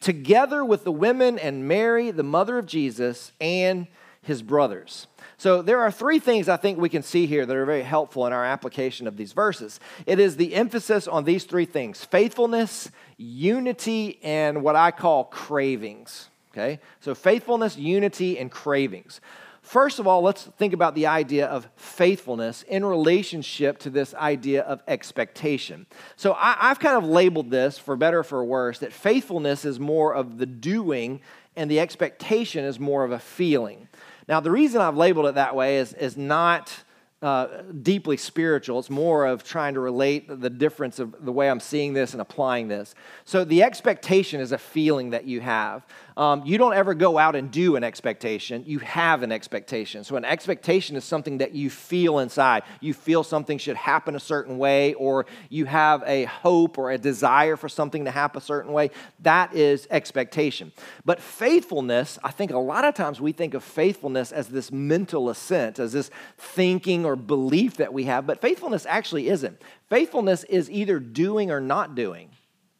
together 0.00 0.64
with 0.64 0.84
the 0.84 0.92
women 0.92 1.38
and 1.38 1.66
Mary, 1.66 2.10
the 2.10 2.22
mother 2.22 2.58
of 2.58 2.66
Jesus, 2.66 3.32
and 3.40 3.86
his 4.22 4.42
brothers. 4.42 5.06
So 5.38 5.62
there 5.62 5.80
are 5.80 5.90
three 5.90 6.18
things 6.18 6.48
I 6.48 6.56
think 6.56 6.78
we 6.78 6.88
can 6.88 7.02
see 7.02 7.26
here 7.26 7.46
that 7.46 7.56
are 7.56 7.64
very 7.64 7.82
helpful 7.82 8.26
in 8.26 8.32
our 8.32 8.44
application 8.44 9.06
of 9.06 9.16
these 9.16 9.32
verses. 9.32 9.80
It 10.06 10.18
is 10.18 10.36
the 10.36 10.54
emphasis 10.54 11.08
on 11.08 11.24
these 11.24 11.44
three 11.44 11.64
things 11.64 12.04
faithfulness, 12.04 12.90
unity, 13.16 14.18
and 14.22 14.62
what 14.62 14.76
I 14.76 14.90
call 14.90 15.24
cravings. 15.24 16.28
Okay? 16.52 16.80
So 17.00 17.14
faithfulness, 17.14 17.76
unity, 17.76 18.38
and 18.38 18.50
cravings. 18.50 19.20
First 19.62 19.98
of 19.98 20.06
all, 20.06 20.22
let's 20.22 20.44
think 20.44 20.72
about 20.72 20.94
the 20.94 21.06
idea 21.06 21.46
of 21.46 21.68
faithfulness 21.76 22.62
in 22.62 22.84
relationship 22.84 23.78
to 23.80 23.90
this 23.90 24.14
idea 24.14 24.62
of 24.62 24.82
expectation. 24.88 25.86
So 26.16 26.32
I, 26.32 26.56
have 26.60 26.80
kind 26.80 26.96
of 26.96 27.04
labeled 27.04 27.50
this, 27.50 27.78
for 27.78 27.94
better 27.94 28.20
or 28.20 28.24
for 28.24 28.42
worse, 28.42 28.78
that 28.80 28.92
faithfulness 28.92 29.64
is 29.64 29.78
more 29.78 30.14
of 30.14 30.38
the 30.38 30.46
doing 30.46 31.20
and 31.56 31.70
the 31.70 31.78
expectation 31.78 32.64
is 32.64 32.80
more 32.80 33.04
of 33.04 33.12
a 33.12 33.18
feeling. 33.18 33.88
Now, 34.30 34.38
the 34.38 34.52
reason 34.52 34.80
I've 34.80 34.96
labeled 34.96 35.26
it 35.26 35.34
that 35.34 35.56
way 35.56 35.78
is, 35.78 35.92
is 35.92 36.16
not 36.16 36.72
uh, 37.20 37.48
deeply 37.82 38.16
spiritual. 38.16 38.78
It's 38.78 38.88
more 38.88 39.26
of 39.26 39.42
trying 39.42 39.74
to 39.74 39.80
relate 39.80 40.28
the 40.28 40.48
difference 40.48 41.00
of 41.00 41.24
the 41.24 41.32
way 41.32 41.50
I'm 41.50 41.58
seeing 41.58 41.94
this 41.94 42.12
and 42.12 42.20
applying 42.22 42.68
this. 42.68 42.94
So, 43.24 43.42
the 43.42 43.64
expectation 43.64 44.40
is 44.40 44.52
a 44.52 44.58
feeling 44.58 45.10
that 45.10 45.24
you 45.24 45.40
have. 45.40 45.84
Um, 46.20 46.42
you 46.44 46.58
don't 46.58 46.74
ever 46.74 46.92
go 46.92 47.16
out 47.16 47.34
and 47.34 47.50
do 47.50 47.76
an 47.76 47.82
expectation, 47.82 48.64
you 48.66 48.78
have 48.80 49.22
an 49.22 49.32
expectation. 49.32 50.04
So, 50.04 50.16
an 50.16 50.24
expectation 50.26 50.94
is 50.96 51.02
something 51.02 51.38
that 51.38 51.54
you 51.54 51.70
feel 51.70 52.18
inside. 52.18 52.62
You 52.80 52.92
feel 52.92 53.24
something 53.24 53.56
should 53.56 53.76
happen 53.76 54.14
a 54.14 54.20
certain 54.20 54.58
way, 54.58 54.92
or 54.92 55.24
you 55.48 55.64
have 55.64 56.02
a 56.04 56.24
hope 56.24 56.76
or 56.76 56.90
a 56.90 56.98
desire 56.98 57.56
for 57.56 57.70
something 57.70 58.04
to 58.04 58.10
happen 58.10 58.36
a 58.36 58.44
certain 58.44 58.74
way. 58.74 58.90
That 59.20 59.54
is 59.54 59.88
expectation. 59.90 60.72
But 61.06 61.22
faithfulness, 61.22 62.18
I 62.22 62.32
think 62.32 62.50
a 62.50 62.58
lot 62.58 62.84
of 62.84 62.92
times 62.92 63.18
we 63.18 63.32
think 63.32 63.54
of 63.54 63.64
faithfulness 63.64 64.30
as 64.30 64.48
this 64.48 64.70
mental 64.70 65.30
assent, 65.30 65.78
as 65.78 65.94
this 65.94 66.10
thinking 66.36 67.06
or 67.06 67.16
belief 67.16 67.78
that 67.78 67.94
we 67.94 68.04
have, 68.04 68.26
but 68.26 68.42
faithfulness 68.42 68.84
actually 68.84 69.30
isn't. 69.30 69.62
Faithfulness 69.88 70.44
is 70.44 70.70
either 70.70 71.00
doing 71.00 71.50
or 71.50 71.62
not 71.62 71.94
doing. 71.94 72.28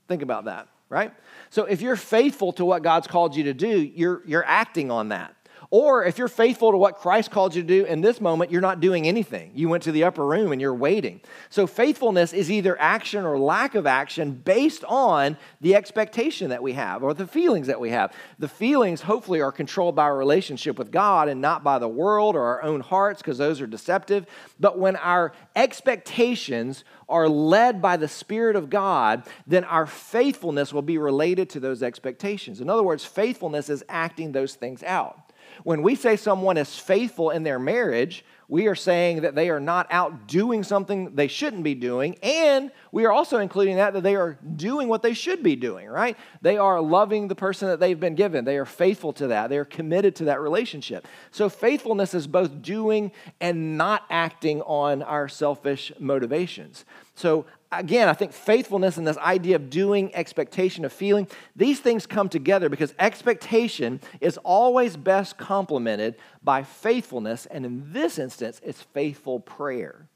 Think 0.08 0.20
about 0.20 0.44
that, 0.44 0.68
right? 0.90 1.14
So 1.48 1.64
if 1.64 1.80
you're 1.80 1.96
faithful 1.96 2.52
to 2.54 2.64
what 2.64 2.82
God's 2.82 3.06
called 3.06 3.34
you 3.34 3.44
to 3.44 3.54
do, 3.54 3.80
you're, 3.80 4.22
you're 4.26 4.44
acting 4.44 4.90
on 4.90 5.08
that. 5.08 5.34
Or 5.72 6.04
if 6.04 6.18
you're 6.18 6.26
faithful 6.26 6.72
to 6.72 6.76
what 6.76 6.96
Christ 6.96 7.30
called 7.30 7.54
you 7.54 7.62
to 7.62 7.68
do 7.68 7.84
in 7.84 8.00
this 8.00 8.20
moment, 8.20 8.50
you're 8.50 8.60
not 8.60 8.80
doing 8.80 9.06
anything. 9.06 9.52
You 9.54 9.68
went 9.68 9.84
to 9.84 9.92
the 9.92 10.02
upper 10.02 10.26
room 10.26 10.50
and 10.50 10.60
you're 10.60 10.74
waiting. 10.74 11.20
So 11.48 11.68
faithfulness 11.68 12.32
is 12.32 12.50
either 12.50 12.76
action 12.80 13.24
or 13.24 13.38
lack 13.38 13.76
of 13.76 13.86
action 13.86 14.32
based 14.32 14.82
on 14.88 15.36
the 15.60 15.76
expectation 15.76 16.50
that 16.50 16.60
we 16.60 16.72
have 16.72 17.04
or 17.04 17.14
the 17.14 17.26
feelings 17.26 17.68
that 17.68 17.78
we 17.78 17.90
have. 17.90 18.12
The 18.40 18.48
feelings, 18.48 19.02
hopefully, 19.02 19.40
are 19.40 19.52
controlled 19.52 19.94
by 19.94 20.02
our 20.04 20.16
relationship 20.16 20.76
with 20.76 20.90
God 20.90 21.28
and 21.28 21.40
not 21.40 21.62
by 21.62 21.78
the 21.78 21.88
world 21.88 22.34
or 22.34 22.42
our 22.42 22.64
own 22.64 22.80
hearts 22.80 23.22
because 23.22 23.38
those 23.38 23.60
are 23.60 23.68
deceptive. 23.68 24.26
But 24.58 24.76
when 24.76 24.96
our 24.96 25.32
expectations 25.54 26.82
are 27.08 27.28
led 27.28 27.80
by 27.80 27.96
the 27.96 28.08
Spirit 28.08 28.56
of 28.56 28.70
God, 28.70 29.22
then 29.46 29.62
our 29.62 29.86
faithfulness 29.86 30.72
will 30.72 30.82
be 30.82 30.98
related 30.98 31.48
to 31.50 31.60
those 31.60 31.80
expectations. 31.80 32.60
In 32.60 32.68
other 32.68 32.82
words, 32.82 33.04
faithfulness 33.04 33.68
is 33.68 33.84
acting 33.88 34.32
those 34.32 34.56
things 34.56 34.82
out. 34.82 35.29
When 35.64 35.82
we 35.82 35.94
say 35.94 36.16
someone 36.16 36.56
is 36.56 36.78
faithful 36.78 37.30
in 37.30 37.42
their 37.42 37.58
marriage, 37.58 38.24
we 38.50 38.66
are 38.66 38.74
saying 38.74 39.20
that 39.22 39.36
they 39.36 39.48
are 39.48 39.60
not 39.60 39.86
out 39.90 40.26
doing 40.26 40.64
something 40.64 41.14
they 41.14 41.28
shouldn't 41.28 41.62
be 41.62 41.76
doing, 41.76 42.16
and 42.20 42.72
we 42.90 43.04
are 43.04 43.12
also 43.12 43.38
including 43.38 43.76
that 43.76 43.92
that 43.92 44.02
they 44.02 44.16
are 44.16 44.38
doing 44.56 44.88
what 44.88 45.02
they 45.02 45.14
should 45.14 45.44
be 45.44 45.54
doing, 45.54 45.86
right? 45.86 46.16
They 46.42 46.58
are 46.58 46.80
loving 46.80 47.28
the 47.28 47.36
person 47.36 47.68
that 47.68 47.78
they've 47.78 47.98
been 47.98 48.16
given. 48.16 48.44
They 48.44 48.56
are 48.56 48.64
faithful 48.64 49.12
to 49.14 49.28
that. 49.28 49.50
They 49.50 49.58
are 49.58 49.64
committed 49.64 50.16
to 50.16 50.24
that 50.24 50.40
relationship. 50.40 51.06
So 51.30 51.48
faithfulness 51.48 52.12
is 52.12 52.26
both 52.26 52.60
doing 52.60 53.12
and 53.40 53.78
not 53.78 54.02
acting 54.10 54.62
on 54.62 55.02
our 55.02 55.28
selfish 55.28 55.92
motivations. 56.00 56.84
So 57.14 57.46
again, 57.72 58.08
I 58.08 58.14
think 58.14 58.32
faithfulness 58.32 58.96
and 58.96 59.06
this 59.06 59.18
idea 59.18 59.56
of 59.56 59.70
doing, 59.70 60.14
expectation 60.14 60.84
of 60.84 60.92
feeling, 60.92 61.28
these 61.54 61.80
things 61.80 62.06
come 62.06 62.28
together 62.28 62.68
because 62.68 62.94
expectation 62.98 64.00
is 64.20 64.38
always 64.38 64.96
best 64.96 65.38
complemented 65.38 66.16
by 66.42 66.62
faithfulness. 66.62 67.46
And 67.46 67.64
in 67.64 67.92
this 67.92 68.18
instance, 68.18 68.60
it's 68.64 68.82
faithful 68.82 69.40
prayer. 69.40 70.08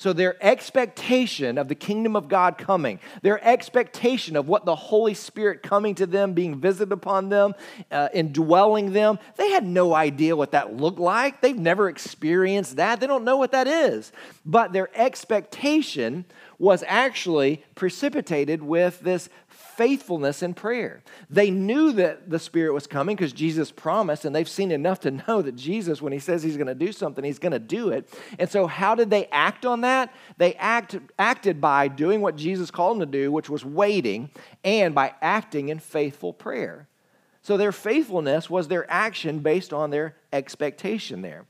So, 0.00 0.14
their 0.14 0.42
expectation 0.42 1.58
of 1.58 1.68
the 1.68 1.74
kingdom 1.74 2.16
of 2.16 2.26
God 2.26 2.56
coming, 2.56 3.00
their 3.20 3.38
expectation 3.46 4.34
of 4.34 4.48
what 4.48 4.64
the 4.64 4.74
Holy 4.74 5.12
Spirit 5.12 5.62
coming 5.62 5.94
to 5.96 6.06
them, 6.06 6.32
being 6.32 6.58
visited 6.58 6.90
upon 6.90 7.28
them, 7.28 7.54
uh, 7.92 8.08
indwelling 8.14 8.94
them, 8.94 9.18
they 9.36 9.50
had 9.50 9.66
no 9.66 9.94
idea 9.94 10.34
what 10.34 10.52
that 10.52 10.74
looked 10.74 10.98
like. 10.98 11.42
They've 11.42 11.54
never 11.54 11.86
experienced 11.90 12.76
that. 12.76 12.98
They 12.98 13.06
don't 13.06 13.24
know 13.24 13.36
what 13.36 13.52
that 13.52 13.66
is. 13.66 14.10
But 14.46 14.72
their 14.72 14.88
expectation 14.94 16.24
was 16.58 16.82
actually 16.86 17.62
precipitated 17.74 18.62
with 18.62 19.00
this 19.00 19.28
faithfulness 19.80 20.42
in 20.42 20.52
prayer. 20.52 21.02
They 21.30 21.50
knew 21.50 21.92
that 21.92 22.28
the 22.28 22.38
Spirit 22.38 22.74
was 22.74 22.86
coming 22.86 23.16
because 23.16 23.32
Jesus 23.32 23.70
promised, 23.70 24.26
and 24.26 24.36
they've 24.36 24.46
seen 24.46 24.72
enough 24.72 25.00
to 25.00 25.10
know 25.10 25.40
that 25.40 25.56
Jesus, 25.56 26.02
when 26.02 26.12
He 26.12 26.18
says 26.18 26.42
He's 26.42 26.58
going 26.58 26.66
to 26.66 26.74
do 26.74 26.92
something, 26.92 27.24
He's 27.24 27.38
going 27.38 27.52
to 27.52 27.58
do 27.58 27.88
it. 27.88 28.06
And 28.38 28.50
so, 28.50 28.66
how 28.66 28.94
did 28.94 29.08
they 29.08 29.24
act 29.28 29.64
on 29.64 29.80
that? 29.80 30.12
They 30.36 30.52
act, 30.56 30.98
acted 31.18 31.62
by 31.62 31.88
doing 31.88 32.20
what 32.20 32.36
Jesus 32.36 32.70
called 32.70 33.00
them 33.00 33.10
to 33.10 33.18
do, 33.18 33.32
which 33.32 33.48
was 33.48 33.64
waiting, 33.64 34.28
and 34.62 34.94
by 34.94 35.14
acting 35.22 35.70
in 35.70 35.78
faithful 35.78 36.34
prayer. 36.34 36.86
So, 37.40 37.56
their 37.56 37.72
faithfulness 37.72 38.50
was 38.50 38.68
their 38.68 38.84
action 38.90 39.38
based 39.38 39.72
on 39.72 39.88
their 39.88 40.14
expectation 40.30 41.22
there. 41.22 41.46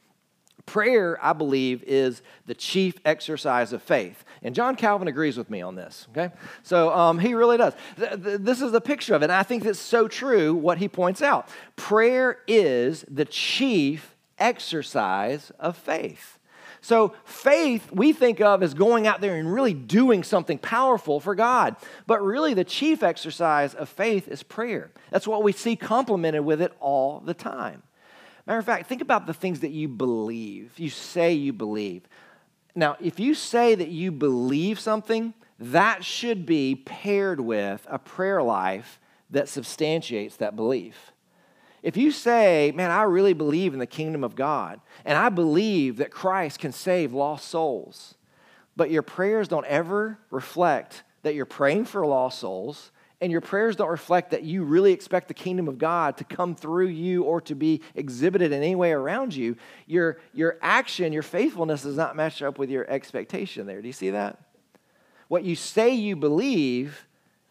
Prayer, 0.66 1.18
I 1.22 1.32
believe, 1.32 1.82
is 1.84 2.22
the 2.46 2.54
chief 2.54 2.98
exercise 3.04 3.72
of 3.72 3.82
faith. 3.82 4.24
And 4.42 4.54
John 4.54 4.76
Calvin 4.76 5.08
agrees 5.08 5.36
with 5.36 5.50
me 5.50 5.62
on 5.62 5.74
this, 5.74 6.06
okay? 6.10 6.34
So 6.62 6.92
um, 6.92 7.18
he 7.18 7.34
really 7.34 7.56
does. 7.56 7.74
This 7.96 8.60
is 8.62 8.72
the 8.72 8.80
picture 8.80 9.14
of 9.14 9.22
it. 9.22 9.26
And 9.26 9.32
I 9.32 9.42
think 9.42 9.64
that's 9.64 9.78
so 9.78 10.08
true 10.08 10.54
what 10.54 10.78
he 10.78 10.88
points 10.88 11.22
out. 11.22 11.48
Prayer 11.76 12.38
is 12.46 13.04
the 13.08 13.24
chief 13.24 14.14
exercise 14.38 15.52
of 15.58 15.76
faith. 15.76 16.38
So, 16.82 17.14
faith 17.24 17.92
we 17.92 18.12
think 18.12 18.40
of 18.40 18.62
as 18.62 18.72
going 18.72 19.06
out 19.06 19.20
there 19.20 19.36
and 19.36 19.52
really 19.52 19.74
doing 19.74 20.22
something 20.22 20.56
powerful 20.56 21.20
for 21.20 21.34
God. 21.34 21.76
But 22.06 22.22
really, 22.22 22.54
the 22.54 22.64
chief 22.64 23.02
exercise 23.02 23.74
of 23.74 23.88
faith 23.88 24.28
is 24.28 24.42
prayer. 24.42 24.90
That's 25.10 25.28
what 25.28 25.42
we 25.42 25.52
see 25.52 25.76
complemented 25.76 26.42
with 26.42 26.62
it 26.62 26.72
all 26.80 27.20
the 27.20 27.34
time. 27.34 27.82
Matter 28.50 28.58
of 28.58 28.66
fact, 28.66 28.88
think 28.88 29.00
about 29.00 29.28
the 29.28 29.32
things 29.32 29.60
that 29.60 29.70
you 29.70 29.86
believe, 29.86 30.76
you 30.76 30.90
say 30.90 31.32
you 31.32 31.52
believe. 31.52 32.02
Now, 32.74 32.96
if 33.00 33.20
you 33.20 33.32
say 33.32 33.76
that 33.76 33.90
you 33.90 34.10
believe 34.10 34.80
something, 34.80 35.34
that 35.60 36.04
should 36.04 36.46
be 36.46 36.74
paired 36.74 37.38
with 37.38 37.86
a 37.88 37.96
prayer 37.96 38.42
life 38.42 38.98
that 39.30 39.48
substantiates 39.48 40.34
that 40.38 40.56
belief. 40.56 41.12
If 41.84 41.96
you 41.96 42.10
say, 42.10 42.72
man, 42.74 42.90
I 42.90 43.02
really 43.02 43.34
believe 43.34 43.72
in 43.72 43.78
the 43.78 43.86
kingdom 43.86 44.24
of 44.24 44.34
God, 44.34 44.80
and 45.04 45.16
I 45.16 45.28
believe 45.28 45.98
that 45.98 46.10
Christ 46.10 46.58
can 46.58 46.72
save 46.72 47.12
lost 47.12 47.46
souls, 47.46 48.16
but 48.74 48.90
your 48.90 49.02
prayers 49.02 49.46
don't 49.46 49.66
ever 49.66 50.18
reflect 50.32 51.04
that 51.22 51.36
you're 51.36 51.46
praying 51.46 51.84
for 51.84 52.04
lost 52.04 52.40
souls, 52.40 52.90
and 53.20 53.30
your 53.30 53.40
prayers 53.40 53.76
don't 53.76 53.88
reflect 53.88 54.30
that 54.30 54.44
you 54.44 54.64
really 54.64 54.92
expect 54.92 55.28
the 55.28 55.34
kingdom 55.34 55.68
of 55.68 55.78
God 55.78 56.16
to 56.18 56.24
come 56.24 56.54
through 56.54 56.88
you 56.88 57.24
or 57.24 57.40
to 57.42 57.54
be 57.54 57.82
exhibited 57.94 58.52
in 58.52 58.62
any 58.62 58.74
way 58.74 58.92
around 58.92 59.34
you, 59.34 59.56
your, 59.86 60.18
your 60.32 60.58
action, 60.62 61.12
your 61.12 61.22
faithfulness 61.22 61.82
does 61.82 61.96
not 61.96 62.16
match 62.16 62.40
up 62.40 62.58
with 62.58 62.70
your 62.70 62.88
expectation 62.90 63.66
there. 63.66 63.82
Do 63.82 63.86
you 63.86 63.92
see 63.92 64.10
that? 64.10 64.38
What 65.28 65.44
you 65.44 65.54
say 65.54 65.90
you 65.90 66.16
believe 66.16 67.06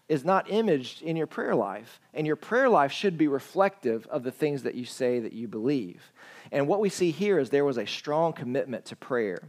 is 0.09 0.25
not 0.25 0.49
imaged 0.51 1.03
in 1.03 1.15
your 1.15 1.27
prayer 1.27 1.53
life. 1.53 2.01
And 2.15 2.25
your 2.25 2.35
prayer 2.35 2.67
life 2.67 2.91
should 2.91 3.17
be 3.17 3.27
reflective 3.27 4.07
of 4.07 4.23
the 4.23 4.31
things 4.31 4.63
that 4.63 4.73
you 4.73 4.83
say 4.83 5.19
that 5.19 5.33
you 5.33 5.47
believe. 5.47 6.11
And 6.51 6.67
what 6.67 6.79
we 6.79 6.89
see 6.89 7.11
here 7.11 7.37
is 7.37 7.51
there 7.51 7.63
was 7.63 7.77
a 7.77 7.85
strong 7.85 8.33
commitment 8.33 8.85
to 8.85 8.95
prayer. 8.95 9.39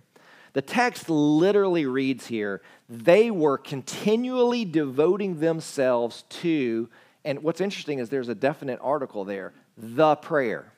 The 0.53 0.63
text 0.63 1.09
literally 1.09 1.87
reads 1.87 2.27
here, 2.27 2.63
they 2.89 3.31
were 3.31 3.57
continually 3.57 4.65
devoting 4.65 5.41
themselves 5.41 6.25
to, 6.29 6.89
and 7.25 7.43
what's 7.43 7.61
interesting 7.61 7.99
is 7.99 8.09
there's 8.09 8.29
a 8.29 8.35
definite 8.35 8.81
article 8.83 9.25
there, 9.25 9.53
the 9.79 10.17
prayer. 10.17 10.73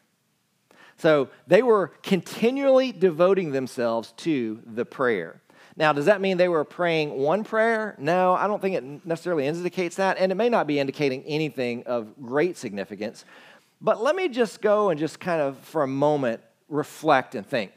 So 0.99 1.31
they 1.47 1.63
were 1.63 1.89
continually 2.03 2.93
devoting 2.93 3.53
themselves 3.53 4.13
to 4.19 4.61
the 4.67 4.85
prayer. 4.85 5.41
Now, 5.75 5.95
does 5.95 6.05
that 6.05 6.21
mean 6.21 6.37
they 6.37 6.49
were 6.49 6.65
praying 6.65 7.11
one 7.11 7.45
prayer? 7.45 7.95
No, 7.99 8.35
I 8.35 8.47
don't 8.47 8.61
think 8.61 8.77
it 8.77 9.07
necessarily 9.07 9.47
indicates 9.47 9.97
that, 9.97 10.19
and 10.19 10.31
it 10.31 10.35
may 10.35 10.51
not 10.51 10.67
be 10.67 10.79
indicating 10.79 11.25
anything 11.25 11.85
of 11.87 12.13
great 12.23 12.59
significance. 12.59 13.25
But 13.81 14.03
let 14.03 14.15
me 14.15 14.29
just 14.29 14.61
go 14.61 14.91
and 14.91 15.01
just 15.01 15.19
kind 15.19 15.41
of, 15.41 15.57
for 15.59 15.83
a 15.83 15.89
moment, 15.89 16.43
reflect 16.69 17.35
and 17.35 17.47
think. 17.47 17.73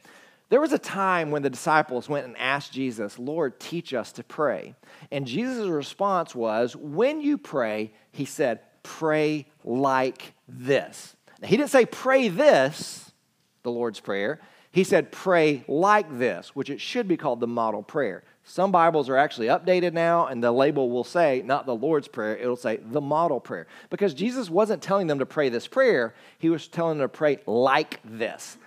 There 0.50 0.62
was 0.62 0.74
a 0.74 0.80
time 0.80 1.32
when 1.32 1.42
the 1.42 1.50
disciples 1.50 2.08
went 2.08 2.28
and 2.28 2.38
asked 2.38 2.72
Jesus, 2.72 3.18
Lord, 3.18 3.60
teach 3.60 3.94
us 3.94 4.12
to 4.14 4.24
pray. 4.24 4.76
And 5.12 5.26
Jesus' 5.26 5.68
response 5.68 6.36
was, 6.36 6.76
When 6.76 7.20
you 7.22 7.38
pray, 7.38 7.94
he 8.12 8.26
said, 8.26 8.60
pray 8.84 9.48
like 9.64 10.34
this. 10.48 11.16
Now, 11.42 11.48
he 11.48 11.58
didn't 11.58 11.72
say, 11.72 11.86
Pray 11.86 12.28
this, 12.28 13.12
the 13.64 13.72
Lord's 13.72 14.00
Prayer. 14.00 14.40
He 14.76 14.84
said, 14.84 15.10
pray 15.10 15.64
like 15.70 16.20
this, 16.20 16.54
which 16.54 16.70
it 16.70 16.82
should 16.82 17.08
be 17.08 17.16
called 17.16 17.40
the 17.40 17.48
model 17.48 17.82
prayer. 17.82 18.24
Some 18.44 18.74
Bibles 18.74 19.08
are 19.08 19.16
actually 19.16 19.48
updated 19.48 19.94
now, 19.94 20.28
and 20.28 20.44
the 20.44 20.52
label 20.52 20.92
will 20.92 21.06
say 21.06 21.42
not 21.46 21.66
the 21.66 21.74
Lord's 21.74 22.10
Prayer, 22.10 22.36
it'll 22.36 22.58
say 22.58 22.82
the 22.84 23.00
model 23.00 23.40
prayer. 23.40 23.68
Because 23.90 24.14
Jesus 24.14 24.50
wasn't 24.50 24.82
telling 24.82 25.08
them 25.08 25.20
to 25.20 25.26
pray 25.26 25.48
this 25.48 25.66
prayer, 25.66 26.14
he 26.40 26.50
was 26.50 26.68
telling 26.68 26.98
them 26.98 27.06
to 27.06 27.18
pray 27.18 27.40
like 27.46 28.02
this. 28.04 28.58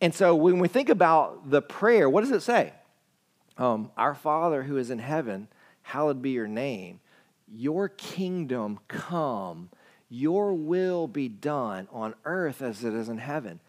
And 0.00 0.14
so 0.14 0.34
when 0.34 0.58
we 0.58 0.68
think 0.68 0.88
about 0.88 1.50
the 1.50 1.62
prayer, 1.62 2.08
what 2.08 2.22
does 2.22 2.30
it 2.30 2.40
say? 2.42 2.72
Um, 3.56 3.90
Our 3.96 4.14
Father 4.14 4.62
who 4.62 4.76
is 4.76 4.90
in 4.90 5.00
heaven, 5.00 5.48
hallowed 5.82 6.22
be 6.22 6.30
your 6.30 6.46
name. 6.46 7.00
Your 7.52 7.88
kingdom 7.88 8.78
come, 8.88 9.70
your 10.08 10.54
will 10.54 11.08
be 11.08 11.28
done 11.28 11.88
on 11.90 12.14
earth 12.24 12.62
as 12.62 12.84
it 12.84 12.94
is 12.94 13.08
in 13.08 13.18
heaven. 13.18 13.60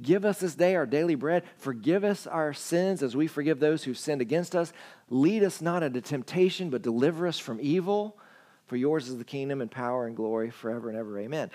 Give 0.00 0.24
us 0.24 0.40
this 0.40 0.54
day 0.54 0.74
our 0.74 0.86
daily 0.86 1.14
bread. 1.14 1.44
Forgive 1.58 2.02
us 2.04 2.26
our 2.26 2.52
sins 2.52 3.02
as 3.02 3.16
we 3.16 3.26
forgive 3.26 3.60
those 3.60 3.84
who 3.84 3.94
sinned 3.94 4.20
against 4.20 4.56
us. 4.56 4.72
Lead 5.10 5.42
us 5.42 5.60
not 5.60 5.82
into 5.82 6.00
temptation, 6.00 6.70
but 6.70 6.82
deliver 6.82 7.26
us 7.26 7.38
from 7.38 7.58
evil. 7.60 8.16
For 8.66 8.76
yours 8.76 9.08
is 9.08 9.18
the 9.18 9.24
kingdom 9.24 9.60
and 9.60 9.70
power 9.70 10.06
and 10.06 10.16
glory 10.16 10.50
forever 10.50 10.88
and 10.88 10.98
ever. 10.98 11.18
Amen. 11.20 11.50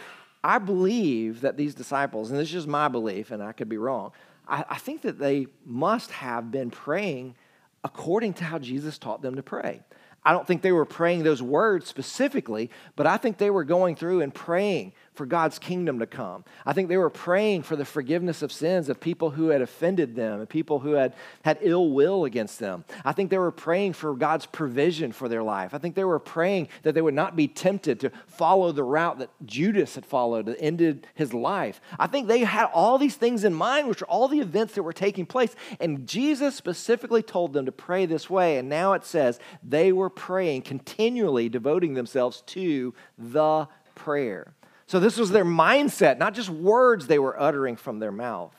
I 0.48 0.60
believe 0.60 1.42
that 1.42 1.58
these 1.58 1.76
disciples, 1.76 2.32
and 2.32 2.40
this 2.40 2.48
is 2.48 2.54
just 2.54 2.68
my 2.68 2.88
belief, 2.88 3.32
and 3.32 3.44
I 3.44 3.52
could 3.52 3.68
be 3.68 3.78
wrong, 3.78 4.14
I, 4.48 4.64
I 4.70 4.78
think 4.78 5.02
that 5.02 5.20
they 5.20 5.48
must 5.66 6.10
have 6.10 6.52
been 6.52 6.72
praying 6.72 7.36
according 7.84 8.34
to 8.36 8.46
how 8.46 8.58
Jesus 8.58 8.98
taught 8.98 9.22
them 9.22 9.36
to 9.36 9.44
pray. 9.44 9.82
I 10.24 10.32
don't 10.32 10.48
think 10.48 10.62
they 10.62 10.72
were 10.72 10.86
praying 10.86 11.24
those 11.24 11.42
words 11.42 11.88
specifically, 11.88 12.72
but 12.96 13.06
I 13.06 13.18
think 13.18 13.38
they 13.38 13.50
were 13.50 13.66
going 13.66 13.98
through 13.98 14.22
and 14.22 14.34
praying 14.34 14.94
for 15.17 15.25
God's 15.25 15.60
kingdom 15.60 15.99
to 15.99 16.06
come. 16.06 16.45
I 16.65 16.73
think 16.73 16.88
they 16.88 16.97
were 16.97 17.10
praying 17.10 17.63
for 17.63 17.75
the 17.75 17.84
forgiveness 17.84 18.41
of 18.41 18.51
sins 18.51 18.88
of 18.88 18.99
people 18.99 19.32
who 19.32 19.49
had 19.49 19.62
offended 19.62 20.15
them 20.15 20.39
and 20.39 20.47
people 20.47 20.80
who 20.80 20.91
had 20.93 21.13
had 21.43 21.58
ill 21.62 21.91
will 21.91 22.23
against 22.23 22.60
them. 22.60 22.86
I 23.03 23.12
think 23.12 23.30
they 23.30 23.38
were 23.38 23.51
praying 23.51 23.93
for 23.93 24.13
God's 24.13 24.45
provision 24.45 25.12
for 25.12 25.27
their 25.27 25.43
life. 25.43 25.73
I 25.73 25.80
think 25.80 25.95
they 25.95 26.03
were 26.03 26.19
praying 26.19 26.69
that 26.84 26.93
they 26.93 27.01
would 27.01 27.13
not 27.13 27.36
be 27.36 27.47
tempted 27.47 27.99
to 28.01 28.12
follow 28.27 28.71
the 28.71 28.84
route 28.84 29.19
that 29.19 29.32
Judas 29.45 29.95
had 29.95 30.06
followed 30.06 30.45
that 30.45 30.62
ended 30.62 31.08
his 31.15 31.34
life. 31.34 31.82
I 31.99 32.08
think 32.08 32.27
they 32.27 32.39
had 32.39 32.69
all 32.73 32.97
these 32.97 33.15
things 33.15 33.43
in 33.43 33.53
mind, 33.53 33.88
which 33.88 34.03
are 34.03 34.06
all 34.06 34.27
the 34.27 34.39
events 34.39 34.75
that 34.75 34.84
were 34.84 34.93
taking 34.93 35.25
place. 35.25 35.56
And 35.80 36.08
Jesus 36.08 36.56
specifically 36.56 37.23
told 37.23 37.53
them 37.53 37.65
to 37.65 37.71
pray 37.71 38.06
this 38.06 38.30
way. 38.30 38.58
And 38.58 38.69
now 38.69 38.93
it 38.93 39.03
says 39.03 39.39
they 39.63 39.91
were 39.91 40.10
praying, 40.10 40.62
continually 40.62 41.49
devoting 41.49 41.95
themselves 41.95 42.41
to 42.47 42.93
the 43.17 43.67
prayer. 43.95 44.53
So 44.88 45.02
this 45.02 45.17
was 45.17 45.32
their 45.32 45.45
mindset, 45.45 46.17
not 46.17 46.34
just 46.34 46.50
words 46.50 47.08
they 47.08 47.19
were 47.19 47.39
uttering 47.39 47.76
from 47.76 48.00
their 48.00 48.12
mouth. 48.12 48.56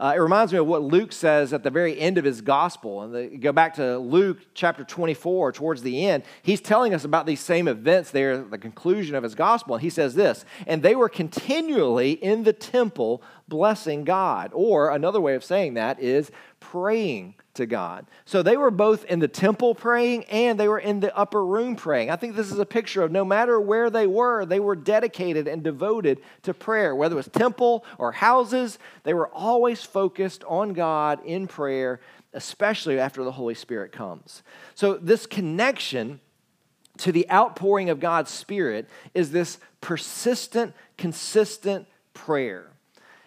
Uh, 0.00 0.12
it 0.14 0.20
reminds 0.20 0.52
me 0.52 0.58
of 0.60 0.66
what 0.66 0.82
Luke 0.82 1.10
says 1.10 1.52
at 1.52 1.64
the 1.64 1.70
very 1.70 1.98
end 1.98 2.18
of 2.18 2.24
his 2.24 2.40
gospel. 2.40 3.02
And 3.02 3.12
the, 3.12 3.36
go 3.36 3.50
back 3.50 3.74
to 3.76 3.98
Luke 3.98 4.38
chapter 4.54 4.84
24, 4.84 5.50
towards 5.52 5.82
the 5.82 6.06
end, 6.06 6.22
he's 6.42 6.60
telling 6.60 6.94
us 6.94 7.04
about 7.04 7.26
these 7.26 7.40
same 7.40 7.66
events 7.66 8.12
there 8.12 8.34
at 8.34 8.50
the 8.50 8.58
conclusion 8.58 9.16
of 9.16 9.24
his 9.24 9.34
gospel. 9.34 9.74
And 9.74 9.82
he 9.82 9.90
says 9.90 10.14
this, 10.14 10.44
and 10.68 10.84
they 10.84 10.94
were 10.94 11.08
continually 11.08 12.12
in 12.12 12.44
the 12.44 12.52
temple 12.52 13.22
blessing 13.48 14.04
God. 14.04 14.52
Or 14.54 14.90
another 14.90 15.20
way 15.20 15.34
of 15.34 15.42
saying 15.42 15.74
that 15.74 15.98
is 15.98 16.30
praying 16.60 17.34
to 17.58 17.66
God. 17.66 18.06
So 18.24 18.42
they 18.42 18.56
were 18.56 18.70
both 18.70 19.04
in 19.04 19.18
the 19.18 19.28
temple 19.28 19.74
praying 19.74 20.24
and 20.24 20.58
they 20.58 20.68
were 20.68 20.78
in 20.78 21.00
the 21.00 21.14
upper 21.16 21.44
room 21.44 21.76
praying. 21.76 22.08
I 22.08 22.16
think 22.16 22.34
this 22.34 22.50
is 22.50 22.58
a 22.58 22.66
picture 22.66 23.02
of 23.02 23.12
no 23.12 23.24
matter 23.24 23.60
where 23.60 23.90
they 23.90 24.06
were, 24.06 24.46
they 24.46 24.60
were 24.60 24.76
dedicated 24.76 25.46
and 25.46 25.62
devoted 25.62 26.20
to 26.42 26.54
prayer. 26.54 26.94
Whether 26.94 27.14
it 27.14 27.16
was 27.16 27.28
temple 27.28 27.84
or 27.98 28.12
houses, 28.12 28.78
they 29.02 29.12
were 29.12 29.28
always 29.28 29.82
focused 29.82 30.44
on 30.44 30.72
God 30.72 31.24
in 31.24 31.46
prayer, 31.46 32.00
especially 32.32 32.98
after 32.98 33.24
the 33.24 33.32
Holy 33.32 33.54
Spirit 33.54 33.92
comes. 33.92 34.42
So 34.74 34.94
this 34.94 35.26
connection 35.26 36.20
to 36.98 37.12
the 37.12 37.28
outpouring 37.30 37.90
of 37.90 38.00
God's 38.00 38.30
Spirit 38.30 38.88
is 39.14 39.32
this 39.32 39.58
persistent, 39.80 40.74
consistent 40.96 41.86
prayer. 42.14 42.70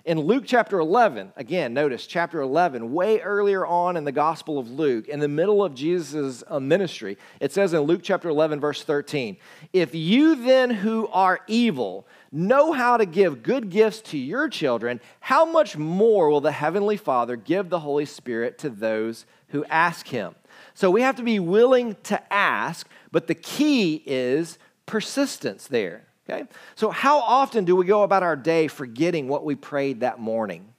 In 0.03 0.19
Luke 0.19 0.45
chapter 0.47 0.79
11, 0.79 1.33
again, 1.35 1.75
notice 1.75 2.07
chapter 2.07 2.41
11, 2.41 2.91
way 2.91 3.19
earlier 3.19 3.63
on 3.63 3.95
in 3.95 4.03
the 4.03 4.11
Gospel 4.11 4.57
of 4.57 4.71
Luke, 4.71 5.07
in 5.07 5.19
the 5.19 5.27
middle 5.27 5.63
of 5.63 5.75
Jesus' 5.75 6.43
uh, 6.47 6.59
ministry, 6.59 7.19
it 7.39 7.51
says 7.51 7.73
in 7.73 7.81
Luke 7.81 8.01
chapter 8.01 8.27
11, 8.27 8.59
verse 8.59 8.83
13, 8.83 9.37
If 9.73 9.93
you 9.93 10.33
then 10.33 10.71
who 10.71 11.07
are 11.09 11.41
evil 11.45 12.07
know 12.31 12.71
how 12.71 12.97
to 12.97 13.05
give 13.05 13.43
good 13.43 13.69
gifts 13.69 14.01
to 14.01 14.17
your 14.17 14.49
children, 14.49 14.99
how 15.19 15.45
much 15.45 15.77
more 15.77 16.29
will 16.29 16.41
the 16.41 16.51
Heavenly 16.51 16.97
Father 16.97 17.35
give 17.35 17.69
the 17.69 17.81
Holy 17.81 18.05
Spirit 18.05 18.57
to 18.59 18.71
those 18.71 19.27
who 19.49 19.63
ask 19.65 20.07
Him? 20.07 20.33
So 20.73 20.89
we 20.89 21.01
have 21.03 21.17
to 21.17 21.23
be 21.23 21.39
willing 21.39 21.95
to 22.03 22.33
ask, 22.33 22.87
but 23.11 23.27
the 23.27 23.35
key 23.35 24.01
is 24.07 24.57
persistence 24.87 25.67
there. 25.67 26.07
Okay? 26.31 26.45
So, 26.75 26.89
how 26.89 27.19
often 27.19 27.65
do 27.65 27.75
we 27.75 27.85
go 27.85 28.03
about 28.03 28.23
our 28.23 28.35
day 28.35 28.67
forgetting 28.67 29.27
what 29.27 29.43
we 29.43 29.55
prayed 29.55 30.01
that 30.01 30.19
morning? 30.19 30.73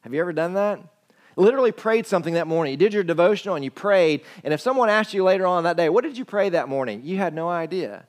Have 0.00 0.12
you 0.14 0.20
ever 0.20 0.32
done 0.32 0.54
that? 0.54 0.80
Literally 1.36 1.72
prayed 1.72 2.06
something 2.06 2.34
that 2.34 2.46
morning. 2.46 2.72
You 2.72 2.76
did 2.76 2.94
your 2.94 3.04
devotional 3.04 3.56
and 3.56 3.64
you 3.64 3.70
prayed, 3.70 4.22
and 4.44 4.54
if 4.54 4.60
someone 4.60 4.88
asked 4.88 5.12
you 5.12 5.22
later 5.24 5.46
on 5.46 5.64
that 5.64 5.76
day, 5.76 5.88
What 5.88 6.04
did 6.04 6.18
you 6.18 6.24
pray 6.24 6.50
that 6.50 6.68
morning? 6.68 7.02
You 7.04 7.16
had 7.16 7.34
no 7.34 7.48
idea. 7.48 8.06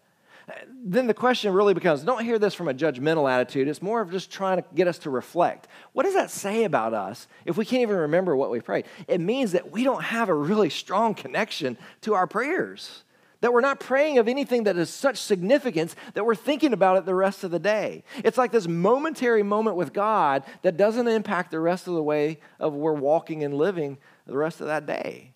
then 0.83 1.07
the 1.07 1.13
question 1.13 1.53
really 1.53 1.73
becomes 1.73 2.03
don't 2.03 2.23
hear 2.23 2.39
this 2.39 2.53
from 2.53 2.67
a 2.67 2.73
judgmental 2.73 3.29
attitude. 3.29 3.67
It's 3.67 3.81
more 3.81 4.01
of 4.01 4.11
just 4.11 4.31
trying 4.31 4.61
to 4.61 4.65
get 4.75 4.87
us 4.87 4.97
to 4.99 5.09
reflect. 5.09 5.67
What 5.93 6.03
does 6.03 6.13
that 6.13 6.31
say 6.31 6.63
about 6.63 6.93
us 6.93 7.27
if 7.45 7.57
we 7.57 7.65
can't 7.65 7.81
even 7.81 7.97
remember 7.97 8.35
what 8.35 8.51
we 8.51 8.59
prayed? 8.61 8.85
It 9.07 9.19
means 9.19 9.53
that 9.53 9.71
we 9.71 9.83
don't 9.83 10.03
have 10.03 10.29
a 10.29 10.33
really 10.33 10.69
strong 10.69 11.15
connection 11.15 11.77
to 12.01 12.13
our 12.13 12.27
prayers. 12.27 13.03
That 13.41 13.53
we're 13.53 13.61
not 13.61 13.79
praying 13.79 14.17
of 14.17 14.27
anything 14.27 14.63
that 14.63 14.77
is 14.77 14.89
such 14.89 15.17
significance 15.17 15.95
that 16.15 16.25
we're 16.25 16.35
thinking 16.35 16.73
about 16.73 16.97
it 16.97 17.05
the 17.05 17.13
rest 17.13 17.43
of 17.43 17.51
the 17.51 17.59
day. 17.59 18.03
It's 18.23 18.37
like 18.37 18.51
this 18.51 18.67
momentary 18.67 19.43
moment 19.43 19.75
with 19.75 19.93
God 19.93 20.43
that 20.63 20.77
doesn't 20.77 21.07
impact 21.07 21.51
the 21.51 21.59
rest 21.59 21.87
of 21.87 21.93
the 21.93 22.03
way 22.03 22.39
of 22.59 22.73
we're 22.73 22.93
walking 22.93 23.43
and 23.43 23.53
living 23.53 23.97
the 24.25 24.35
rest 24.35 24.59
of 24.59 24.67
that 24.67 24.85
day. 24.85 25.33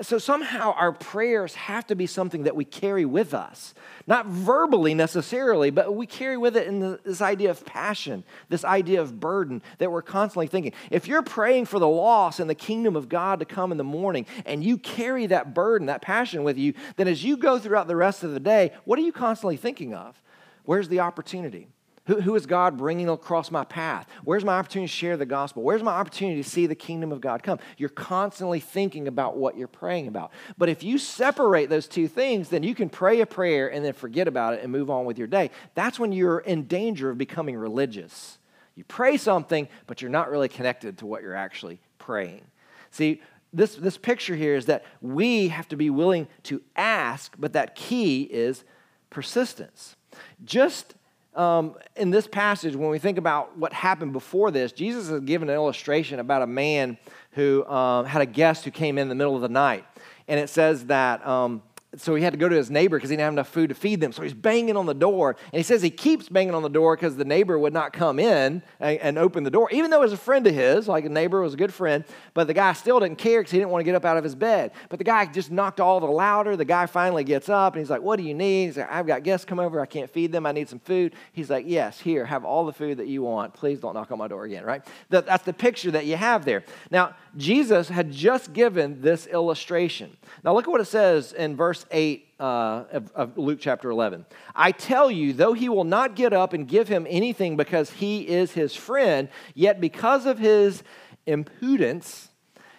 And 0.00 0.06
so 0.06 0.16
somehow 0.16 0.72
our 0.78 0.92
prayers 0.92 1.54
have 1.56 1.86
to 1.88 1.94
be 1.94 2.06
something 2.06 2.44
that 2.44 2.56
we 2.56 2.64
carry 2.64 3.04
with 3.04 3.34
us. 3.34 3.74
Not 4.06 4.24
verbally 4.24 4.94
necessarily, 4.94 5.68
but 5.68 5.94
we 5.94 6.06
carry 6.06 6.38
with 6.38 6.56
it 6.56 6.66
in 6.66 6.80
the, 6.80 6.98
this 7.04 7.20
idea 7.20 7.50
of 7.50 7.66
passion, 7.66 8.24
this 8.48 8.64
idea 8.64 9.02
of 9.02 9.20
burden 9.20 9.60
that 9.76 9.92
we're 9.92 10.00
constantly 10.00 10.46
thinking. 10.46 10.72
If 10.90 11.06
you're 11.06 11.20
praying 11.20 11.66
for 11.66 11.78
the 11.78 11.86
loss 11.86 12.40
and 12.40 12.48
the 12.48 12.54
kingdom 12.54 12.96
of 12.96 13.10
God 13.10 13.40
to 13.40 13.44
come 13.44 13.72
in 13.72 13.76
the 13.76 13.84
morning 13.84 14.24
and 14.46 14.64
you 14.64 14.78
carry 14.78 15.26
that 15.26 15.52
burden, 15.52 15.88
that 15.88 16.00
passion 16.00 16.44
with 16.44 16.56
you, 16.56 16.72
then 16.96 17.06
as 17.06 17.22
you 17.22 17.36
go 17.36 17.58
throughout 17.58 17.86
the 17.86 17.94
rest 17.94 18.24
of 18.24 18.32
the 18.32 18.40
day, 18.40 18.72
what 18.86 18.98
are 18.98 19.02
you 19.02 19.12
constantly 19.12 19.58
thinking 19.58 19.92
of? 19.92 20.22
Where's 20.64 20.88
the 20.88 21.00
opportunity? 21.00 21.68
Who, 22.06 22.20
who 22.20 22.34
is 22.34 22.46
God 22.46 22.76
bringing 22.78 23.08
across 23.08 23.50
my 23.50 23.64
path? 23.64 24.08
Where's 24.24 24.44
my 24.44 24.58
opportunity 24.58 24.88
to 24.88 24.96
share 24.96 25.16
the 25.16 25.26
gospel? 25.26 25.62
Where's 25.62 25.82
my 25.82 25.92
opportunity 25.92 26.42
to 26.42 26.48
see 26.48 26.66
the 26.66 26.74
kingdom 26.74 27.12
of 27.12 27.20
God 27.20 27.42
come? 27.42 27.58
You're 27.76 27.90
constantly 27.90 28.58
thinking 28.58 29.06
about 29.06 29.36
what 29.36 29.56
you're 29.56 29.68
praying 29.68 30.08
about. 30.08 30.32
But 30.56 30.68
if 30.68 30.82
you 30.82 30.98
separate 30.98 31.68
those 31.68 31.86
two 31.86 32.08
things, 32.08 32.48
then 32.48 32.62
you 32.62 32.74
can 32.74 32.88
pray 32.88 33.20
a 33.20 33.26
prayer 33.26 33.70
and 33.70 33.84
then 33.84 33.92
forget 33.92 34.28
about 34.28 34.54
it 34.54 34.62
and 34.62 34.72
move 34.72 34.90
on 34.90 35.04
with 35.04 35.18
your 35.18 35.26
day. 35.26 35.50
That's 35.74 35.98
when 35.98 36.12
you're 36.12 36.38
in 36.38 36.66
danger 36.66 37.10
of 37.10 37.18
becoming 37.18 37.56
religious. 37.56 38.38
You 38.74 38.84
pray 38.84 39.18
something, 39.18 39.68
but 39.86 40.00
you're 40.00 40.10
not 40.10 40.30
really 40.30 40.48
connected 40.48 40.98
to 40.98 41.06
what 41.06 41.22
you're 41.22 41.34
actually 41.34 41.80
praying. 41.98 42.42
See, 42.90 43.20
this, 43.52 43.74
this 43.74 43.98
picture 43.98 44.36
here 44.36 44.54
is 44.54 44.66
that 44.66 44.84
we 45.02 45.48
have 45.48 45.68
to 45.68 45.76
be 45.76 45.90
willing 45.90 46.28
to 46.44 46.62
ask, 46.76 47.34
but 47.38 47.52
that 47.52 47.74
key 47.74 48.22
is 48.22 48.64
persistence. 49.10 49.96
Just 50.44 50.94
um, 51.34 51.76
in 51.96 52.10
this 52.10 52.26
passage, 52.26 52.74
when 52.74 52.90
we 52.90 52.98
think 52.98 53.18
about 53.18 53.56
what 53.56 53.72
happened 53.72 54.12
before 54.12 54.50
this, 54.50 54.72
Jesus 54.72 55.08
has 55.08 55.20
given 55.20 55.48
an 55.48 55.54
illustration 55.54 56.18
about 56.18 56.42
a 56.42 56.46
man 56.46 56.98
who 57.32 57.64
um, 57.66 58.04
had 58.04 58.20
a 58.22 58.26
guest 58.26 58.64
who 58.64 58.70
came 58.70 58.98
in 58.98 59.08
the 59.08 59.14
middle 59.14 59.36
of 59.36 59.42
the 59.42 59.48
night. 59.48 59.84
And 60.26 60.40
it 60.40 60.48
says 60.48 60.86
that 60.86 61.24
um, 61.26 61.62
so 61.96 62.14
he 62.14 62.22
had 62.22 62.32
to 62.32 62.38
go 62.38 62.48
to 62.48 62.54
his 62.54 62.70
neighbor 62.70 62.96
because 62.96 63.10
he 63.10 63.16
didn't 63.16 63.24
have 63.24 63.32
enough 63.32 63.48
food 63.48 63.70
to 63.70 63.74
feed 63.74 64.00
them. 64.00 64.12
So 64.12 64.22
he's 64.22 64.32
banging 64.32 64.76
on 64.76 64.86
the 64.86 64.94
door. 64.94 65.36
And 65.52 65.58
he 65.58 65.64
says 65.64 65.82
he 65.82 65.90
keeps 65.90 66.28
banging 66.28 66.54
on 66.54 66.62
the 66.62 66.68
door 66.68 66.94
because 66.94 67.16
the 67.16 67.24
neighbor 67.24 67.58
would 67.58 67.72
not 67.72 67.92
come 67.92 68.20
in 68.20 68.62
and, 68.78 68.98
and, 69.00 69.18
open 69.18 69.42
the 69.42 69.50
door, 69.50 69.68
even 69.72 69.90
though 69.90 69.98
it 69.98 70.04
was 70.04 70.12
a 70.12 70.16
friend 70.16 70.46
of 70.46 70.54
his, 70.54 70.86
like 70.86 71.04
a 71.04 71.08
neighbor 71.08 71.40
was 71.40 71.54
a 71.54 71.56
good 71.56 71.74
friend. 71.74 72.04
But 72.32 72.46
the 72.46 72.54
guy 72.54 72.74
still 72.74 73.00
didn't 73.00 73.18
care 73.18 73.40
because 73.40 73.50
he 73.50 73.58
didn't 73.58 73.70
want 73.70 73.80
to 73.80 73.84
get 73.84 73.96
up 73.96 74.04
out 74.04 74.16
of 74.16 74.22
his 74.22 74.36
bed. 74.36 74.70
But 74.88 74.98
the 74.98 75.04
guy 75.04 75.26
just 75.26 75.50
knocked 75.50 75.80
all 75.80 75.98
the 75.98 76.06
louder. 76.06 76.56
The 76.56 76.64
guy 76.64 76.86
finally 76.86 77.24
gets 77.24 77.48
up 77.48 77.74
and 77.74 77.80
he's 77.80 77.90
like, 77.90 78.02
What 78.02 78.16
do 78.16 78.22
you 78.22 78.34
need? 78.34 78.66
He's 78.66 78.76
like, 78.76 78.90
I've 78.90 79.06
got 79.08 79.24
guests 79.24 79.44
come 79.44 79.58
over. 79.58 79.80
I 79.80 79.86
can't 79.86 80.08
feed 80.08 80.30
them. 80.30 80.46
I 80.46 80.52
need 80.52 80.68
some 80.68 80.78
food. 80.78 81.14
He's 81.32 81.50
like, 81.50 81.64
Yes, 81.66 81.98
here, 81.98 82.24
have 82.24 82.44
all 82.44 82.66
the 82.66 82.72
food 82.72 82.98
that 82.98 83.08
you 83.08 83.22
want. 83.22 83.52
Please 83.52 83.80
don't 83.80 83.94
knock 83.94 84.12
on 84.12 84.18
my 84.18 84.28
door 84.28 84.44
again, 84.44 84.64
right? 84.64 84.86
That's 85.08 85.44
the 85.44 85.52
picture 85.52 85.90
that 85.90 86.06
you 86.06 86.16
have 86.16 86.44
there. 86.44 86.62
Now, 86.92 87.16
Jesus 87.36 87.88
had 87.88 88.12
just 88.12 88.52
given 88.52 89.02
this 89.02 89.26
illustration. 89.26 90.16
Now, 90.44 90.54
look 90.54 90.66
at 90.66 90.70
what 90.70 90.80
it 90.80 90.86
says 90.86 91.32
in 91.32 91.56
verse 91.56 91.79
8 91.90 92.26
uh, 92.38 92.84
of, 92.92 93.12
of 93.12 93.38
Luke 93.38 93.58
chapter 93.60 93.90
11. 93.90 94.26
I 94.54 94.72
tell 94.72 95.10
you, 95.10 95.32
though 95.32 95.52
he 95.52 95.68
will 95.68 95.84
not 95.84 96.16
get 96.16 96.32
up 96.32 96.52
and 96.52 96.66
give 96.66 96.88
him 96.88 97.06
anything 97.08 97.56
because 97.56 97.90
he 97.90 98.26
is 98.26 98.52
his 98.52 98.74
friend, 98.74 99.28
yet 99.54 99.80
because 99.80 100.26
of 100.26 100.38
his 100.38 100.82
impudence, 101.26 102.28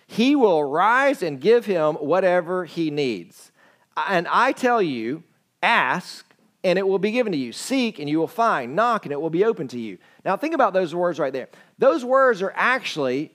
he 0.08 0.36
will 0.36 0.64
rise 0.64 1.22
and 1.24 1.40
give 1.40 1.66
him 1.66 1.96
whatever 1.96 2.66
he 2.66 2.92
needs. 2.92 3.52
And 3.96 4.28
I 4.30 4.52
tell 4.52 4.82
you, 4.82 5.24
ask 5.62 6.26
and 6.64 6.78
it 6.78 6.88
will 6.88 7.00
be 7.00 7.12
given 7.12 7.32
to 7.32 7.38
you. 7.38 7.52
Seek 7.52 8.00
and 8.00 8.10
you 8.10 8.20
will 8.20 8.28
find. 8.28 8.76
Knock 8.76 9.06
and 9.06 9.12
it 9.12 9.20
will 9.20 9.30
be 9.30 9.44
open 9.44 9.68
to 9.70 9.80
you. 9.80 9.98
Now, 10.24 10.38
think 10.38 10.54
about 10.54 10.74
those 10.74 10.94
words 10.94 11.20
right 11.20 11.34
there. 11.34 11.50
Those 11.80 12.06
words 12.06 12.42
are 12.42 12.54
actually, 12.56 13.32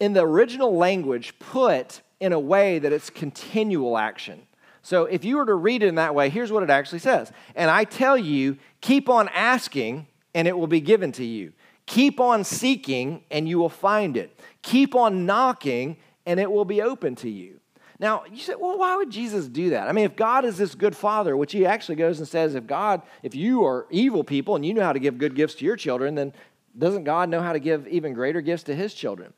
in 0.00 0.12
the 0.12 0.20
original 0.20 0.76
language, 0.76 1.38
put 1.38 2.02
in 2.20 2.32
a 2.32 2.38
way 2.38 2.78
that 2.78 2.92
it's 2.92 3.10
continual 3.10 3.98
action. 3.98 4.46
So 4.82 5.04
if 5.04 5.24
you 5.24 5.36
were 5.36 5.46
to 5.46 5.54
read 5.54 5.82
it 5.82 5.86
in 5.86 5.94
that 5.94 6.14
way, 6.14 6.28
here's 6.28 6.52
what 6.52 6.62
it 6.62 6.70
actually 6.70 6.98
says. 6.98 7.32
And 7.54 7.70
I 7.70 7.84
tell 7.84 8.18
you, 8.18 8.58
keep 8.80 9.08
on 9.08 9.28
asking, 9.30 10.06
and 10.34 10.46
it 10.46 10.56
will 10.56 10.66
be 10.66 10.80
given 10.80 11.10
to 11.12 11.24
you. 11.24 11.52
Keep 11.86 12.20
on 12.20 12.44
seeking, 12.44 13.24
and 13.30 13.48
you 13.48 13.58
will 13.58 13.68
find 13.68 14.16
it. 14.16 14.38
Keep 14.62 14.94
on 14.94 15.26
knocking, 15.26 15.96
and 16.26 16.38
it 16.38 16.50
will 16.50 16.64
be 16.64 16.82
open 16.82 17.14
to 17.16 17.30
you. 17.30 17.60
Now, 17.98 18.24
you 18.30 18.38
say, 18.38 18.54
well, 18.58 18.78
why 18.78 18.96
would 18.96 19.10
Jesus 19.10 19.46
do 19.46 19.70
that? 19.70 19.88
I 19.88 19.92
mean, 19.92 20.04
if 20.04 20.16
God 20.16 20.44
is 20.44 20.58
this 20.58 20.74
good 20.74 20.96
father, 20.96 21.36
which 21.36 21.52
he 21.52 21.64
actually 21.64 21.94
goes 21.96 22.18
and 22.18 22.26
says, 22.28 22.54
if 22.54 22.66
God, 22.66 23.02
if 23.22 23.34
you 23.34 23.64
are 23.64 23.86
evil 23.90 24.24
people 24.24 24.56
and 24.56 24.66
you 24.66 24.74
know 24.74 24.82
how 24.82 24.92
to 24.92 24.98
give 24.98 25.16
good 25.16 25.34
gifts 25.34 25.54
to 25.56 25.64
your 25.64 25.76
children, 25.76 26.14
then 26.14 26.32
doesn't 26.76 27.04
God 27.04 27.28
know 27.28 27.40
how 27.40 27.52
to 27.52 27.60
give 27.60 27.86
even 27.86 28.12
greater 28.12 28.40
gifts 28.40 28.64
to 28.64 28.74
his 28.74 28.94
children? 28.94 29.32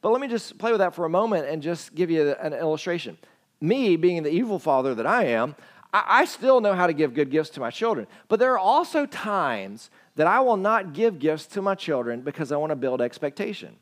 But 0.00 0.10
let 0.10 0.20
me 0.20 0.28
just 0.28 0.58
play 0.58 0.70
with 0.70 0.78
that 0.78 0.94
for 0.94 1.04
a 1.04 1.10
moment 1.10 1.46
and 1.46 1.62
just 1.62 1.94
give 1.94 2.10
you 2.10 2.32
an 2.32 2.52
illustration 2.52 3.18
me 3.60 3.96
being 3.96 4.22
the 4.22 4.30
evil 4.30 4.58
father 4.58 4.94
that 4.94 5.06
I 5.06 5.26
am, 5.26 5.56
I, 5.92 6.26
still 6.26 6.60
know 6.60 6.74
how 6.74 6.86
to 6.86 6.92
give 6.92 7.14
good 7.14 7.30
gifts 7.30 7.50
to 7.50 7.60
my 7.60 7.70
children. 7.70 8.06
But 8.28 8.38
there 8.38 8.52
are 8.52 8.58
also 8.58 9.06
times 9.06 9.90
that 10.16 10.26
I 10.26 10.40
will 10.40 10.58
not 10.58 10.92
give 10.92 11.18
gifts 11.18 11.46
to 11.46 11.62
my 11.62 11.74
children 11.74 12.20
because 12.20 12.52
I 12.52 12.56
want 12.56 12.70
to 12.70 12.76
build 12.76 13.00
expectation. 13.00 13.76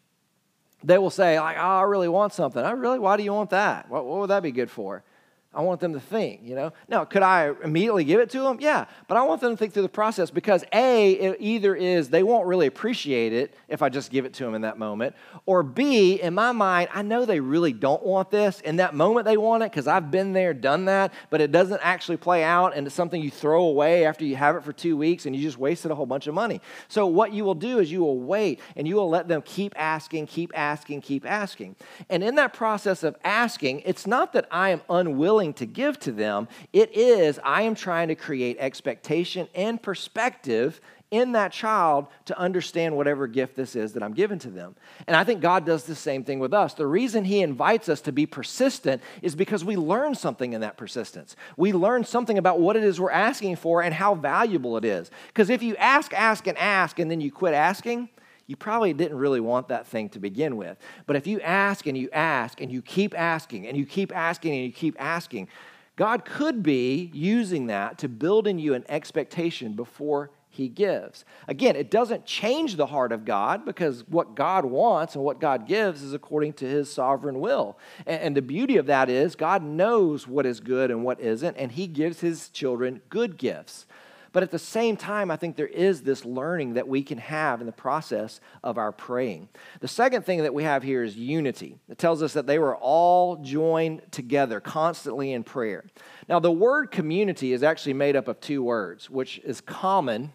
They 0.85 0.99
will 0.99 1.11
say, 1.11 1.41
like, 1.41 1.57
oh, 1.59 1.61
I 1.61 1.83
really 1.83 2.09
want 2.09 2.33
something. 2.33 2.63
I 2.63 2.71
really, 2.71 3.01
why 3.01 3.17
do 3.17 3.25
you 3.25 3.33
want 3.33 3.51
that? 3.51 3.91
What, 3.91 4.07
what 4.07 4.21
would 4.21 4.31
that 4.31 4.43
be 4.43 4.53
good 4.53 4.71
for? 4.71 5.03
I 5.57 5.63
want 5.63 5.81
them 5.81 5.95
to 5.95 6.01
think, 6.01 6.43
you 6.45 6.55
know. 6.55 6.71
Now, 6.87 7.07
could 7.07 7.23
I 7.23 7.55
immediately 7.65 8.05
give 8.05 8.21
it 8.21 8.29
to 8.31 8.41
them? 8.41 8.59
Yeah, 8.61 8.85
but 9.09 9.17
I 9.17 9.23
want 9.23 9.41
them 9.41 9.53
to 9.53 9.57
think 9.57 9.73
through 9.73 9.85
the 9.85 9.89
process 9.89 10.31
because 10.31 10.63
A, 10.75 11.13
it 11.13 11.39
either 11.41 11.75
is 11.75 12.11
they 12.11 12.23
won't 12.23 12.47
really 12.47 12.67
appreciate 12.67 13.33
it 13.33 13.55
if 13.67 13.81
I 13.81 13.89
just 13.89 14.11
give 14.11 14.27
it 14.27 14.35
to 14.35 14.45
them 14.45 14.55
in 14.55 14.61
that 14.63 14.79
moment, 14.79 15.17
or 15.47 15.63
B, 15.63 16.21
in 16.21 16.35
my 16.35 16.53
mind, 16.53 16.91
I 16.93 17.01
know 17.01 17.25
they 17.25 17.41
really 17.41 17.73
don't 17.73 18.05
want 18.05 18.31
this. 18.31 18.61
In 18.61 18.77
that 18.77 18.95
moment, 18.95 19.25
they 19.25 19.39
want 19.39 19.63
it 19.63 19.73
because 19.73 19.87
I've 19.87 20.11
been 20.11 20.35
there, 20.35 20.53
done 20.53 20.85
that, 20.85 21.15
but 21.31 21.41
it 21.41 21.53
doesn't 21.53 21.81
actually 21.83 22.19
play 22.19 22.45
out 22.45 22.77
and 22.77 22.87
it's 22.87 22.95
something 22.95 23.23
you 23.23 23.31
throw 23.31 23.65
away 23.65 24.05
after 24.05 24.27
you 24.27 24.37
have 24.37 24.57
it 24.57 24.63
for 24.63 24.75
two 24.75 24.95
weeks 24.95 25.25
and 25.25 25.35
you 25.35 25.41
just 25.41 25.57
wasted 25.57 25.91
a 25.91 25.95
whole 25.95 26.05
bunch 26.05 26.27
of 26.27 26.35
money. 26.35 26.61
So, 26.89 27.07
what 27.07 27.33
you 27.33 27.47
will 27.47 27.55
do 27.55 27.79
is 27.79 27.91
you 27.91 28.01
will 28.01 28.21
wait 28.21 28.61
and 28.77 28.87
you 28.87 28.97
will 28.97 29.09
let 29.09 29.27
them 29.27 29.41
keep 29.41 29.73
asking, 29.75 30.27
keep 30.27 30.53
asking, 30.55 31.01
keep 31.01 31.25
asking. 31.25 31.77
And 32.11 32.23
in 32.23 32.35
that 32.35 32.53
process 32.53 33.03
of 33.03 33.17
asking, 33.25 33.81
it's 33.87 34.07
not 34.07 34.35
that 34.35 34.47
I 34.51 34.69
am 34.69 34.83
unwilling 34.91 35.46
willing 35.47 35.55
to 35.55 35.67
give 35.67 35.99
to 36.01 36.13
them. 36.13 36.49
It 36.73 36.91
is, 36.97 37.39
I 37.45 37.63
am 37.63 37.75
trying 37.75 38.09
to 38.09 38.15
create 38.15 38.57
expectation 38.59 39.49
and 39.55 39.81
perspective 39.81 40.81
in 41.13 41.33
that 41.33 41.53
child 41.53 42.09
to 42.25 42.37
understand 42.37 42.97
whatever 42.97 43.29
gift 43.29 43.55
this 43.55 43.77
is 43.77 43.93
that 43.93 44.03
I'm 44.03 44.13
giving 44.13 44.41
to 44.41 44.51
them. 44.51 44.75
And 45.07 45.15
I 45.15 45.23
think 45.23 45.41
God 45.41 45.65
does 45.65 45.85
the 45.85 45.95
same 45.95 46.25
thing 46.25 46.41
with 46.41 46.53
us. 46.53 46.75
The 46.75 46.87
reason 46.87 47.25
He 47.25 47.43
invites 47.43 47.89
us 47.89 48.01
to 48.03 48.13
be 48.13 48.27
persistent 48.27 49.01
is 49.23 49.37
because 49.37 49.65
we 49.65 49.77
learn 49.77 50.17
something 50.17 50.53
in 50.53 50.63
that 50.63 50.77
persistence. 50.77 51.37
We 51.57 51.73
learn 51.73 52.03
something 52.03 52.39
about 52.39 52.59
what 52.59 52.75
it 52.75 52.83
is 52.83 53.01
we're 53.01 53.13
asking 53.13 53.57
for 53.57 53.83
and 53.85 53.95
how 53.95 54.17
valuable 54.17 54.77
it 54.77 54.85
is. 54.85 55.13
Because 55.29 55.49
if 55.49 55.63
you 55.63 55.77
ask, 55.77 56.13
ask, 56.13 56.49
and 56.49 56.59
ask, 56.59 56.99
and 56.99 57.09
then 57.09 57.21
you 57.21 57.31
quit 57.31 57.55
asking, 57.55 58.09
you 58.47 58.57
probably 58.57 58.93
didn't 58.93 59.19
really 59.19 59.41
want 59.41 59.69
that 59.69 59.87
thing 59.87 60.09
to 60.11 60.19
begin 60.19 60.57
with. 60.57 60.79
But 61.07 61.17
if 61.17 61.27
you 61.27 61.41
ask 61.41 61.87
and 61.87 61.97
you 61.97 62.09
ask 62.13 62.61
and 62.61 62.71
you 62.71 62.83
keep 62.83 63.19
asking 63.19 63.67
and 63.67 63.77
you 63.77 63.87
keep 63.87 64.15
asking 64.15 64.55
and 64.55 64.65
you 64.65 64.73
keep 64.73 64.97
asking, 65.01 65.49
God 65.97 66.25
could 66.25 66.63
be 66.63 67.11
using 67.13 67.67
that 67.69 67.99
to 67.99 68.09
build 68.09 68.47
in 68.47 68.59
you 68.59 68.75
an 68.75 68.85
expectation 68.89 69.73
before 69.73 70.31
he 70.57 70.69
gives. 70.69 71.25
Again, 71.49 71.77
it 71.77 71.91
doesn't 71.91 72.25
change 72.25 72.77
the 72.77 72.87
heart 72.87 73.13
of 73.13 73.25
God 73.25 73.65
because 73.65 74.05
what 74.09 74.35
God 74.35 74.65
wants 74.65 75.15
and 75.15 75.23
what 75.23 75.39
God 75.39 75.67
gives 75.67 76.03
is 76.03 76.15
according 76.15 76.55
to 76.55 76.67
his 76.67 76.91
sovereign 76.91 77.41
will. 77.41 77.79
And, 78.07 78.37
the 78.37 78.43
beauty 78.43 78.77
of 78.77 78.87
that 78.87 79.09
is 79.11 79.37
God 79.37 79.63
knows 79.63 80.27
what 80.27 80.47
is 80.47 80.61
good 80.61 80.91
and 80.91 81.05
what 81.05 81.21
isn't, 81.21 81.57
and 81.57 81.73
he 81.73 81.87
gives 81.87 82.21
his 82.21 82.49
children 82.49 83.01
good 83.09 83.37
gifts. 83.37 83.87
But 84.37 84.43
at 84.43 84.51
the 84.51 84.59
same 84.59 84.99
time, 84.99 85.31
I 85.31 85.37
think 85.37 85.57
there 85.57 85.67
is 85.67 86.03
this 86.03 86.23
learning 86.23 86.75
that 86.75 86.87
we 86.87 87.03
can 87.03 87.17
have 87.17 87.63
in 87.63 87.67
the 87.67 87.73
process 87.73 88.39
of 88.63 88.77
our 88.77 88.93
praying. 88.93 89.49
The 89.81 89.89
second 89.89 90.27
thing 90.27 90.43
that 90.43 90.53
we 90.53 90.63
have 90.63 90.83
here 90.83 91.03
is 91.03 91.17
unity. 91.17 91.79
It 91.89 91.97
tells 91.97 92.23
us 92.23 92.35
that 92.35 92.47
they 92.47 92.59
were 92.59 92.77
all 92.77 93.37
joined 93.37 94.03
together 94.13 94.61
constantly 94.61 95.33
in 95.33 95.43
prayer. 95.43 95.87
Now, 96.29 96.39
the 96.39 96.53
word 96.53 96.91
community 96.91 97.55
is 97.55 97.63
actually 97.63 97.95
made 97.95 98.15
up 98.15 98.29
of 98.29 98.39
two 98.39 98.63
words, 98.63 99.09
which 99.09 99.39
is 99.39 99.63
common 99.63 100.35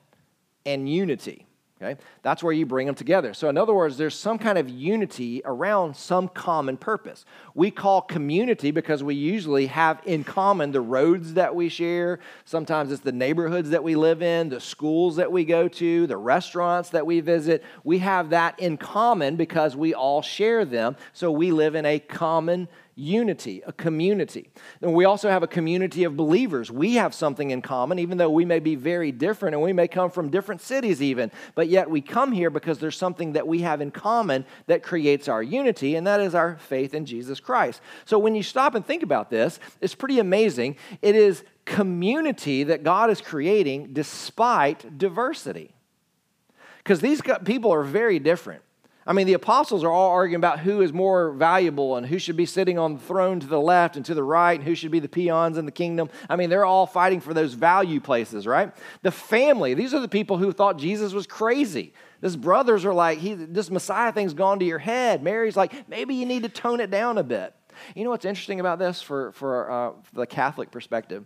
and 0.66 0.90
unity. 0.90 1.46
Okay? 1.82 2.00
That's 2.22 2.44
where 2.44 2.54
you 2.54 2.68
bring 2.68 2.86
them 2.86 2.96
together. 2.96 3.34
So, 3.34 3.50
in 3.50 3.58
other 3.58 3.74
words, 3.74 3.98
there's 3.98 4.14
some 4.14 4.38
kind 4.38 4.60
of 4.60 4.70
unity 4.70 5.42
around 5.46 5.96
some 5.96 6.28
common 6.28 6.78
purpose. 6.78 7.26
We 7.56 7.72
call 7.72 8.02
community 8.02 8.70
because 8.70 9.04
we 9.04 9.16
usually 9.16 9.66
have 9.66 10.00
in 10.06 10.24
common 10.24 10.72
the 10.72 10.82
roads 10.82 11.34
that 11.34 11.56
we 11.56 11.70
share. 11.70 12.20
Sometimes 12.46 12.92
it's 12.92 13.02
the 13.02 13.12
neighborhoods 13.12 13.72
that 13.72 13.84
we 13.84 13.96
live 13.96 14.22
in, 14.22 14.50
the 14.50 14.60
schools 14.60 15.16
that 15.16 15.32
we 15.32 15.44
go 15.44 15.68
to, 15.68 16.06
the 16.06 16.18
restaurants 16.18 16.90
that 16.92 17.06
we 17.06 17.20
visit. 17.20 17.64
We 17.84 17.98
have 18.00 18.30
that 18.30 18.60
in 18.60 18.78
common 18.78 19.36
because 19.36 19.76
we 19.76 19.96
all 19.96 20.22
share 20.22 20.66
them. 20.66 20.98
So, 21.14 21.32
we 21.32 21.52
live 21.52 21.74
in 21.74 21.88
a 21.88 21.98
common 21.98 22.68
unity, 23.02 23.64
a 23.66 23.74
community. 23.74 24.52
And 24.82 24.94
we 24.94 25.06
also 25.06 25.30
have 25.30 25.42
a 25.42 25.48
community 25.48 26.04
of 26.04 26.16
believers. 26.16 26.70
We 26.72 26.96
have 26.96 27.14
something 27.14 27.52
in 27.52 27.62
common, 27.62 27.98
even 28.00 28.18
though 28.18 28.30
we 28.30 28.46
may 28.46 28.60
be 28.60 28.76
very 28.76 29.12
different 29.12 29.56
and 29.56 29.64
we 29.64 29.74
may 29.74 29.88
come 29.88 30.12
from 30.12 30.30
different 30.30 30.62
cities, 30.62 31.02
even. 31.02 31.32
But 31.56 31.68
yet 31.68 31.90
we 31.90 32.02
come 32.02 32.32
here 32.32 32.50
because 32.50 32.80
there's 32.80 32.98
something 32.98 33.34
that 33.34 33.48
we 33.48 33.62
have 33.62 33.82
in 33.82 33.92
common 33.92 34.46
that 34.68 34.84
creates 34.84 35.28
our 35.28 35.42
unity, 35.42 35.96
and 35.96 36.06
that 36.06 36.22
is 36.22 36.36
our 36.36 36.58
faith 36.58 36.94
in 36.94 37.06
Jesus 37.06 37.40
Christ. 37.40 37.82
So 38.06 38.20
when 38.20 38.36
you 38.36 38.44
stop 38.44 38.76
and 38.76 38.86
think 38.86 39.04
about 39.04 39.30
this, 39.30 39.60
it's 39.82 39.96
pretty 39.96 40.20
amazing. 40.20 40.78
It 41.02 41.16
is 41.16 41.44
community 41.66 42.64
that 42.66 42.84
God 42.84 43.10
is 43.10 43.20
creating 43.20 43.94
despite 43.94 44.98
diversity. 44.98 45.74
Because 46.78 47.00
these 47.00 47.22
people 47.46 47.72
are 47.72 47.84
very 47.84 48.20
different. 48.20 48.64
I 49.06 49.14
mean, 49.14 49.26
the 49.26 49.34
apostles 49.34 49.84
are 49.84 49.92
all 49.92 50.12
arguing 50.12 50.36
about 50.36 50.60
who 50.60 50.82
is 50.82 50.94
more 50.94 51.32
valuable 51.32 51.96
and 51.96 52.06
who 52.06 52.20
should 52.20 52.38
be 52.38 52.46
sitting 52.46 52.78
on 52.78 52.94
the 52.94 53.00
throne 53.00 53.40
to 53.40 53.48
the 53.48 53.60
left 53.60 53.96
and 53.96 54.06
to 54.06 54.14
the 54.14 54.24
right 54.24 54.60
and 54.60 54.64
who 54.64 54.76
should 54.76 54.92
be 54.92 55.00
the 55.00 55.10
peons 55.10 55.58
in 55.58 55.66
the 55.66 55.72
kingdom. 55.72 56.10
I 56.30 56.36
mean, 56.36 56.52
they're 56.52 56.66
all 56.66 56.86
fighting 56.86 57.20
for 57.20 57.34
those 57.34 57.54
value 57.56 58.00
places, 58.00 58.46
right? 58.46 58.72
The 59.02 59.12
family, 59.12 59.74
these 59.74 59.96
are 59.96 60.00
the 60.00 60.08
people 60.08 60.38
who 60.38 60.52
thought 60.52 60.78
Jesus 60.78 61.14
was 61.14 61.26
crazy. 61.26 61.94
His 62.22 62.38
brothers 62.38 62.86
are 62.86 62.94
like, 62.94 63.20
this 63.22 63.72
Messiah 63.72 64.12
thing's 64.12 64.36
gone 64.36 64.60
to 64.60 64.66
your 64.66 64.80
head. 64.80 65.24
Mary's 65.24 65.58
like, 65.58 65.90
maybe 65.90 66.14
you 66.14 66.28
need 66.28 66.44
to 66.44 66.50
tone 66.50 66.80
it 66.80 66.92
down 66.92 67.18
a 67.18 67.24
bit. 67.24 67.56
You 67.96 68.04
know 68.04 68.12
what's 68.12 68.26
interesting 68.26 68.60
about 68.60 68.78
this 68.78 69.02
for, 69.02 69.32
for, 69.32 69.72
uh, 69.72 69.92
for 70.04 70.16
the 70.16 70.28
Catholic 70.28 70.70
perspective? 70.70 71.26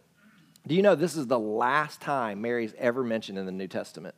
Do 0.65 0.75
you 0.75 0.81
know 0.81 0.95
this 0.95 1.17
is 1.17 1.27
the 1.27 1.37
last 1.37 1.99
time 1.99 2.41
Mary's 2.41 2.73
ever 2.77 3.03
mentioned 3.03 3.37
in 3.37 3.45
the 3.45 3.51
New 3.51 3.67
Testament? 3.67 4.15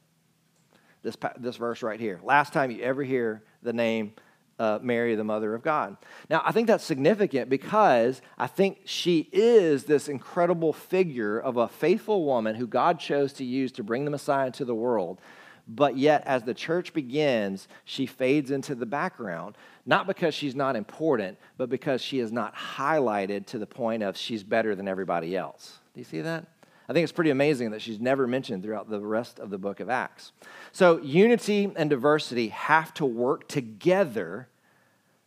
This, 1.07 1.15
this 1.39 1.55
verse 1.55 1.83
right 1.83 2.01
here. 2.01 2.19
Last 2.21 2.51
time 2.51 2.69
you 2.69 2.81
ever 2.81 3.01
hear 3.01 3.41
the 3.63 3.71
name 3.71 4.11
uh, 4.59 4.79
Mary, 4.81 5.15
the 5.15 5.23
mother 5.23 5.55
of 5.55 5.63
God. 5.63 5.95
Now, 6.29 6.41
I 6.43 6.51
think 6.51 6.67
that's 6.67 6.83
significant 6.83 7.49
because 7.49 8.21
I 8.37 8.47
think 8.47 8.79
she 8.83 9.29
is 9.31 9.85
this 9.85 10.09
incredible 10.09 10.73
figure 10.73 11.39
of 11.39 11.55
a 11.55 11.69
faithful 11.69 12.25
woman 12.25 12.55
who 12.55 12.67
God 12.67 12.99
chose 12.99 13.31
to 13.33 13.45
use 13.45 13.71
to 13.73 13.83
bring 13.83 14.03
the 14.03 14.11
Messiah 14.11 14.51
to 14.51 14.65
the 14.65 14.75
world. 14.75 15.21
But 15.65 15.95
yet, 15.97 16.23
as 16.25 16.43
the 16.43 16.53
church 16.53 16.93
begins, 16.93 17.69
she 17.85 18.05
fades 18.05 18.51
into 18.51 18.75
the 18.75 18.85
background, 18.85 19.57
not 19.85 20.07
because 20.07 20.33
she's 20.33 20.55
not 20.55 20.75
important, 20.75 21.37
but 21.55 21.69
because 21.69 22.01
she 22.01 22.19
is 22.19 22.33
not 22.33 22.53
highlighted 22.53 23.45
to 23.47 23.59
the 23.59 23.65
point 23.65 24.03
of 24.03 24.17
she's 24.17 24.43
better 24.43 24.75
than 24.75 24.89
everybody 24.89 25.37
else. 25.37 25.79
Do 25.93 26.01
you 26.01 26.05
see 26.05 26.19
that? 26.19 26.47
I 26.89 26.93
think 26.93 27.03
it's 27.03 27.11
pretty 27.11 27.31
amazing 27.31 27.71
that 27.71 27.81
she's 27.81 27.99
never 27.99 28.27
mentioned 28.27 28.63
throughout 28.63 28.89
the 28.89 29.01
rest 29.01 29.39
of 29.39 29.49
the 29.49 29.57
book 29.57 29.81
of 29.81 29.89
Acts. 29.89 30.31
So, 30.71 31.01
unity 31.01 31.69
and 31.75 31.89
diversity 31.89 32.47
have 32.49 32.93
to 32.95 33.05
work 33.05 33.47
together, 33.49 34.47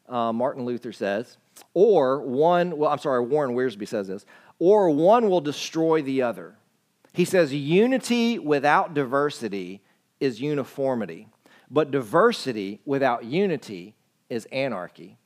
uh, 0.08 0.32
Martin 0.32 0.64
Luther 0.64 0.92
says, 0.92 1.36
or 1.74 2.22
one, 2.22 2.78
well, 2.78 2.90
I'm 2.90 2.98
sorry, 2.98 3.22
Warren 3.22 3.54
Wiersbe 3.54 3.86
says 3.86 4.08
this, 4.08 4.24
or 4.58 4.88
one 4.88 5.28
will 5.28 5.42
destroy 5.42 6.00
the 6.00 6.22
other. 6.22 6.56
He 7.12 7.26
says, 7.26 7.52
unity 7.52 8.38
without 8.38 8.94
diversity 8.94 9.82
is 10.18 10.40
uniformity, 10.40 11.28
but 11.70 11.90
diversity 11.90 12.80
without 12.86 13.24
unity 13.24 13.94
is 14.30 14.46
anarchy. 14.46 15.18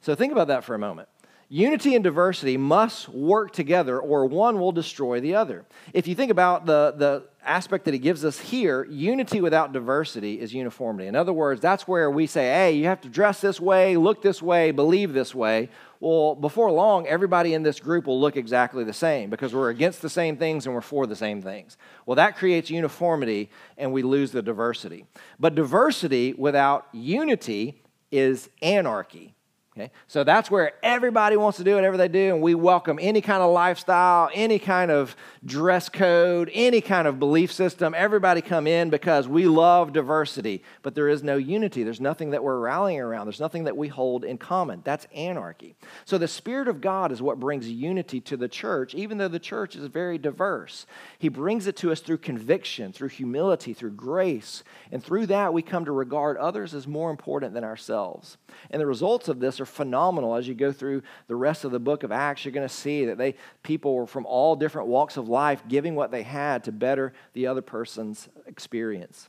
So, 0.00 0.16
think 0.16 0.32
about 0.32 0.48
that 0.48 0.64
for 0.64 0.74
a 0.74 0.80
moment. 0.80 1.08
Unity 1.54 1.94
and 1.94 2.02
diversity 2.02 2.56
must 2.56 3.08
work 3.08 3.52
together, 3.52 4.00
or 4.00 4.26
one 4.26 4.58
will 4.58 4.72
destroy 4.72 5.20
the 5.20 5.36
other. 5.36 5.64
If 5.92 6.08
you 6.08 6.16
think 6.16 6.32
about 6.32 6.66
the, 6.66 6.92
the 6.96 7.22
aspect 7.44 7.84
that 7.84 7.94
he 7.94 8.00
gives 8.00 8.24
us 8.24 8.40
here, 8.40 8.84
unity 8.90 9.40
without 9.40 9.72
diversity 9.72 10.40
is 10.40 10.52
uniformity. 10.52 11.06
In 11.06 11.14
other 11.14 11.32
words, 11.32 11.60
that's 11.60 11.86
where 11.86 12.10
we 12.10 12.26
say, 12.26 12.46
hey, 12.46 12.72
you 12.72 12.86
have 12.86 13.00
to 13.02 13.08
dress 13.08 13.40
this 13.40 13.60
way, 13.60 13.96
look 13.96 14.20
this 14.20 14.42
way, 14.42 14.72
believe 14.72 15.12
this 15.12 15.32
way. 15.32 15.68
Well, 16.00 16.34
before 16.34 16.72
long, 16.72 17.06
everybody 17.06 17.54
in 17.54 17.62
this 17.62 17.78
group 17.78 18.08
will 18.08 18.20
look 18.20 18.36
exactly 18.36 18.82
the 18.82 18.92
same 18.92 19.30
because 19.30 19.54
we're 19.54 19.70
against 19.70 20.02
the 20.02 20.10
same 20.10 20.36
things 20.36 20.66
and 20.66 20.74
we're 20.74 20.80
for 20.80 21.06
the 21.06 21.14
same 21.14 21.40
things. 21.40 21.76
Well, 22.04 22.16
that 22.16 22.36
creates 22.36 22.68
uniformity 22.68 23.48
and 23.78 23.92
we 23.92 24.02
lose 24.02 24.32
the 24.32 24.42
diversity. 24.42 25.06
But 25.38 25.54
diversity 25.54 26.32
without 26.32 26.88
unity 26.90 27.80
is 28.10 28.50
anarchy. 28.60 29.33
Okay? 29.76 29.90
So 30.06 30.22
that's 30.22 30.52
where 30.52 30.72
everybody 30.84 31.36
wants 31.36 31.58
to 31.58 31.64
do 31.64 31.74
whatever 31.74 31.96
they 31.96 32.06
do, 32.06 32.32
and 32.32 32.40
we 32.40 32.54
welcome 32.54 32.96
any 33.02 33.20
kind 33.20 33.42
of 33.42 33.50
lifestyle, 33.50 34.30
any 34.32 34.60
kind 34.60 34.92
of 34.92 35.16
dress 35.44 35.88
code, 35.88 36.48
any 36.54 36.80
kind 36.80 37.08
of 37.08 37.18
belief 37.18 37.52
system. 37.52 37.92
Everybody 37.96 38.40
come 38.40 38.68
in 38.68 38.88
because 38.88 39.26
we 39.26 39.46
love 39.46 39.92
diversity, 39.92 40.62
but 40.82 40.94
there 40.94 41.08
is 41.08 41.24
no 41.24 41.36
unity. 41.36 41.82
There's 41.82 42.00
nothing 42.00 42.30
that 42.30 42.44
we're 42.44 42.60
rallying 42.60 43.00
around, 43.00 43.26
there's 43.26 43.40
nothing 43.40 43.64
that 43.64 43.76
we 43.76 43.88
hold 43.88 44.24
in 44.24 44.38
common. 44.38 44.80
That's 44.84 45.08
anarchy. 45.12 45.74
So 46.04 46.18
the 46.18 46.28
Spirit 46.28 46.68
of 46.68 46.80
God 46.80 47.10
is 47.10 47.20
what 47.20 47.40
brings 47.40 47.68
unity 47.68 48.20
to 48.20 48.36
the 48.36 48.48
church, 48.48 48.94
even 48.94 49.18
though 49.18 49.26
the 49.26 49.40
church 49.40 49.74
is 49.74 49.86
very 49.86 50.18
diverse. 50.18 50.86
He 51.18 51.28
brings 51.28 51.66
it 51.66 51.74
to 51.78 51.90
us 51.90 51.98
through 51.98 52.18
conviction, 52.18 52.92
through 52.92 53.08
humility, 53.08 53.74
through 53.74 53.92
grace, 53.92 54.62
and 54.92 55.02
through 55.02 55.26
that 55.26 55.52
we 55.52 55.62
come 55.62 55.84
to 55.84 55.92
regard 55.92 56.36
others 56.36 56.74
as 56.74 56.86
more 56.86 57.10
important 57.10 57.54
than 57.54 57.64
ourselves. 57.64 58.36
And 58.70 58.80
the 58.80 58.86
results 58.86 59.26
of 59.26 59.40
this 59.40 59.60
are 59.64 59.66
phenomenal. 59.66 60.34
As 60.34 60.46
you 60.46 60.54
go 60.54 60.70
through 60.70 61.02
the 61.26 61.34
rest 61.34 61.64
of 61.64 61.72
the 61.72 61.80
book 61.80 62.02
of 62.02 62.12
Acts, 62.12 62.44
you're 62.44 62.52
going 62.52 62.68
to 62.68 62.72
see 62.74 63.06
that 63.06 63.18
they 63.18 63.34
people 63.62 63.94
were 63.94 64.06
from 64.06 64.26
all 64.26 64.54
different 64.54 64.88
walks 64.88 65.16
of 65.16 65.28
life 65.28 65.62
giving 65.66 65.94
what 65.94 66.10
they 66.10 66.22
had 66.22 66.64
to 66.64 66.72
better 66.72 67.12
the 67.32 67.46
other 67.46 67.62
person's 67.62 68.28
experience. 68.46 69.28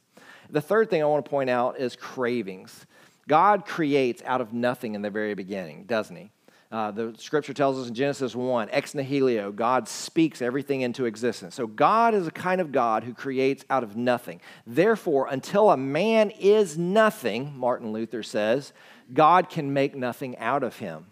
The 0.50 0.62
third 0.62 0.90
thing 0.90 1.02
I 1.02 1.06
want 1.06 1.26
to 1.26 1.30
point 1.30 1.50
out 1.50 1.80
is 1.80 1.96
cravings. 1.96 2.86
God 3.28 3.66
creates 3.66 4.22
out 4.26 4.42
of 4.42 4.54
nothing 4.54 4.94
in 4.94 5.02
the 5.02 5.10
very 5.10 5.34
beginning, 5.34 5.86
doesn't 5.86 6.16
he? 6.16 6.32
Uh, 6.76 6.92
the 6.92 7.16
scripture 7.18 7.54
tells 7.54 7.80
us 7.80 7.88
in 7.88 7.94
Genesis 7.94 8.36
1, 8.36 8.68
ex 8.70 8.94
nihilo, 8.94 9.50
God 9.54 9.88
speaks 9.88 10.42
everything 10.42 10.82
into 10.82 11.06
existence. 11.06 11.56
So 11.56 11.68
God 11.68 12.14
is 12.14 12.28
a 12.28 12.32
kind 12.32 12.60
of 12.60 12.74
God 12.74 13.06
who 13.06 13.14
creates 13.14 13.64
out 13.70 13.82
of 13.82 13.96
nothing. 13.96 14.42
Therefore, 14.68 15.30
until 15.32 15.70
a 15.70 15.78
man 15.78 16.32
is 16.32 16.78
nothing, 16.78 17.58
Martin 17.58 17.94
Luther 17.94 18.24
says, 18.24 18.74
God 19.14 19.50
can 19.50 19.72
make 19.72 19.96
nothing 19.96 20.38
out 20.38 20.64
of 20.64 20.76
him. 20.76 21.06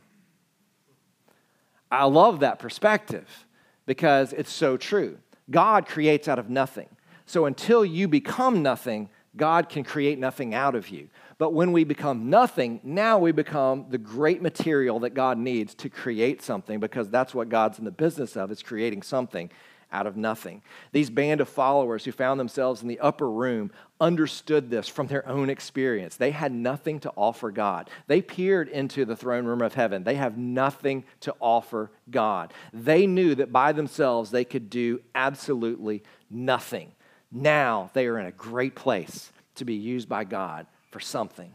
I 1.90 2.04
love 2.08 2.42
that 2.42 2.60
perspective 2.60 3.46
because 3.86 4.34
it's 4.34 4.52
so 4.52 4.76
true. 4.76 5.18
God 5.50 5.86
creates 5.86 6.28
out 6.28 6.40
of 6.40 6.50
nothing. 6.50 6.90
So 7.26 7.46
until 7.46 7.86
you 7.86 8.10
become 8.10 8.64
nothing, 8.64 9.08
God 9.38 9.70
can 9.70 9.86
create 9.86 10.20
nothing 10.20 10.54
out 10.54 10.76
of 10.76 10.90
you. 10.90 11.08
But 11.38 11.54
when 11.54 11.72
we 11.72 11.84
become 11.84 12.30
nothing, 12.30 12.80
now 12.84 13.18
we 13.18 13.32
become 13.32 13.88
the 13.90 13.98
great 13.98 14.42
material 14.42 15.00
that 15.00 15.14
God 15.14 15.38
needs 15.38 15.74
to 15.76 15.90
create 15.90 16.42
something 16.42 16.80
because 16.80 17.10
that's 17.10 17.34
what 17.34 17.50
God's 17.50 17.80
in 17.80 17.86
the 17.86 17.92
business 17.92 18.38
of, 18.38 18.52
is 18.52 18.62
creating 18.62 19.02
something 19.02 19.50
out 19.94 20.08
of 20.08 20.18
nothing. 20.18 20.62
These 20.92 21.12
band 21.12 21.40
of 21.40 21.48
followers 21.48 22.04
who 22.04 22.12
found 22.12 22.40
themselves 22.40 22.82
in 22.82 22.88
the 22.88 23.00
upper 23.00 23.30
room 23.30 23.72
understood 24.02 24.70
this 24.70 24.88
from 24.88 25.08
their 25.08 25.28
own 25.28 25.50
experience. 25.50 26.18
They 26.18 26.32
had 26.32 26.52
nothing 26.52 27.00
to 27.02 27.14
offer 27.16 27.52
God. 27.52 27.90
They 28.08 28.22
peered 28.22 28.68
into 28.70 29.06
the 29.06 29.16
throne 29.16 29.46
room 29.46 29.62
of 29.62 29.76
heaven. 29.76 30.04
They 30.04 30.16
have 30.16 30.38
nothing 30.38 31.06
to 31.22 31.36
offer 31.40 31.92
God. 32.10 32.54
They 32.74 33.06
knew 33.06 33.36
that 33.36 33.52
by 33.52 33.72
themselves 33.72 34.32
they 34.32 34.46
could 34.46 34.70
do 34.70 35.00
absolutely 35.14 36.04
nothing. 36.30 36.92
Now 37.32 37.92
they 37.94 38.08
are 38.08 38.20
in 38.20 38.26
a 38.26 38.32
great 38.32 38.76
place 38.76 39.32
to 39.56 39.66
be 39.66 39.76
used 39.76 40.10
by 40.10 40.24
God 40.24 40.66
for 40.94 41.00
something. 41.00 41.52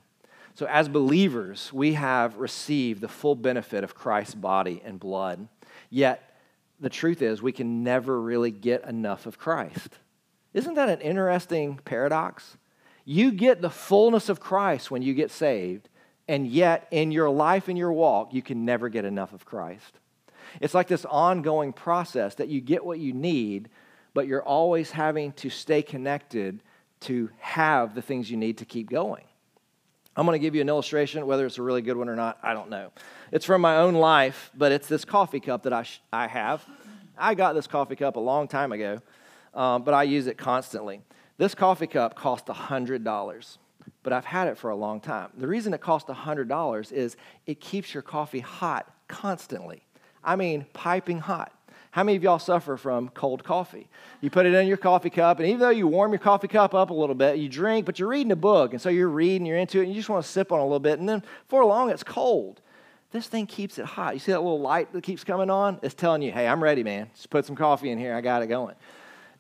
So, 0.55 0.67
as 0.67 0.89
believers, 0.89 1.73
we 1.73 1.95
have 1.95 2.37
received 2.37 3.01
the 3.01 3.09
full 3.09 3.37
benefit 3.37 3.85
of 3.85 3.95
Christ's 3.95 4.35
body 4.35 4.83
and 4.85 4.99
blood. 4.99 5.47
Yet, 5.89 6.35
the 6.81 6.91
truth 6.91 7.23
is, 7.23 7.41
we 7.41 7.53
can 7.53 7.85
never 7.85 8.21
really 8.21 8.51
get 8.51 8.85
enough 8.85 9.27
of 9.27 9.39
Christ. 9.39 9.99
Isn't 10.53 10.75
that 10.75 10.89
an 10.89 11.01
interesting 11.01 11.79
paradox? 11.85 12.57
You 13.05 13.31
get 13.31 13.63
the 13.63 13.71
fullness 13.71 14.29
of 14.29 14.41
Christ 14.41 14.91
when 14.91 15.03
you 15.03 15.15
get 15.15 15.31
saved, 15.31 15.89
and 16.27 16.47
yet 16.47 16.89
in 16.91 17.13
your 17.13 17.31
life 17.31 17.69
and 17.69 17.79
your 17.79 17.93
walk, 17.93 18.35
you 18.35 18.43
can 18.43 18.65
never 18.65 18.89
get 18.89 19.05
enough 19.05 19.33
of 19.33 19.45
Christ. 19.45 20.01
It's 20.61 20.75
like 20.75 20.89
this 20.89 21.05
ongoing 21.05 21.73
process 21.73 22.35
that 22.35 22.49
you 22.49 22.61
get 22.61 22.85
what 22.85 22.99
you 22.99 23.13
need, 23.13 23.69
but 24.13 24.27
you're 24.27 24.43
always 24.43 24.91
having 24.91 25.33
to 25.35 25.51
stay 25.51 25.83
connected 25.83 26.63
to 27.03 27.31
have 27.39 27.95
the 27.95 28.03
things 28.03 28.29
you 28.29 28.37
need 28.37 28.59
to 28.59 28.65
keep 28.65 28.91
going. 28.91 29.25
I'm 30.19 30.27
going 30.27 30.35
to 30.35 30.45
give 30.45 30.57
you 30.57 30.61
an 30.61 30.69
illustration, 30.69 31.25
whether 31.29 31.47
it's 31.47 31.59
a 31.59 31.63
really 31.63 31.81
good 31.81 31.97
one 31.97 32.09
or 32.09 32.17
not, 32.17 32.39
I 32.43 32.53
don't 32.53 32.71
know. 32.71 32.91
It's 33.31 33.45
from 33.45 33.61
my 33.61 33.77
own 33.77 33.95
life, 33.95 34.51
but 34.53 34.73
it's 34.73 34.89
this 34.89 35.05
coffee 35.05 35.39
cup 35.39 35.63
that 35.63 35.73
I, 35.73 35.85
sh- 35.85 36.01
I 36.13 36.27
have. 36.27 36.67
I 37.17 37.35
got 37.35 37.53
this 37.53 37.69
coffee 37.69 37.95
cup 37.95 38.17
a 38.17 38.21
long 38.21 38.49
time 38.49 38.73
ago, 38.73 38.99
um, 39.55 39.85
but 39.85 39.95
I 39.95 40.03
use 40.03 40.27
it 40.27 40.37
constantly. 40.37 41.03
This 41.37 41.55
coffee 41.55 41.87
cup 41.87 42.17
cost 42.17 42.47
$100, 42.47 43.59
but 44.03 44.13
I've 44.13 44.25
had 44.25 44.49
it 44.49 44.59
for 44.59 44.71
a 44.71 44.75
long 44.75 45.01
time. 45.01 45.31
The 45.37 45.47
reason 45.47 45.73
it 45.73 45.81
costs 45.81 46.11
$100 46.11 46.93
is 46.93 47.17
it 47.47 47.61
keeps 47.61 47.95
your 47.95 48.03
coffee 48.03 48.41
hot 48.41 48.93
constantly. 49.07 49.85
I 50.25 50.35
mean, 50.35 50.67
piping 50.73 51.21
hot. 51.21 51.53
How 51.99 52.05
many 52.05 52.15
of 52.15 52.23
y'all 52.23 52.39
suffer 52.39 52.77
from 52.77 53.09
cold 53.09 53.43
coffee? 53.43 53.89
You 54.21 54.31
put 54.31 54.47
it 54.47 54.55
in 54.55 54.69
your 54.69 54.77
coffee 54.77 55.11
cup, 55.11 55.41
and 55.41 55.49
even 55.49 55.59
though 55.59 55.71
you 55.71 55.89
warm 55.89 56.13
your 56.13 56.21
coffee 56.21 56.47
cup 56.47 56.73
up 56.73 56.91
a 56.91 56.95
little 56.95 57.17
bit, 57.17 57.39
you 57.39 57.49
drink, 57.49 57.87
but 57.87 57.99
you're 57.99 58.09
reading 58.09 58.31
a 58.31 58.37
book, 58.37 58.73
and 58.73 58.81
so 58.81 58.89
you're 58.89 59.09
reading, 59.09 59.45
you're 59.45 59.57
into 59.57 59.81
it, 59.81 59.87
and 59.87 59.89
you 59.89 59.97
just 59.97 60.09
want 60.09 60.25
to 60.25 60.31
sip 60.31 60.53
on 60.53 60.61
a 60.61 60.63
little 60.63 60.79
bit, 60.79 61.01
and 61.01 61.09
then 61.09 61.25
for 61.49 61.65
long 61.65 61.91
it's 61.91 62.05
cold. 62.05 62.61
This 63.11 63.27
thing 63.27 63.49
keeps 63.49 63.81
it 63.81 63.85
hot. 63.85 64.15
You 64.15 64.21
see 64.21 64.31
that 64.31 64.39
little 64.41 64.61
light 64.61 64.93
that 64.93 65.03
keeps 65.03 65.25
coming 65.25 65.51
on? 65.51 65.81
It's 65.83 65.93
telling 65.93 66.23
you, 66.23 66.31
hey, 66.31 66.47
I'm 66.47 66.63
ready, 66.63 66.85
man. 66.85 67.11
Just 67.17 67.31
put 67.31 67.45
some 67.45 67.57
coffee 67.57 67.91
in 67.91 67.99
here. 67.99 68.15
I 68.15 68.21
got 68.21 68.45
it 68.45 68.47
going. 68.47 68.77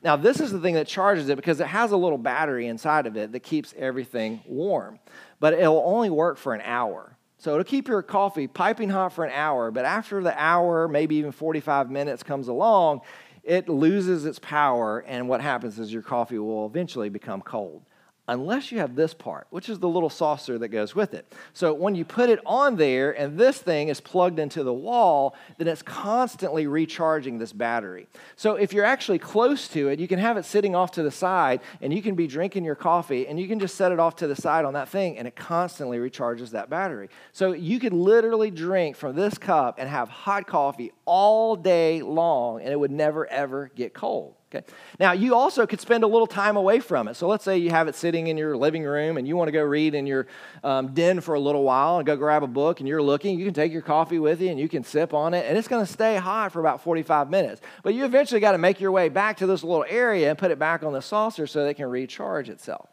Now, 0.02 0.16
this 0.16 0.40
is 0.40 0.50
the 0.50 0.58
thing 0.58 0.74
that 0.74 0.88
charges 0.88 1.28
it 1.28 1.36
because 1.36 1.60
it 1.60 1.68
has 1.68 1.92
a 1.92 1.96
little 1.96 2.18
battery 2.18 2.66
inside 2.66 3.06
of 3.06 3.16
it 3.16 3.30
that 3.30 3.40
keeps 3.44 3.72
everything 3.78 4.40
warm, 4.48 4.98
but 5.38 5.54
it'll 5.54 5.84
only 5.86 6.10
work 6.10 6.36
for 6.36 6.54
an 6.54 6.62
hour. 6.62 7.16
So 7.38 7.52
it'll 7.52 7.64
keep 7.64 7.86
your 7.88 8.02
coffee 8.02 8.48
piping 8.48 8.90
hot 8.90 9.12
for 9.12 9.24
an 9.24 9.32
hour, 9.32 9.70
but 9.70 9.84
after 9.84 10.20
the 10.22 10.34
hour, 10.40 10.88
maybe 10.88 11.16
even 11.16 11.30
45 11.30 11.88
minutes 11.88 12.24
comes 12.24 12.48
along, 12.48 13.02
it 13.44 13.68
loses 13.68 14.26
its 14.26 14.40
power, 14.40 15.04
and 15.06 15.28
what 15.28 15.40
happens 15.40 15.78
is 15.78 15.92
your 15.92 16.02
coffee 16.02 16.38
will 16.38 16.66
eventually 16.66 17.08
become 17.08 17.40
cold 17.40 17.82
unless 18.28 18.70
you 18.70 18.78
have 18.78 18.94
this 18.94 19.14
part, 19.14 19.46
which 19.50 19.68
is 19.70 19.78
the 19.78 19.88
little 19.88 20.10
saucer 20.10 20.58
that 20.58 20.68
goes 20.68 20.94
with 20.94 21.14
it. 21.14 21.32
So 21.54 21.72
when 21.72 21.94
you 21.94 22.04
put 22.04 22.28
it 22.28 22.38
on 22.44 22.76
there 22.76 23.18
and 23.18 23.38
this 23.38 23.58
thing 23.58 23.88
is 23.88 24.00
plugged 24.00 24.38
into 24.38 24.62
the 24.62 24.72
wall, 24.72 25.34
then 25.56 25.66
it's 25.66 25.82
constantly 25.82 26.66
recharging 26.66 27.38
this 27.38 27.52
battery. 27.52 28.06
So 28.36 28.56
if 28.56 28.72
you're 28.74 28.84
actually 28.84 29.18
close 29.18 29.66
to 29.68 29.88
it, 29.88 29.98
you 29.98 30.06
can 30.06 30.18
have 30.18 30.36
it 30.36 30.44
sitting 30.44 30.76
off 30.76 30.92
to 30.92 31.02
the 31.02 31.10
side 31.10 31.60
and 31.80 31.92
you 31.92 32.02
can 32.02 32.14
be 32.14 32.26
drinking 32.26 32.64
your 32.64 32.74
coffee 32.74 33.26
and 33.26 33.40
you 33.40 33.48
can 33.48 33.58
just 33.58 33.76
set 33.76 33.92
it 33.92 33.98
off 33.98 34.16
to 34.16 34.26
the 34.26 34.36
side 34.36 34.66
on 34.66 34.74
that 34.74 34.90
thing 34.90 35.16
and 35.16 35.26
it 35.26 35.34
constantly 35.34 35.98
recharges 35.98 36.50
that 36.50 36.68
battery. 36.68 37.08
So 37.32 37.52
you 37.52 37.80
could 37.80 37.94
literally 37.94 38.50
drink 38.50 38.96
from 38.96 39.16
this 39.16 39.38
cup 39.38 39.76
and 39.78 39.88
have 39.88 40.10
hot 40.10 40.46
coffee 40.46 40.92
all 41.06 41.56
day 41.56 42.02
long 42.02 42.60
and 42.60 42.70
it 42.70 42.78
would 42.78 42.90
never 42.90 43.26
ever 43.26 43.70
get 43.74 43.94
cold. 43.94 44.37
Okay. 44.54 44.64
Now, 44.98 45.12
you 45.12 45.34
also 45.34 45.66
could 45.66 45.78
spend 45.78 46.04
a 46.04 46.06
little 46.06 46.26
time 46.26 46.56
away 46.56 46.80
from 46.80 47.06
it. 47.06 47.16
So, 47.16 47.28
let's 47.28 47.44
say 47.44 47.58
you 47.58 47.68
have 47.68 47.86
it 47.86 47.94
sitting 47.94 48.28
in 48.28 48.38
your 48.38 48.56
living 48.56 48.82
room 48.82 49.18
and 49.18 49.28
you 49.28 49.36
want 49.36 49.48
to 49.48 49.52
go 49.52 49.62
read 49.62 49.94
in 49.94 50.06
your 50.06 50.26
um, 50.64 50.94
den 50.94 51.20
for 51.20 51.34
a 51.34 51.40
little 51.40 51.64
while 51.64 51.98
and 51.98 52.06
go 52.06 52.16
grab 52.16 52.42
a 52.42 52.46
book 52.46 52.80
and 52.80 52.88
you're 52.88 53.02
looking. 53.02 53.38
You 53.38 53.44
can 53.44 53.52
take 53.52 53.72
your 53.72 53.82
coffee 53.82 54.18
with 54.18 54.40
you 54.40 54.48
and 54.48 54.58
you 54.58 54.66
can 54.66 54.84
sip 54.84 55.12
on 55.12 55.34
it, 55.34 55.44
and 55.46 55.58
it's 55.58 55.68
going 55.68 55.84
to 55.84 55.92
stay 55.92 56.16
hot 56.16 56.52
for 56.52 56.60
about 56.60 56.82
45 56.82 57.28
minutes. 57.28 57.60
But 57.82 57.92
you 57.92 58.06
eventually 58.06 58.40
got 58.40 58.52
to 58.52 58.58
make 58.58 58.80
your 58.80 58.90
way 58.90 59.10
back 59.10 59.36
to 59.38 59.46
this 59.46 59.62
little 59.62 59.84
area 59.86 60.30
and 60.30 60.38
put 60.38 60.50
it 60.50 60.58
back 60.58 60.82
on 60.82 60.94
the 60.94 61.02
saucer 61.02 61.46
so 61.46 61.62
that 61.62 61.68
it 61.68 61.74
can 61.74 61.86
recharge 61.86 62.48
itself. 62.48 62.88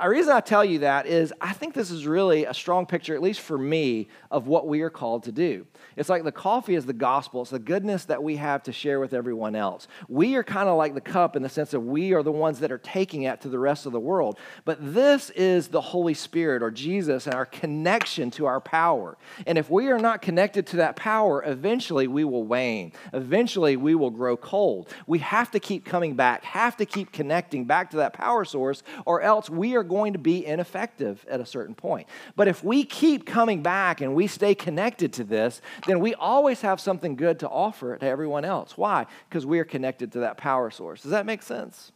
The 0.00 0.08
reason 0.08 0.32
I 0.32 0.40
tell 0.40 0.64
you 0.64 0.80
that 0.80 1.06
is 1.06 1.32
I 1.40 1.52
think 1.52 1.74
this 1.74 1.90
is 1.90 2.06
really 2.06 2.46
a 2.46 2.54
strong 2.54 2.86
picture, 2.86 3.14
at 3.14 3.22
least 3.22 3.40
for 3.40 3.58
me, 3.58 4.08
of 4.30 4.46
what 4.46 4.66
we 4.66 4.80
are 4.80 4.90
called 4.90 5.24
to 5.24 5.32
do. 5.32 5.66
It's 5.96 6.08
like 6.08 6.24
the 6.24 6.32
coffee 6.32 6.74
is 6.74 6.86
the 6.86 6.92
gospel, 6.92 7.42
it's 7.42 7.50
the 7.50 7.58
goodness 7.58 8.04
that 8.06 8.22
we 8.22 8.36
have 8.36 8.62
to 8.64 8.72
share 8.72 9.00
with 9.00 9.14
everyone 9.14 9.54
else. 9.54 9.86
We 10.08 10.36
are 10.36 10.42
kind 10.42 10.68
of 10.68 10.76
like 10.76 10.94
the 10.94 11.00
cup 11.00 11.36
in 11.36 11.42
the 11.42 11.48
sense 11.48 11.70
that 11.70 11.80
we 11.80 12.12
are 12.12 12.22
the 12.22 12.32
ones 12.32 12.60
that 12.60 12.72
are 12.72 12.78
taking 12.78 13.22
it 13.22 13.40
to 13.42 13.48
the 13.48 13.58
rest 13.58 13.86
of 13.86 13.92
the 13.92 14.00
world. 14.00 14.38
But 14.64 14.78
this 14.94 15.30
is 15.30 15.68
the 15.68 15.80
Holy 15.80 16.14
Spirit 16.14 16.62
or 16.62 16.70
Jesus 16.70 17.26
and 17.26 17.34
our 17.34 17.46
connection 17.46 18.30
to 18.32 18.46
our 18.46 18.60
power. 18.60 19.16
And 19.46 19.58
if 19.58 19.70
we 19.70 19.88
are 19.88 19.98
not 19.98 20.22
connected 20.22 20.66
to 20.68 20.76
that 20.76 20.96
power, 20.96 21.42
eventually 21.44 22.06
we 22.06 22.24
will 22.24 22.44
wane. 22.44 22.92
Eventually 23.12 23.76
we 23.76 23.94
will 23.94 24.10
grow 24.10 24.36
cold. 24.36 24.88
We 25.06 25.20
have 25.20 25.50
to 25.52 25.60
keep 25.60 25.84
coming 25.84 26.14
back, 26.14 26.44
have 26.44 26.76
to 26.78 26.86
keep 26.86 27.12
connecting 27.12 27.64
back 27.64 27.90
to 27.90 27.98
that 27.98 28.12
power 28.12 28.44
source, 28.44 28.82
or 29.06 29.22
else 29.22 29.48
we 29.48 29.76
are 29.76 29.82
going 29.82 30.12
to 30.12 30.18
be 30.18 30.44
ineffective 30.44 31.24
at 31.28 31.40
a 31.40 31.46
certain 31.46 31.74
point. 31.74 32.08
But 32.36 32.48
if 32.48 32.64
we 32.64 32.84
keep 32.84 33.26
coming 33.26 33.62
back 33.62 34.00
and 34.00 34.14
we 34.14 34.26
stay 34.26 34.54
connected 34.54 35.12
to 35.14 35.24
this, 35.24 35.60
then 35.86 36.00
we 36.00 36.14
always 36.14 36.60
have 36.62 36.80
something 36.80 37.16
good 37.16 37.38
to 37.40 37.48
offer 37.48 37.96
to 37.96 38.06
everyone 38.06 38.44
else. 38.44 38.76
Why? 38.76 39.06
Because 39.28 39.46
we 39.46 39.58
are 39.58 39.64
connected 39.64 40.12
to 40.12 40.20
that 40.20 40.36
power 40.36 40.70
source. 40.70 41.02
Does 41.02 41.10
that 41.10 41.26
make 41.26 41.42
sense? 41.42 41.92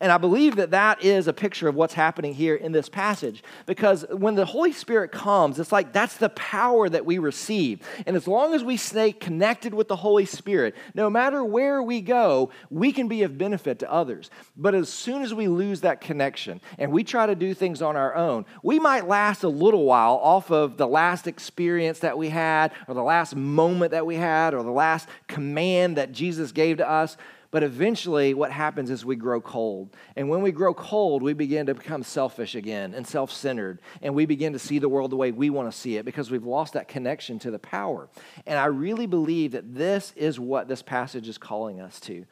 And 0.00 0.12
I 0.12 0.18
believe 0.18 0.56
that 0.56 0.70
that 0.70 1.02
is 1.02 1.28
a 1.28 1.32
picture 1.32 1.68
of 1.68 1.74
what's 1.74 1.94
happening 1.94 2.34
here 2.34 2.54
in 2.54 2.72
this 2.72 2.88
passage 2.88 3.42
because 3.66 4.04
when 4.10 4.34
the 4.34 4.44
Holy 4.44 4.72
Spirit 4.72 5.12
comes, 5.12 5.58
it's 5.58 5.72
like 5.72 5.92
that's 5.92 6.16
the 6.16 6.28
power 6.30 6.88
that 6.88 7.04
we 7.04 7.18
receive. 7.18 7.80
And 8.06 8.16
as 8.16 8.26
long 8.26 8.54
as 8.54 8.64
we 8.64 8.76
stay 8.76 9.12
connected 9.12 9.74
with 9.74 9.88
the 9.88 9.96
Holy 9.96 10.24
Spirit, 10.24 10.74
no 10.94 11.10
matter 11.10 11.44
where 11.44 11.82
we 11.82 12.00
go, 12.00 12.50
we 12.70 12.92
can 12.92 13.08
be 13.08 13.22
of 13.22 13.38
benefit 13.38 13.78
to 13.80 13.92
others. 13.92 14.30
But 14.56 14.74
as 14.74 14.88
soon 14.88 15.22
as 15.22 15.34
we 15.34 15.48
lose 15.48 15.82
that 15.82 16.00
connection 16.00 16.60
and 16.78 16.92
we 16.92 17.04
try 17.04 17.26
to 17.26 17.34
do 17.34 17.54
things 17.54 17.82
on 17.82 17.96
our 17.96 18.14
own, 18.14 18.44
we 18.62 18.78
might 18.78 19.06
last 19.06 19.42
a 19.42 19.48
little 19.48 19.84
while 19.84 20.14
off 20.14 20.50
of 20.50 20.76
the 20.76 20.86
last 20.86 21.26
experience 21.26 22.00
that 22.00 22.16
we 22.18 22.28
had 22.28 22.72
or 22.86 22.94
the 22.94 23.02
last 23.02 23.36
moment 23.36 23.92
that 23.92 24.06
we 24.06 24.16
had 24.16 24.54
or 24.54 24.62
the 24.62 24.70
last 24.70 25.08
command 25.26 25.96
that 25.96 26.12
Jesus 26.12 26.52
gave 26.52 26.78
to 26.78 26.88
us. 26.88 27.16
But 27.50 27.62
eventually, 27.62 28.34
what 28.34 28.52
happens 28.52 28.90
is 28.90 29.06
we 29.06 29.16
grow 29.16 29.40
cold. 29.40 29.96
And 30.16 30.28
when 30.28 30.42
we 30.42 30.52
grow 30.52 30.74
cold, 30.74 31.22
we 31.22 31.32
begin 31.32 31.64
to 31.66 31.74
become 31.74 32.02
selfish 32.02 32.54
again 32.54 32.92
and 32.92 33.06
self 33.06 33.32
centered. 33.32 33.80
And 34.02 34.14
we 34.14 34.26
begin 34.26 34.52
to 34.52 34.58
see 34.58 34.78
the 34.78 34.88
world 34.88 35.10
the 35.10 35.16
way 35.16 35.32
we 35.32 35.48
want 35.48 35.72
to 35.72 35.76
see 35.76 35.96
it 35.96 36.04
because 36.04 36.30
we've 36.30 36.44
lost 36.44 36.74
that 36.74 36.88
connection 36.88 37.38
to 37.40 37.50
the 37.50 37.58
power. 37.58 38.10
And 38.46 38.58
I 38.58 38.66
really 38.66 39.06
believe 39.06 39.52
that 39.52 39.74
this 39.74 40.12
is 40.14 40.38
what 40.38 40.68
this 40.68 40.82
passage 40.82 41.26
is 41.26 41.38
calling 41.38 41.80
us 41.80 41.98
to. 42.00 42.26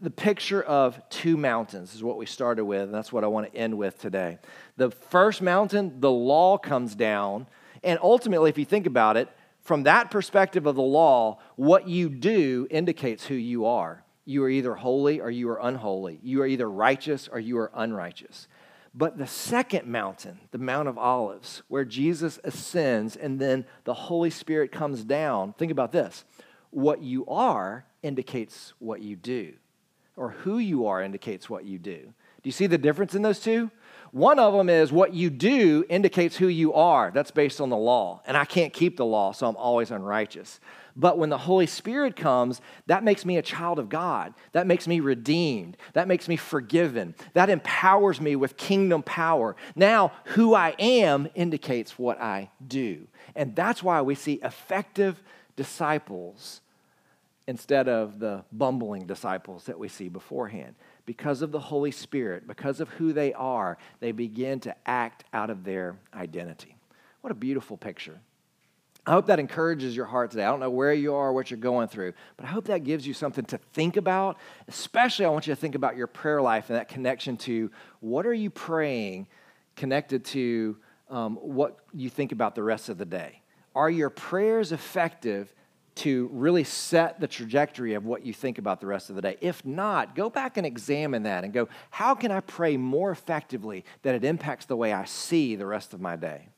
The 0.00 0.10
picture 0.10 0.62
of 0.62 1.00
two 1.08 1.36
mountains 1.36 1.94
is 1.94 2.04
what 2.04 2.18
we 2.18 2.26
started 2.26 2.64
with, 2.64 2.82
and 2.82 2.94
that's 2.94 3.12
what 3.12 3.24
I 3.24 3.26
want 3.26 3.50
to 3.50 3.58
end 3.58 3.76
with 3.76 3.98
today. 3.98 4.38
The 4.76 4.90
first 4.90 5.40
mountain, 5.40 5.98
the 6.00 6.10
law 6.10 6.58
comes 6.58 6.94
down. 6.94 7.46
And 7.82 7.98
ultimately, 8.02 8.50
if 8.50 8.58
you 8.58 8.64
think 8.64 8.86
about 8.86 9.16
it, 9.16 9.28
from 9.62 9.84
that 9.84 10.10
perspective 10.10 10.66
of 10.66 10.76
the 10.76 10.82
law, 10.82 11.38
what 11.56 11.88
you 11.88 12.10
do 12.10 12.66
indicates 12.70 13.26
who 13.26 13.34
you 13.34 13.66
are. 13.66 14.04
You 14.28 14.44
are 14.44 14.50
either 14.50 14.74
holy 14.74 15.22
or 15.22 15.30
you 15.30 15.48
are 15.48 15.58
unholy. 15.58 16.20
You 16.22 16.42
are 16.42 16.46
either 16.46 16.70
righteous 16.70 17.30
or 17.32 17.40
you 17.40 17.56
are 17.56 17.70
unrighteous. 17.72 18.46
But 18.94 19.16
the 19.16 19.26
second 19.26 19.86
mountain, 19.86 20.38
the 20.50 20.58
Mount 20.58 20.86
of 20.86 20.98
Olives, 20.98 21.62
where 21.68 21.86
Jesus 21.86 22.38
ascends 22.44 23.16
and 23.16 23.40
then 23.40 23.64
the 23.84 23.94
Holy 23.94 24.28
Spirit 24.28 24.70
comes 24.70 25.02
down, 25.02 25.54
think 25.54 25.72
about 25.72 25.92
this. 25.92 26.26
What 26.68 27.00
you 27.00 27.24
are 27.24 27.86
indicates 28.02 28.74
what 28.78 29.00
you 29.00 29.16
do, 29.16 29.54
or 30.14 30.32
who 30.32 30.58
you 30.58 30.84
are 30.88 31.02
indicates 31.02 31.48
what 31.48 31.64
you 31.64 31.78
do. 31.78 32.12
Do 32.42 32.48
you 32.48 32.52
see 32.52 32.66
the 32.66 32.76
difference 32.76 33.14
in 33.14 33.22
those 33.22 33.40
two? 33.40 33.70
One 34.12 34.38
of 34.38 34.52
them 34.52 34.68
is 34.68 34.92
what 34.92 35.14
you 35.14 35.30
do 35.30 35.86
indicates 35.88 36.36
who 36.36 36.48
you 36.48 36.74
are. 36.74 37.10
That's 37.10 37.30
based 37.30 37.62
on 37.62 37.70
the 37.70 37.76
law. 37.76 38.22
And 38.26 38.36
I 38.36 38.44
can't 38.44 38.74
keep 38.74 38.98
the 38.98 39.06
law, 39.06 39.32
so 39.32 39.48
I'm 39.48 39.56
always 39.56 39.90
unrighteous. 39.90 40.60
But 40.98 41.16
when 41.16 41.30
the 41.30 41.38
Holy 41.38 41.66
Spirit 41.66 42.16
comes, 42.16 42.60
that 42.86 43.04
makes 43.04 43.24
me 43.24 43.36
a 43.36 43.42
child 43.42 43.78
of 43.78 43.88
God. 43.88 44.34
That 44.50 44.66
makes 44.66 44.88
me 44.88 44.98
redeemed. 44.98 45.76
That 45.92 46.08
makes 46.08 46.26
me 46.26 46.36
forgiven. 46.36 47.14
That 47.34 47.48
empowers 47.48 48.20
me 48.20 48.34
with 48.34 48.56
kingdom 48.56 49.04
power. 49.04 49.54
Now, 49.76 50.10
who 50.24 50.54
I 50.54 50.74
am 50.80 51.28
indicates 51.36 52.00
what 52.00 52.20
I 52.20 52.50
do. 52.66 53.06
And 53.36 53.54
that's 53.54 53.80
why 53.80 54.02
we 54.02 54.16
see 54.16 54.40
effective 54.42 55.22
disciples 55.54 56.62
instead 57.46 57.88
of 57.88 58.18
the 58.18 58.44
bumbling 58.50 59.06
disciples 59.06 59.64
that 59.64 59.78
we 59.78 59.86
see 59.86 60.08
beforehand. 60.08 60.74
Because 61.06 61.42
of 61.42 61.52
the 61.52 61.60
Holy 61.60 61.92
Spirit, 61.92 62.48
because 62.48 62.80
of 62.80 62.88
who 62.90 63.12
they 63.12 63.32
are, 63.34 63.78
they 64.00 64.10
begin 64.10 64.58
to 64.60 64.74
act 64.84 65.24
out 65.32 65.48
of 65.48 65.62
their 65.62 65.96
identity. 66.12 66.76
What 67.20 67.30
a 67.30 67.34
beautiful 67.36 67.76
picture. 67.76 68.20
I 69.08 69.12
hope 69.12 69.24
that 69.28 69.40
encourages 69.40 69.96
your 69.96 70.04
heart 70.04 70.32
today. 70.32 70.44
I 70.44 70.50
don't 70.50 70.60
know 70.60 70.68
where 70.68 70.92
you 70.92 71.14
are, 71.14 71.32
what 71.32 71.50
you're 71.50 71.56
going 71.56 71.88
through, 71.88 72.12
but 72.36 72.44
I 72.44 72.48
hope 72.48 72.66
that 72.66 72.84
gives 72.84 73.06
you 73.06 73.14
something 73.14 73.46
to 73.46 73.56
think 73.56 73.96
about. 73.96 74.36
Especially, 74.68 75.24
I 75.24 75.30
want 75.30 75.46
you 75.46 75.54
to 75.54 75.58
think 75.58 75.74
about 75.74 75.96
your 75.96 76.06
prayer 76.06 76.42
life 76.42 76.68
and 76.68 76.78
that 76.78 76.88
connection 76.88 77.38
to 77.38 77.70
what 78.00 78.26
are 78.26 78.34
you 78.34 78.50
praying 78.50 79.26
connected 79.76 80.26
to 80.26 80.76
um, 81.08 81.36
what 81.36 81.78
you 81.94 82.10
think 82.10 82.32
about 82.32 82.54
the 82.54 82.62
rest 82.62 82.90
of 82.90 82.98
the 82.98 83.06
day. 83.06 83.40
Are 83.74 83.88
your 83.88 84.10
prayers 84.10 84.72
effective 84.72 85.54
to 85.94 86.28
really 86.30 86.64
set 86.64 87.18
the 87.18 87.26
trajectory 87.26 87.94
of 87.94 88.04
what 88.04 88.26
you 88.26 88.34
think 88.34 88.58
about 88.58 88.78
the 88.78 88.86
rest 88.88 89.08
of 89.08 89.16
the 89.16 89.22
day? 89.22 89.38
If 89.40 89.64
not, 89.64 90.16
go 90.16 90.28
back 90.28 90.58
and 90.58 90.66
examine 90.66 91.22
that 91.22 91.44
and 91.44 91.54
go, 91.54 91.70
how 91.90 92.14
can 92.14 92.30
I 92.30 92.40
pray 92.40 92.76
more 92.76 93.10
effectively 93.10 93.86
that 94.02 94.14
it 94.14 94.22
impacts 94.22 94.66
the 94.66 94.76
way 94.76 94.92
I 94.92 95.06
see 95.06 95.56
the 95.56 95.64
rest 95.64 95.94
of 95.94 96.00
my 96.02 96.14
day? 96.14 96.48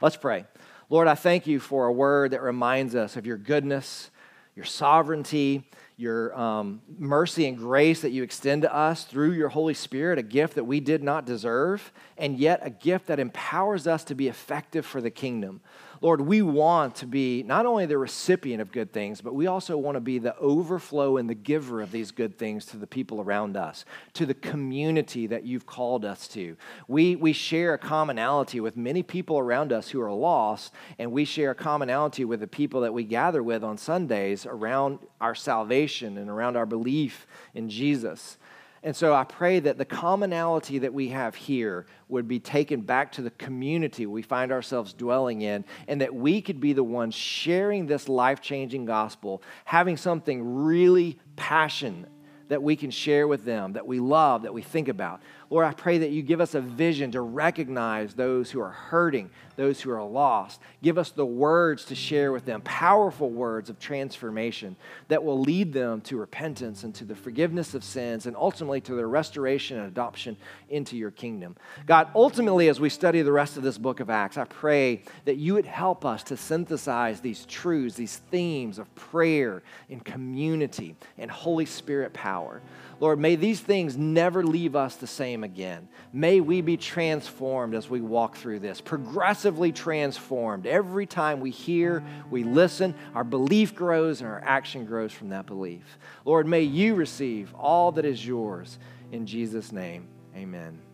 Let's 0.00 0.16
pray. 0.16 0.44
Lord, 0.90 1.06
I 1.06 1.16
thank 1.16 1.46
you 1.46 1.60
for 1.60 1.86
a 1.86 1.92
word 1.92 2.30
that 2.30 2.40
reminds 2.40 2.94
us 2.94 3.16
of 3.16 3.26
your 3.26 3.36
goodness, 3.36 4.10
your 4.56 4.64
sovereignty, 4.64 5.68
your 5.98 6.38
um, 6.38 6.80
mercy 6.98 7.46
and 7.46 7.58
grace 7.58 8.00
that 8.00 8.10
you 8.10 8.22
extend 8.22 8.62
to 8.62 8.74
us 8.74 9.04
through 9.04 9.32
your 9.32 9.50
Holy 9.50 9.74
Spirit, 9.74 10.18
a 10.18 10.22
gift 10.22 10.54
that 10.54 10.64
we 10.64 10.80
did 10.80 11.02
not 11.02 11.26
deserve, 11.26 11.92
and 12.16 12.38
yet 12.38 12.60
a 12.62 12.70
gift 12.70 13.08
that 13.08 13.20
empowers 13.20 13.86
us 13.86 14.02
to 14.04 14.14
be 14.14 14.28
effective 14.28 14.86
for 14.86 15.02
the 15.02 15.10
kingdom. 15.10 15.60
Lord, 16.00 16.20
we 16.20 16.42
want 16.42 16.94
to 16.96 17.06
be 17.06 17.42
not 17.42 17.66
only 17.66 17.86
the 17.86 17.98
recipient 17.98 18.62
of 18.62 18.70
good 18.70 18.92
things, 18.92 19.20
but 19.20 19.34
we 19.34 19.46
also 19.48 19.76
want 19.76 19.96
to 19.96 20.00
be 20.00 20.18
the 20.18 20.36
overflow 20.38 21.16
and 21.16 21.28
the 21.28 21.34
giver 21.34 21.80
of 21.80 21.90
these 21.90 22.12
good 22.12 22.38
things 22.38 22.64
to 22.66 22.76
the 22.76 22.86
people 22.86 23.20
around 23.20 23.56
us, 23.56 23.84
to 24.14 24.24
the 24.24 24.34
community 24.34 25.26
that 25.26 25.44
you've 25.44 25.66
called 25.66 26.04
us 26.04 26.28
to. 26.28 26.56
We, 26.86 27.16
we 27.16 27.32
share 27.32 27.74
a 27.74 27.78
commonality 27.78 28.60
with 28.60 28.76
many 28.76 29.02
people 29.02 29.38
around 29.38 29.72
us 29.72 29.88
who 29.88 30.00
are 30.00 30.12
lost, 30.12 30.72
and 30.98 31.10
we 31.10 31.24
share 31.24 31.50
a 31.50 31.56
commonality 31.56 32.24
with 32.24 32.40
the 32.40 32.46
people 32.46 32.82
that 32.82 32.94
we 32.94 33.04
gather 33.04 33.42
with 33.42 33.64
on 33.64 33.76
Sundays 33.76 34.46
around 34.46 35.00
our 35.20 35.34
salvation 35.34 36.16
and 36.16 36.30
around 36.30 36.56
our 36.56 36.66
belief 36.66 37.26
in 37.54 37.68
Jesus. 37.68 38.38
And 38.82 38.94
so 38.94 39.12
I 39.12 39.24
pray 39.24 39.60
that 39.60 39.78
the 39.78 39.84
commonality 39.84 40.78
that 40.78 40.94
we 40.94 41.08
have 41.08 41.34
here 41.34 41.86
would 42.08 42.28
be 42.28 42.38
taken 42.38 42.80
back 42.80 43.12
to 43.12 43.22
the 43.22 43.30
community 43.30 44.06
we 44.06 44.22
find 44.22 44.52
ourselves 44.52 44.92
dwelling 44.92 45.42
in, 45.42 45.64
and 45.88 46.00
that 46.00 46.14
we 46.14 46.40
could 46.40 46.60
be 46.60 46.72
the 46.72 46.84
ones 46.84 47.14
sharing 47.14 47.86
this 47.86 48.08
life 48.08 48.40
changing 48.40 48.84
gospel, 48.84 49.42
having 49.64 49.96
something 49.96 50.64
really 50.64 51.18
passionate 51.36 52.10
that 52.48 52.62
we 52.62 52.76
can 52.76 52.90
share 52.90 53.28
with 53.28 53.44
them, 53.44 53.74
that 53.74 53.86
we 53.86 54.00
love, 54.00 54.42
that 54.42 54.54
we 54.54 54.62
think 54.62 54.88
about. 54.88 55.20
Lord, 55.50 55.64
I 55.64 55.72
pray 55.72 55.98
that 55.98 56.10
you 56.10 56.22
give 56.22 56.42
us 56.42 56.54
a 56.54 56.60
vision 56.60 57.12
to 57.12 57.22
recognize 57.22 58.12
those 58.12 58.50
who 58.50 58.60
are 58.60 58.70
hurting, 58.70 59.30
those 59.56 59.80
who 59.80 59.90
are 59.90 60.02
lost. 60.02 60.60
Give 60.82 60.98
us 60.98 61.10
the 61.10 61.24
words 61.24 61.86
to 61.86 61.94
share 61.94 62.32
with 62.32 62.44
them, 62.44 62.60
powerful 62.60 63.30
words 63.30 63.70
of 63.70 63.78
transformation 63.78 64.76
that 65.08 65.24
will 65.24 65.40
lead 65.40 65.72
them 65.72 66.02
to 66.02 66.18
repentance 66.18 66.84
and 66.84 66.94
to 66.96 67.06
the 67.06 67.14
forgiveness 67.14 67.72
of 67.72 67.82
sins 67.82 68.26
and 68.26 68.36
ultimately 68.36 68.82
to 68.82 68.94
their 68.94 69.08
restoration 69.08 69.78
and 69.78 69.86
adoption 69.86 70.36
into 70.68 70.98
your 70.98 71.10
kingdom. 71.10 71.56
God, 71.86 72.08
ultimately, 72.14 72.68
as 72.68 72.78
we 72.78 72.90
study 72.90 73.22
the 73.22 73.32
rest 73.32 73.56
of 73.56 73.62
this 73.62 73.78
book 73.78 74.00
of 74.00 74.10
Acts, 74.10 74.36
I 74.36 74.44
pray 74.44 75.02
that 75.24 75.38
you 75.38 75.54
would 75.54 75.66
help 75.66 76.04
us 76.04 76.22
to 76.24 76.36
synthesize 76.36 77.22
these 77.22 77.46
truths, 77.46 77.96
these 77.96 78.18
themes 78.30 78.78
of 78.78 78.94
prayer 78.94 79.62
and 79.88 80.04
community 80.04 80.94
and 81.16 81.30
Holy 81.30 81.64
Spirit 81.64 82.12
power. 82.12 82.60
Lord, 83.00 83.18
may 83.18 83.36
these 83.36 83.60
things 83.60 83.96
never 83.96 84.42
leave 84.42 84.74
us 84.74 84.96
the 84.96 85.06
same 85.06 85.44
again. 85.44 85.88
May 86.12 86.40
we 86.40 86.60
be 86.60 86.76
transformed 86.76 87.74
as 87.74 87.88
we 87.88 88.00
walk 88.00 88.36
through 88.36 88.58
this, 88.60 88.80
progressively 88.80 89.70
transformed. 89.70 90.66
Every 90.66 91.06
time 91.06 91.40
we 91.40 91.50
hear, 91.50 92.02
we 92.30 92.42
listen, 92.42 92.94
our 93.14 93.24
belief 93.24 93.74
grows 93.74 94.20
and 94.20 94.28
our 94.28 94.42
action 94.44 94.84
grows 94.84 95.12
from 95.12 95.28
that 95.28 95.46
belief. 95.46 95.98
Lord, 96.24 96.46
may 96.46 96.62
you 96.62 96.94
receive 96.94 97.54
all 97.54 97.92
that 97.92 98.04
is 98.04 98.26
yours. 98.26 98.78
In 99.12 99.26
Jesus' 99.26 99.70
name, 99.70 100.08
amen. 100.36 100.87